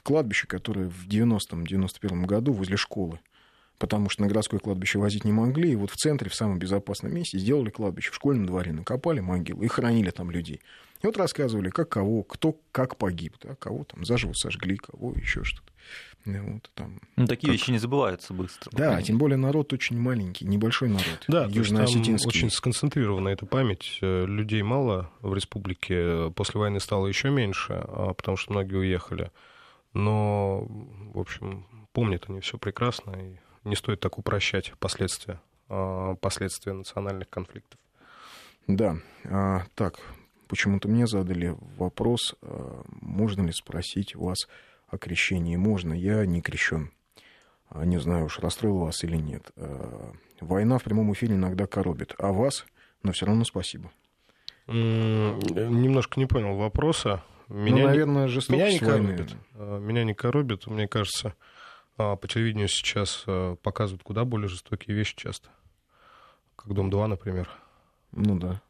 кладбище, 0.02 0.46
которое 0.46 0.90
в 0.90 1.08
90-м, 1.08 1.64
91-м 1.64 2.26
году 2.26 2.52
возле 2.52 2.76
школы, 2.76 3.18
потому 3.82 4.08
что 4.08 4.22
на 4.22 4.28
городское 4.28 4.60
кладбище 4.60 5.00
возить 5.00 5.24
не 5.24 5.32
могли. 5.32 5.72
И 5.72 5.74
вот 5.74 5.90
в 5.90 5.96
центре, 5.96 6.30
в 6.30 6.36
самом 6.36 6.60
безопасном 6.60 7.12
месте, 7.12 7.36
сделали 7.36 7.68
кладбище 7.68 8.12
в 8.12 8.14
школьном 8.14 8.46
дворе, 8.46 8.70
накопали 8.72 9.18
могилы 9.18 9.64
и 9.64 9.68
хоронили 9.68 10.10
там 10.10 10.30
людей. 10.30 10.60
И 11.02 11.06
вот 11.06 11.16
рассказывали, 11.16 11.68
как 11.68 11.88
кого, 11.88 12.22
кто 12.22 12.56
как 12.70 12.96
погиб, 12.96 13.34
да, 13.42 13.56
кого 13.56 13.82
там 13.82 14.04
заживо 14.04 14.34
сожгли, 14.34 14.76
кого 14.76 15.14
еще 15.14 15.42
что-то. 15.42 15.72
Вот, 16.24 16.70
там, 16.76 17.00
ну, 17.16 17.26
такие 17.26 17.48
как... 17.48 17.54
вещи 17.54 17.72
не 17.72 17.78
забываются 17.78 18.32
быстро. 18.32 18.70
Да, 18.70 19.02
тем 19.02 19.18
более 19.18 19.36
народ 19.36 19.72
очень 19.72 19.98
маленький, 19.98 20.44
небольшой 20.44 20.88
народ. 20.88 21.24
Да, 21.26 21.46
южно-осетинский. 21.46 22.28
очень 22.28 22.50
сконцентрирована 22.50 23.30
эта 23.30 23.46
память. 23.46 23.98
Э, 24.00 24.26
людей 24.26 24.62
мало 24.62 25.10
в 25.22 25.34
республике. 25.34 26.30
После 26.36 26.60
войны 26.60 26.78
стало 26.78 27.08
еще 27.08 27.30
меньше, 27.30 27.82
а, 27.84 28.14
потому 28.14 28.36
что 28.36 28.52
многие 28.52 28.76
уехали. 28.76 29.32
Но, 29.92 30.68
в 30.68 31.18
общем, 31.18 31.66
помнят 31.92 32.26
они 32.28 32.38
все 32.38 32.58
прекрасно, 32.58 33.16
и 33.16 33.38
не 33.64 33.76
стоит 33.76 34.00
так 34.00 34.18
упрощать 34.18 34.72
последствия, 34.78 35.40
а, 35.68 36.14
последствия 36.16 36.72
национальных 36.72 37.28
конфликтов. 37.28 37.78
Да, 38.66 38.96
а, 39.24 39.64
так, 39.74 39.98
почему-то 40.48 40.88
мне 40.88 41.06
задали 41.06 41.56
вопрос, 41.76 42.34
можно 43.00 43.42
ли 43.42 43.52
спросить 43.52 44.14
вас 44.14 44.46
о 44.92 44.98
крещении 44.98 45.56
можно. 45.56 45.94
Я 45.94 46.24
не 46.26 46.42
крещен. 46.42 46.92
А, 47.70 47.84
не 47.84 47.98
знаю 47.98 48.26
уж, 48.26 48.38
расстроил 48.38 48.78
вас 48.78 49.02
или 49.02 49.16
нет. 49.16 49.50
А, 49.56 50.12
война 50.40 50.78
в 50.78 50.82
прямом 50.82 51.12
эфире 51.14 51.34
иногда 51.34 51.66
коробит. 51.66 52.14
А 52.18 52.32
вас? 52.32 52.66
Но 53.02 53.12
все 53.12 53.26
равно 53.26 53.44
спасибо. 53.44 53.90
Немножко 54.66 56.20
не 56.20 56.26
понял 56.26 56.56
вопроса. 56.56 57.24
Ну, 57.48 57.56
меня 57.56 57.82
ну, 57.82 57.88
наверное, 57.88 58.28
жестокость 58.28 58.62
меня 58.62 58.72
не 58.72 58.78
коробит. 58.78 59.36
А, 59.54 59.78
меня 59.78 60.04
не 60.04 60.14
коробит. 60.14 60.66
Мне 60.66 60.86
кажется, 60.86 61.34
по 61.96 62.28
телевидению 62.28 62.68
сейчас 62.68 63.24
показывают 63.62 64.02
куда 64.02 64.24
более 64.24 64.48
жестокие 64.48 64.96
вещи 64.96 65.16
часто. 65.16 65.48
Как 66.56 66.72
«Дом-2», 66.72 67.06
например. 67.06 67.48
Ну 68.12 68.38
да. 68.38 68.60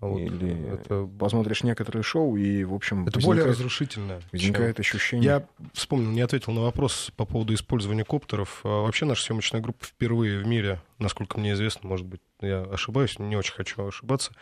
Вот 0.00 0.18
Или 0.20 0.74
это... 0.74 1.08
посмотришь 1.18 1.64
некоторые 1.64 2.04
шоу, 2.04 2.36
и, 2.36 2.62
в 2.62 2.72
общем... 2.72 3.08
Это 3.08 3.18
более 3.20 3.46
разрушительно. 3.46 4.20
Возникает 4.30 4.76
чем... 4.76 4.80
ощущение... 4.82 5.24
Я 5.24 5.46
вспомнил, 5.72 6.10
не 6.10 6.20
ответил 6.20 6.52
на 6.52 6.60
вопрос 6.60 7.10
по 7.16 7.24
поводу 7.24 7.52
использования 7.52 8.04
коптеров. 8.04 8.60
А 8.62 8.82
вообще 8.82 9.06
наша 9.06 9.24
съемочная 9.24 9.60
группа 9.60 9.84
впервые 9.84 10.38
в 10.38 10.46
мире, 10.46 10.80
насколько 10.98 11.40
мне 11.40 11.54
известно, 11.54 11.88
может 11.88 12.06
быть, 12.06 12.20
я 12.40 12.62
ошибаюсь, 12.62 13.18
не 13.18 13.36
очень 13.36 13.54
хочу 13.54 13.88
ошибаться, 13.88 14.32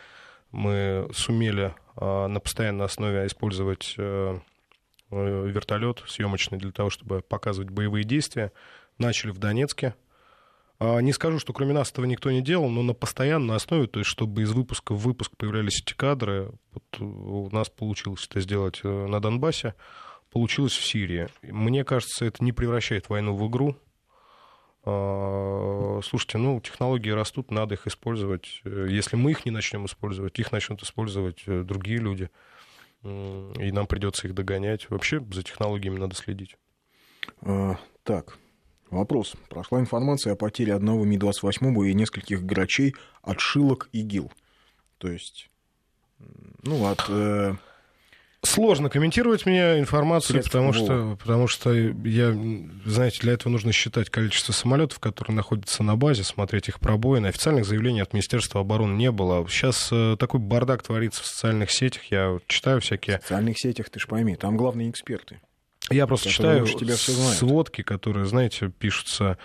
мы 0.51 1.09
сумели 1.11 1.73
а, 1.95 2.27
на 2.27 2.39
постоянной 2.39 2.85
основе 2.85 3.25
использовать 3.25 3.95
а, 3.97 4.39
вертолет 5.09 6.03
съемочный 6.07 6.57
для 6.57 6.71
того, 6.71 6.89
чтобы 6.89 7.21
показывать 7.21 7.69
боевые 7.69 8.03
действия. 8.03 8.51
Начали 8.97 9.31
в 9.31 9.37
Донецке, 9.37 9.95
а, 10.79 10.99
не 10.99 11.11
скажу, 11.11 11.39
что 11.39 11.53
кроме 11.53 11.73
нас 11.73 11.91
этого 11.91 12.05
никто 12.05 12.29
не 12.31 12.41
делал, 12.41 12.69
но 12.69 12.83
на 12.83 12.93
постоянной 12.93 13.55
основе, 13.55 13.87
то 13.87 13.99
есть 13.99 14.09
чтобы 14.09 14.43
из 14.43 14.51
выпуска 14.51 14.93
в 14.93 14.99
выпуск 14.99 15.31
появлялись 15.35 15.81
эти 15.81 15.93
кадры, 15.93 16.51
вот 16.71 17.01
у 17.01 17.49
нас 17.51 17.69
получилось 17.69 18.27
это 18.29 18.41
сделать 18.41 18.81
э, 18.83 19.07
на 19.07 19.19
Донбассе, 19.19 19.73
получилось 20.31 20.73
в 20.73 20.85
Сирии. 20.85 21.29
Мне 21.41 21.83
кажется, 21.83 22.25
это 22.25 22.43
не 22.43 22.51
превращает 22.51 23.09
войну 23.09 23.35
в 23.35 23.47
игру. 23.49 23.75
А, 24.83 25.99
слушайте, 26.03 26.37
ну, 26.37 26.61
технологии 26.61 27.09
растут, 27.09 27.49
надо 27.49 27.73
их 27.73 27.87
использовать. 27.87 28.61
Если 28.63 29.15
мы 29.15 29.31
их 29.31 29.45
не 29.45 29.51
начнем 29.51 29.85
использовать, 29.87 30.37
их 30.37 30.51
начнут 30.51 30.83
использовать 30.83 31.41
э, 31.47 31.63
другие 31.63 31.97
люди. 31.97 32.29
И 33.59 33.71
нам 33.71 33.87
придется 33.87 34.27
их 34.27 34.33
догонять. 34.33 34.89
Вообще 34.89 35.23
за 35.31 35.43
технологиями 35.43 35.99
надо 35.99 36.15
следить. 36.15 36.57
А, 37.41 37.77
так, 38.03 38.37
Вопрос. 38.89 39.35
Прошла 39.49 39.79
информация 39.79 40.33
о 40.33 40.35
потере 40.35 40.73
одного 40.73 41.03
Ми-28 41.03 41.89
и 41.89 41.93
нескольких 41.93 42.43
грачей 42.43 42.95
от 43.21 43.39
шилок 43.41 43.89
ИГИЛ. 43.91 44.31
То 44.97 45.09
есть, 45.09 45.49
ну, 46.63 46.85
от... 46.85 47.03
Э... 47.09 47.55
Сложно 48.47 48.89
комментировать 48.89 49.45
мне 49.45 49.79
информацию, 49.79 50.41
потому 50.41 50.71
что, 50.71 51.17
потому 51.19 51.47
что 51.47 51.73
я, 51.73 52.35
знаете, 52.85 53.19
для 53.21 53.33
этого 53.33 53.51
нужно 53.51 53.71
считать 53.71 54.09
количество 54.09 54.53
самолетов, 54.53 54.99
которые 54.99 55.35
находятся 55.35 55.83
на 55.83 55.95
базе, 55.97 56.23
смотреть 56.23 56.69
их 56.69 56.79
пробоины. 56.79 57.27
Официальных 57.27 57.65
заявлений 57.65 58.01
от 58.01 58.13
Министерства 58.13 58.61
обороны 58.61 58.95
не 58.95 59.11
было. 59.11 59.47
Сейчас 59.49 59.89
э, 59.91 60.15
такой 60.17 60.39
бардак 60.39 60.81
творится 60.81 61.23
в 61.23 61.25
социальных 61.25 61.71
сетях. 61.71 62.03
Я 62.05 62.39
читаю 62.47 62.79
всякие... 62.79 63.19
В 63.19 63.23
социальных 63.23 63.59
сетях, 63.59 63.89
ты 63.89 63.99
ж 63.99 64.07
пойми, 64.07 64.35
там 64.35 64.55
главные 64.55 64.89
эксперты. 64.89 65.41
Я 65.89 66.07
просто 66.07 66.29
читаю 66.29 66.65
тебя 66.65 66.95
сводки, 66.95 67.81
которые, 67.81 68.25
знаете, 68.25 68.69
пишутся 68.69 69.37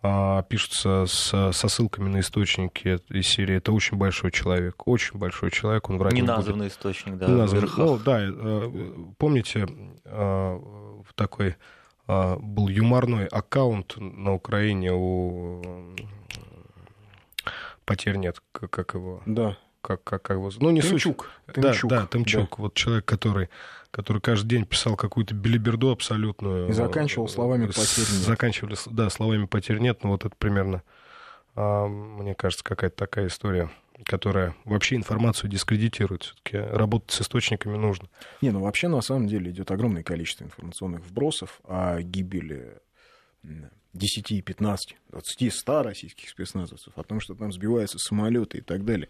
пишутся 0.00 1.06
с, 1.06 1.52
со 1.52 1.68
ссылками 1.68 2.08
на 2.08 2.20
источники 2.20 3.00
из 3.08 3.26
серии. 3.26 3.56
Это 3.56 3.72
очень 3.72 3.96
большой 3.96 4.30
человек, 4.30 4.86
очень 4.86 5.18
большой 5.18 5.50
человек, 5.50 5.90
он 5.90 5.98
врать 5.98 6.12
не 6.12 6.20
Неназванный 6.20 6.66
будет. 6.66 6.72
источник, 6.72 7.16
да, 7.16 7.26
Неназванный. 7.26 7.68
Ну, 7.76 7.98
да, 7.98 8.20
э, 8.20 8.92
помните, 9.18 9.66
э, 10.04 10.60
такой 11.16 11.56
э, 12.06 12.36
был 12.38 12.68
юморной 12.68 13.26
аккаунт 13.26 13.96
на 13.96 14.34
Украине 14.34 14.92
у 14.92 15.94
потерь 17.84 18.16
нет, 18.16 18.40
как 18.52 18.94
его? 18.94 19.22
Да. 19.26 19.56
Как, 19.80 20.04
как, 20.04 20.22
как 20.22 20.36
его... 20.36 20.50
Ну, 20.60 20.70
не 20.70 20.82
Тымчук. 20.82 21.30
суть. 21.46 21.54
Тымчук. 21.54 21.90
Да, 21.90 22.00
да, 22.00 22.06
Тымчук. 22.06 22.50
Да. 22.50 22.62
Вот 22.62 22.74
человек, 22.74 23.04
который 23.04 23.48
который 23.90 24.20
каждый 24.20 24.48
день 24.48 24.64
писал 24.66 24.96
какую-то 24.96 25.34
билиберду 25.34 25.90
абсолютную. 25.90 26.68
И 26.68 26.72
заканчивал 26.72 27.28
словами 27.28 27.66
«потерь 27.66 28.04
нет». 28.10 28.26
Заканчивали, 28.26 28.76
да, 28.86 29.10
словами 29.10 29.46
«потерь 29.46 29.78
нет», 29.78 30.04
ну 30.04 30.10
вот 30.10 30.24
это 30.24 30.34
примерно, 30.36 30.82
а, 31.54 31.86
мне 31.86 32.34
кажется, 32.34 32.64
какая-то 32.64 32.96
такая 32.96 33.26
история 33.26 33.70
которая 34.04 34.54
вообще 34.64 34.94
информацию 34.94 35.50
дискредитирует. 35.50 36.22
Все-таки 36.22 36.56
работать 36.56 37.10
с 37.10 37.20
источниками 37.20 37.76
нужно. 37.76 38.08
Не, 38.40 38.50
ну 38.50 38.60
вообще 38.60 38.86
на 38.86 39.00
самом 39.00 39.26
деле 39.26 39.50
идет 39.50 39.72
огромное 39.72 40.04
количество 40.04 40.44
информационных 40.44 41.04
вбросов 41.04 41.60
о 41.64 42.00
гибели 42.00 42.78
10, 43.94 44.44
15, 44.44 44.96
20, 45.10 45.54
100 45.54 45.82
российских 45.82 46.28
спецназовцев, 46.28 46.92
о 46.96 47.02
том, 47.02 47.20
что 47.20 47.34
там 47.34 47.52
сбиваются 47.52 47.98
самолеты 47.98 48.58
и 48.58 48.60
так 48.60 48.84
далее. 48.84 49.08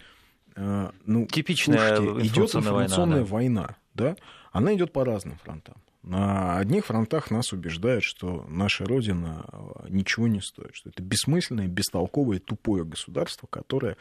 А, 0.61 0.93
ну, 1.07 1.27
Типичная 1.27 1.97
слушайте, 1.97 2.29
идет 2.29 2.55
информационная 2.55 3.25
война, 3.25 3.63
да? 3.95 4.05
война, 4.05 4.15
да? 4.15 4.17
Она 4.51 4.75
идет 4.75 4.93
по 4.93 5.05
разным 5.05 5.39
фронтам. 5.39 5.77
На 6.03 6.59
одних 6.59 6.87
фронтах 6.87 7.31
нас 7.31 7.53
убеждают, 7.53 8.03
что 8.03 8.45
наша 8.49 8.85
Родина 8.85 9.45
а, 9.47 9.87
ничего 9.89 10.27
не 10.27 10.41
стоит, 10.41 10.75
что 10.75 10.91
это 10.91 11.03
бессмысленное, 11.03 11.69
бестолковое, 11.69 12.41
тупое 12.41 12.85
государство, 12.85 13.47
которое, 13.47 13.97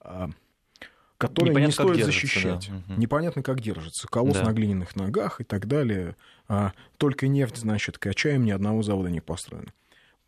а, 0.00 0.30
которое 1.16 1.50
Непонятно, 1.50 1.66
не 1.66 1.72
стоит 1.72 2.04
защищать. 2.04 2.70
Да. 2.88 2.94
Непонятно, 2.96 3.42
как 3.44 3.60
держится. 3.60 4.08
Колосс 4.08 4.38
да. 4.38 4.46
на 4.46 4.52
глиняных 4.52 4.96
ногах 4.96 5.40
и 5.40 5.44
так 5.44 5.68
далее. 5.68 6.16
А 6.48 6.72
только 6.96 7.28
нефть, 7.28 7.58
значит, 7.58 7.98
качаем, 7.98 8.44
ни 8.44 8.50
одного 8.50 8.82
завода 8.82 9.10
не 9.10 9.20
построено. 9.20 9.72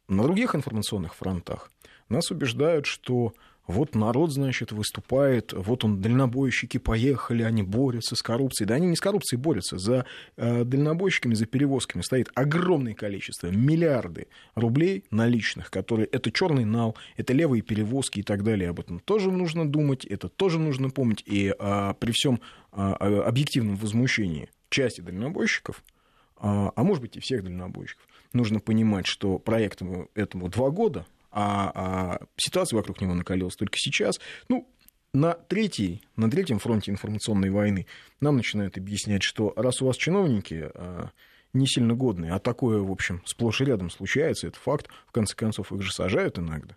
На 0.07 0.23
других 0.23 0.55
информационных 0.55 1.15
фронтах 1.15 1.73
нас 2.09 2.31
убеждают, 2.31 2.87
что 2.87 3.33
вот 3.67 3.95
народ, 3.95 4.33
значит, 4.33 4.73
выступает, 4.73 5.53
вот 5.53 5.85
он, 5.85 6.01
дальнобойщики 6.01 6.79
поехали, 6.79 7.43
они 7.43 7.63
борются 7.63 8.17
с 8.17 8.23
коррупцией. 8.23 8.67
Да 8.67 8.75
они 8.75 8.89
не 8.89 8.97
с 8.97 9.01
коррупцией 9.01 9.41
борются, 9.41 9.79
за 9.79 10.05
э, 10.37 10.65
дальнобойщиками, 10.65 11.35
за 11.35 11.47
перевозками 11.47 12.03
стоит 12.03 12.31
огромное 12.35 12.95
количество, 12.95 13.49
миллиарды 13.49 14.27
рублей 14.57 15.05
наличных, 15.11 15.71
которые, 15.71 16.07
это 16.07 16.33
черный 16.33 16.65
нал, 16.65 16.97
это 17.17 17.33
левые 17.33 17.63
перевозки 17.63 18.21
и 18.21 18.23
так 18.23 18.43
далее. 18.43 18.71
Об 18.71 18.81
этом 18.81 18.99
тоже 18.99 19.31
нужно 19.31 19.69
думать, 19.69 20.05
это 20.05 20.29
тоже 20.29 20.59
нужно 20.59 20.91
помнить. 20.91 21.23
И 21.27 21.55
э, 21.57 21.95
при 22.01 22.11
всем 22.11 22.41
э, 22.73 22.77
объективном 22.77 23.77
возмущении 23.77 24.51
части 24.71 25.01
дальнобойщиков, 25.01 25.85
э, 25.87 26.41
а 26.41 26.83
может 26.83 27.01
быть 27.01 27.17
и 27.17 27.21
всех 27.21 27.45
дальнобойщиков, 27.45 28.07
нужно 28.33 28.59
понимать, 28.59 29.07
что 29.07 29.39
проекту 29.39 30.11
этому 30.15 30.49
два 30.49 30.71
года, 30.71 31.07
а, 31.33 31.73
а 31.75 32.27
ситуация 32.37 32.77
вокруг 32.77 33.01
него 33.01 33.15
накалилась 33.15 33.57
только 33.57 33.77
сейчас. 33.79 34.21
Ну, 34.49 34.69
на, 35.13 35.35
третьей, 35.35 36.03
на 36.17 36.31
третьем 36.31 36.59
фронте 36.59 36.91
информационной 36.91 37.51
войны 37.51 37.87
нам 38.21 38.37
начинают 38.37 38.79
объяснять, 38.79 39.23
что 39.23 39.53
раз 39.57 39.83
у 39.83 39.87
вас 39.87 39.97
чиновники 39.97 40.71
а, 40.75 41.11
не 41.53 41.67
сильно 41.67 41.95
годные, 41.95 42.33
а 42.33 42.39
такое, 42.39 42.81
в 42.81 42.91
общем, 42.91 43.23
сплошь 43.25 43.61
и 43.61 43.65
рядом 43.65 43.91
случается, 43.91 44.47
это 44.47 44.59
факт, 44.59 44.89
в 45.07 45.13
конце 45.13 45.35
концов, 45.35 45.73
их 45.73 45.83
же 45.83 45.93
сажают 45.93 46.39
иногда. 46.39 46.77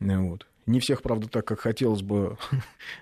Вот. 0.00 0.46
Не 0.66 0.78
всех, 0.78 1.02
правда, 1.02 1.28
так, 1.28 1.44
как 1.44 1.60
хотелось 1.60 2.02
бы 2.02 2.36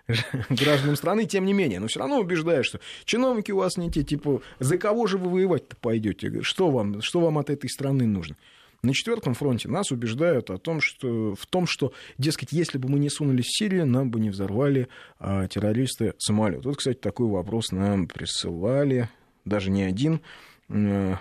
гражданам 0.48 0.96
страны, 0.96 1.26
тем 1.26 1.44
не 1.44 1.52
менее. 1.52 1.78
Но 1.78 1.88
все 1.88 2.00
равно 2.00 2.18
убеждают, 2.18 2.64
что 2.64 2.80
чиновники 3.04 3.52
у 3.52 3.58
вас 3.58 3.76
не 3.76 3.90
те, 3.90 4.02
типа, 4.02 4.40
за 4.60 4.78
кого 4.78 5.06
же 5.06 5.18
вы 5.18 5.28
воевать-то 5.28 5.76
пойдете? 5.76 6.42
Что 6.42 6.70
вам, 6.70 7.02
что 7.02 7.20
вам 7.20 7.38
от 7.38 7.50
этой 7.50 7.68
страны 7.68 8.06
нужно? 8.06 8.36
На 8.82 8.94
четвертом 8.94 9.34
фронте 9.34 9.68
нас 9.68 9.90
убеждают 9.90 10.50
о 10.50 10.56
том, 10.56 10.80
что, 10.80 11.34
в 11.34 11.46
том, 11.46 11.66
что, 11.66 11.92
дескать, 12.16 12.52
если 12.52 12.78
бы 12.78 12.88
мы 12.88 12.98
не 12.98 13.10
сунулись 13.10 13.46
в 13.46 13.58
Сирию, 13.58 13.86
нам 13.86 14.10
бы 14.10 14.20
не 14.20 14.30
взорвали 14.30 14.88
а, 15.18 15.46
террористы 15.48 16.14
самолет. 16.18 16.64
Вот, 16.64 16.78
кстати, 16.78 16.96
такой 16.96 17.26
вопрос 17.26 17.72
нам 17.72 18.06
присылали, 18.06 19.10
даже 19.44 19.70
не 19.70 19.82
один. 19.82 20.20
Сейчас 20.68 21.18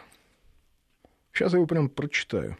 я 1.51 1.57
его 1.57 1.65
прям 1.65 1.89
прочитаю. 1.89 2.57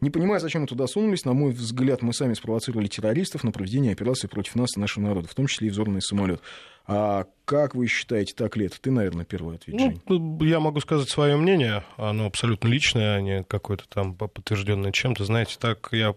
Не 0.00 0.10
понимаю, 0.10 0.40
зачем 0.40 0.60
мы 0.62 0.68
туда 0.68 0.86
сунулись. 0.86 1.24
На 1.24 1.32
мой 1.32 1.50
взгляд, 1.52 2.02
мы 2.02 2.12
сами 2.12 2.34
спровоцировали 2.34 2.86
террористов 2.86 3.42
на 3.42 3.50
проведение 3.50 3.92
операции 3.92 4.28
против 4.28 4.54
нас 4.54 4.76
и 4.76 4.80
нашего 4.80 5.04
народа, 5.04 5.26
в 5.26 5.34
том 5.34 5.46
числе 5.46 5.68
и 5.68 5.70
взорванный 5.70 6.02
самолет. 6.02 6.40
А 6.88 7.26
как 7.44 7.74
вы 7.74 7.86
считаете, 7.86 8.34
так 8.34 8.56
ли 8.56 8.66
это? 8.66 8.80
Ты, 8.80 8.90
наверное, 8.90 9.24
первый 9.24 9.56
ответ, 9.56 10.00
ну, 10.08 10.42
Я 10.42 10.58
могу 10.58 10.80
сказать 10.80 11.08
свое 11.08 11.36
мнение. 11.36 11.84
Оно 11.96 12.26
абсолютно 12.26 12.68
личное, 12.68 13.16
а 13.16 13.20
не 13.20 13.44
какое-то 13.44 13.86
там 13.88 14.14
подтвержденное 14.14 14.90
чем-то. 14.90 15.24
Знаете, 15.24 15.56
так 15.60 15.90
я 15.92 16.14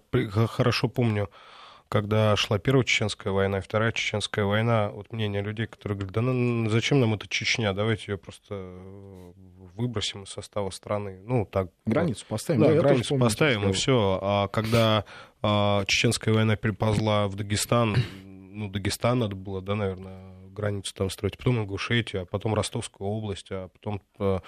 хорошо 0.47 0.87
помню 0.87 1.29
когда 1.91 2.37
шла 2.37 2.57
Первая 2.57 2.85
Чеченская 2.85 3.33
война 3.33 3.57
и 3.57 3.61
Вторая 3.61 3.91
Чеченская 3.91 4.45
война, 4.45 4.91
вот 4.91 5.11
мнение 5.11 5.41
людей, 5.41 5.67
которые 5.67 5.97
говорят, 5.97 6.13
да 6.13 6.21
ну, 6.21 6.69
зачем 6.69 7.01
нам 7.01 7.15
эта 7.15 7.27
Чечня, 7.27 7.73
давайте 7.73 8.13
ее 8.13 8.17
просто 8.17 8.45
э, 8.51 9.31
выбросим 9.75 10.23
из 10.23 10.29
состава 10.29 10.69
страны. 10.69 11.19
Ну, 11.25 11.45
так. 11.45 11.67
Границу 11.85 12.25
поставим. 12.29 12.61
Да, 12.61 12.69
да 12.69 12.75
границу 12.75 13.17
поставим, 13.17 13.69
и 13.69 13.73
все. 13.73 14.19
А 14.21 14.47
когда 14.47 15.03
а, 15.41 15.83
Чеченская 15.85 16.33
война 16.33 16.55
переползла 16.55 17.27
в 17.27 17.35
Дагестан, 17.35 17.97
ну, 18.23 18.69
Дагестан 18.69 19.19
надо 19.19 19.35
было, 19.35 19.61
да, 19.61 19.75
наверное, 19.75 20.31
границу 20.53 20.93
там 20.93 21.09
строить, 21.09 21.37
потом 21.37 21.59
Ингушетию, 21.59 22.23
а 22.23 22.25
потом 22.25 22.53
Ростовскую 22.53 23.07
область, 23.07 23.47
а 23.51 23.69
потом 23.69 24.01
э, 24.19 24.39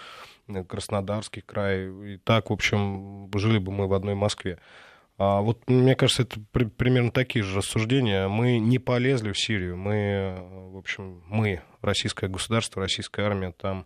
Краснодарский 0.67 1.41
край. 1.41 1.87
И 2.13 2.17
так, 2.17 2.49
в 2.49 2.53
общем, 2.53 3.29
жили 3.35 3.57
бы 3.57 3.71
мы 3.71 3.87
в 3.87 3.93
одной 3.93 4.15
Москве. 4.15 4.59
А 5.17 5.41
вот 5.41 5.69
мне 5.69 5.95
кажется, 5.95 6.23
это 6.23 6.39
при, 6.51 6.65
примерно 6.65 7.11
такие 7.11 7.43
же 7.43 7.57
рассуждения. 7.57 8.27
Мы 8.27 8.57
не 8.57 8.79
полезли 8.79 9.31
в 9.31 9.39
Сирию. 9.39 9.77
Мы, 9.77 10.35
в 10.71 10.77
общем, 10.77 11.23
мы, 11.27 11.61
российское 11.81 12.27
государство, 12.27 12.81
российская 12.81 13.25
армия 13.25 13.51
там 13.51 13.85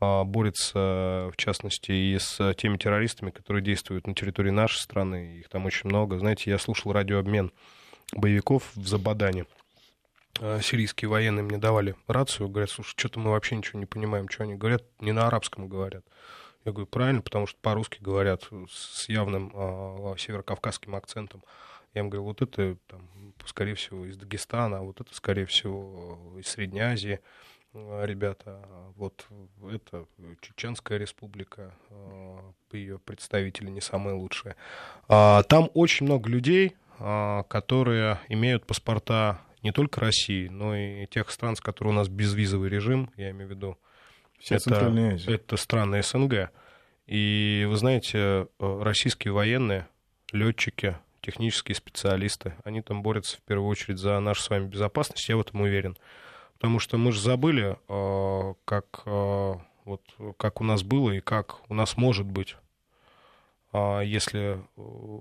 а, 0.00 0.22
борется, 0.22 1.30
в 1.32 1.34
частности, 1.36 1.90
и 1.90 2.16
с 2.18 2.54
теми 2.54 2.76
террористами, 2.76 3.30
которые 3.30 3.62
действуют 3.62 4.06
на 4.06 4.14
территории 4.14 4.50
нашей 4.50 4.78
страны. 4.78 5.38
Их 5.40 5.48
там 5.48 5.66
очень 5.66 5.88
много. 5.88 6.18
Знаете, 6.18 6.50
я 6.50 6.58
слушал 6.58 6.92
радиообмен 6.92 7.50
боевиков 8.12 8.70
в 8.74 8.86
Забадане. 8.86 9.46
А, 10.40 10.60
сирийские 10.60 11.08
военные 11.08 11.42
мне 11.42 11.58
давали 11.58 11.94
рацию, 12.06 12.48
говорят, 12.48 12.70
слушай, 12.70 12.94
что-то 12.96 13.18
мы 13.18 13.30
вообще 13.30 13.56
ничего 13.56 13.78
не 13.78 13.86
понимаем, 13.86 14.28
что 14.28 14.44
они 14.44 14.54
говорят, 14.54 14.84
не 15.00 15.12
на 15.12 15.26
арабском 15.26 15.68
говорят. 15.68 16.04
Я 16.64 16.72
говорю, 16.72 16.86
правильно, 16.86 17.22
потому 17.22 17.46
что 17.46 17.58
по-русски 17.60 17.98
говорят 18.00 18.48
с 18.68 19.08
явным 19.08 19.52
э, 19.54 20.14
северокавказским 20.18 20.94
акцентом. 20.94 21.42
Я 21.94 22.02
им 22.02 22.10
говорю, 22.10 22.24
вот 22.24 22.42
это, 22.42 22.76
там, 22.86 23.08
скорее 23.46 23.74
всего, 23.74 24.04
из 24.04 24.16
Дагестана, 24.16 24.78
а 24.78 24.80
вот 24.82 25.00
это, 25.00 25.14
скорее 25.14 25.46
всего, 25.46 26.18
из 26.38 26.46
Средней 26.46 26.80
Азии 26.80 27.20
ребята. 27.74 28.64
Вот 28.96 29.26
это 29.70 30.06
Чеченская 30.40 30.98
республика, 30.98 31.74
ее 32.72 32.98
представители 32.98 33.68
не 33.68 33.80
самые 33.80 34.14
лучшие. 34.14 34.56
Там 35.06 35.70
очень 35.74 36.06
много 36.06 36.28
людей, 36.28 36.76
которые 36.98 38.18
имеют 38.28 38.66
паспорта 38.66 39.40
не 39.62 39.72
только 39.72 40.00
России, 40.00 40.48
но 40.48 40.76
и 40.76 41.06
тех 41.06 41.30
стран, 41.30 41.56
с 41.56 41.60
которыми 41.60 41.94
у 41.94 41.96
нас 41.96 42.08
безвизовый 42.08 42.70
режим, 42.70 43.10
я 43.16 43.30
имею 43.30 43.48
в 43.48 43.50
виду 43.50 43.78
Вся 44.38 44.56
это, 44.56 44.64
Центральная 44.64 45.14
Азия. 45.14 45.34
Это 45.34 45.56
страны 45.56 46.02
СНГ. 46.02 46.50
И 47.06 47.66
вы 47.68 47.76
знаете, 47.76 48.18
э, 48.18 48.46
российские 48.58 49.32
военные, 49.32 49.88
летчики, 50.32 50.96
технические 51.22 51.74
специалисты, 51.74 52.54
они 52.64 52.82
там 52.82 53.02
борются 53.02 53.38
в 53.38 53.40
первую 53.40 53.68
очередь 53.68 53.98
за 53.98 54.18
нашу 54.20 54.42
с 54.42 54.50
вами 54.50 54.66
безопасность, 54.66 55.28
я 55.28 55.36
в 55.36 55.40
этом 55.40 55.62
уверен. 55.62 55.96
Потому 56.54 56.78
что 56.78 56.98
мы 56.98 57.12
же 57.12 57.20
забыли, 57.20 57.76
э, 57.88 58.54
как, 58.64 59.02
э, 59.06 59.54
вот, 59.84 60.02
как 60.36 60.60
у 60.60 60.64
нас 60.64 60.82
было 60.82 61.10
и 61.12 61.20
как 61.20 61.60
у 61.70 61.74
нас 61.74 61.96
может 61.96 62.26
быть, 62.26 62.56
если 63.72 64.60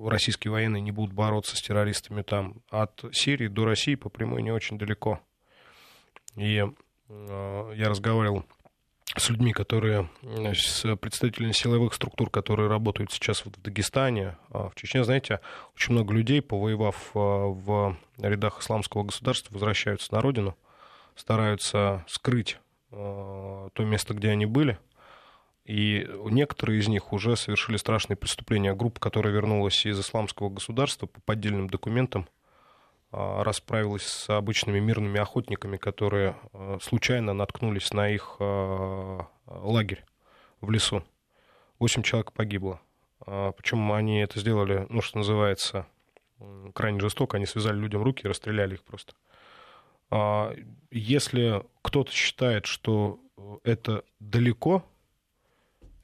российские 0.06 0.52
военные 0.52 0.82
не 0.82 0.92
будут 0.92 1.14
бороться 1.14 1.58
с 1.58 1.62
террористами 1.62 2.22
там. 2.22 2.62
От 2.70 3.04
Сирии 3.12 3.48
до 3.48 3.66
России 3.66 3.96
по 3.96 4.10
прямой 4.10 4.42
не 4.42 4.52
очень 4.52 4.78
далеко. 4.78 5.20
И 6.36 6.64
я 7.10 7.90
разговаривал 7.90 8.46
с 9.16 9.30
людьми, 9.30 9.54
которые, 9.54 10.10
с 10.24 10.96
представителями 10.98 11.52
силовых 11.52 11.94
структур, 11.94 12.30
которые 12.30 12.70
работают 12.70 13.12
сейчас 13.12 13.46
в 13.46 13.62
Дагестане, 13.62 14.38
а 14.52 14.70
в 14.70 14.76
Чечне, 14.76 15.04
знаете, 15.04 15.40
очень 15.76 15.94
много 15.94 16.14
людей, 16.14 16.42
повоевав 16.42 17.12
а, 17.14 17.48
в 17.48 17.98
рядах 18.18 18.60
исламского 18.62 19.04
государства, 19.04 19.54
возвращаются 19.54 20.14
на 20.14 20.22
родину, 20.22 20.56
стараются 21.16 22.06
скрыть 22.08 22.60
а, 22.92 23.70
то 23.74 23.84
место, 23.84 24.14
где 24.14 24.30
они 24.30 24.46
были, 24.46 24.78
и 25.68 26.08
некоторые 26.32 26.80
из 26.80 26.88
них 26.88 27.12
уже 27.12 27.36
совершили 27.36 27.76
страшные 27.76 28.16
преступления. 28.16 28.74
Группа, 28.74 29.02
которая 29.02 29.34
вернулась 29.34 29.86
из 29.86 30.00
исламского 30.00 30.50
государства 30.50 31.08
по 31.08 31.20
поддельным 31.20 31.70
документам, 31.70 32.26
а, 33.12 33.44
расправилась 33.44 34.04
с 34.04 34.30
обычными 34.30 34.80
мирными 34.80 35.20
охотниками, 35.20 35.76
которые 35.76 36.38
а, 36.54 36.78
случайно 36.82 37.34
наткнулись 37.34 37.92
на 37.92 38.10
их 38.10 38.38
а, 38.40 39.28
лагерь 39.46 40.06
в 40.62 40.72
лесу. 40.72 41.04
Восемь 41.80 42.02
человек 42.02 42.32
погибло. 42.32 42.80
Причем 43.26 43.92
они 43.92 44.22
это 44.22 44.40
сделали, 44.40 44.88
ну, 44.90 45.02
что 45.02 45.18
называется, 45.18 45.86
крайне 46.74 47.02
жестоко. 47.02 47.36
Они 47.38 47.46
связали 47.46 47.78
людям 47.78 48.04
руки 48.04 48.24
и 48.24 48.28
расстреляли 48.28 48.76
их 48.76 48.84
просто. 48.84 49.14
Если 50.92 51.64
кто-то 51.82 52.12
считает, 52.12 52.66
что 52.66 53.20
это 53.64 54.04
далеко, 54.20 54.86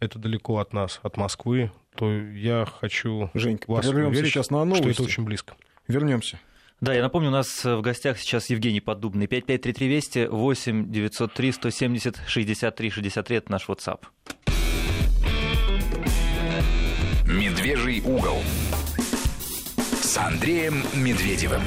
это 0.04 0.20
далеко 0.20 0.60
от 0.60 0.74
нас, 0.74 1.00
от 1.04 1.18
Москвы, 1.18 1.72
то 1.96 2.12
я 2.12 2.66
хочу 2.66 3.30
Женька, 3.34 3.70
вас 3.70 3.88
уверить, 3.88 4.32
сейчас 4.32 4.50
на 4.50 4.64
новости. 4.64 4.84
что 4.84 4.92
это 4.92 5.04
очень 5.04 5.24
близко. 5.24 5.56
Вернемся. 5.88 6.40
Да, 6.82 6.94
я 6.94 7.02
напомню, 7.02 7.30
у 7.30 7.32
нас 7.32 7.64
в 7.64 7.82
гостях 7.82 8.20
сейчас 8.20 8.50
Евгений 8.50 8.82
Поддубный. 8.82 9.28
5533 9.28 9.88
Вести, 9.88 10.26
8 10.28 10.92
903 10.92 11.52
170 11.54 12.18
63 12.28 12.90
63, 12.90 13.38
это 13.38 13.52
наш 13.52 13.68
WhatsApp. 13.70 14.02
Медвежий 17.26 18.02
угол 18.02 18.38
с 20.02 20.18
Андреем 20.18 20.84
Медведевым. 20.94 21.62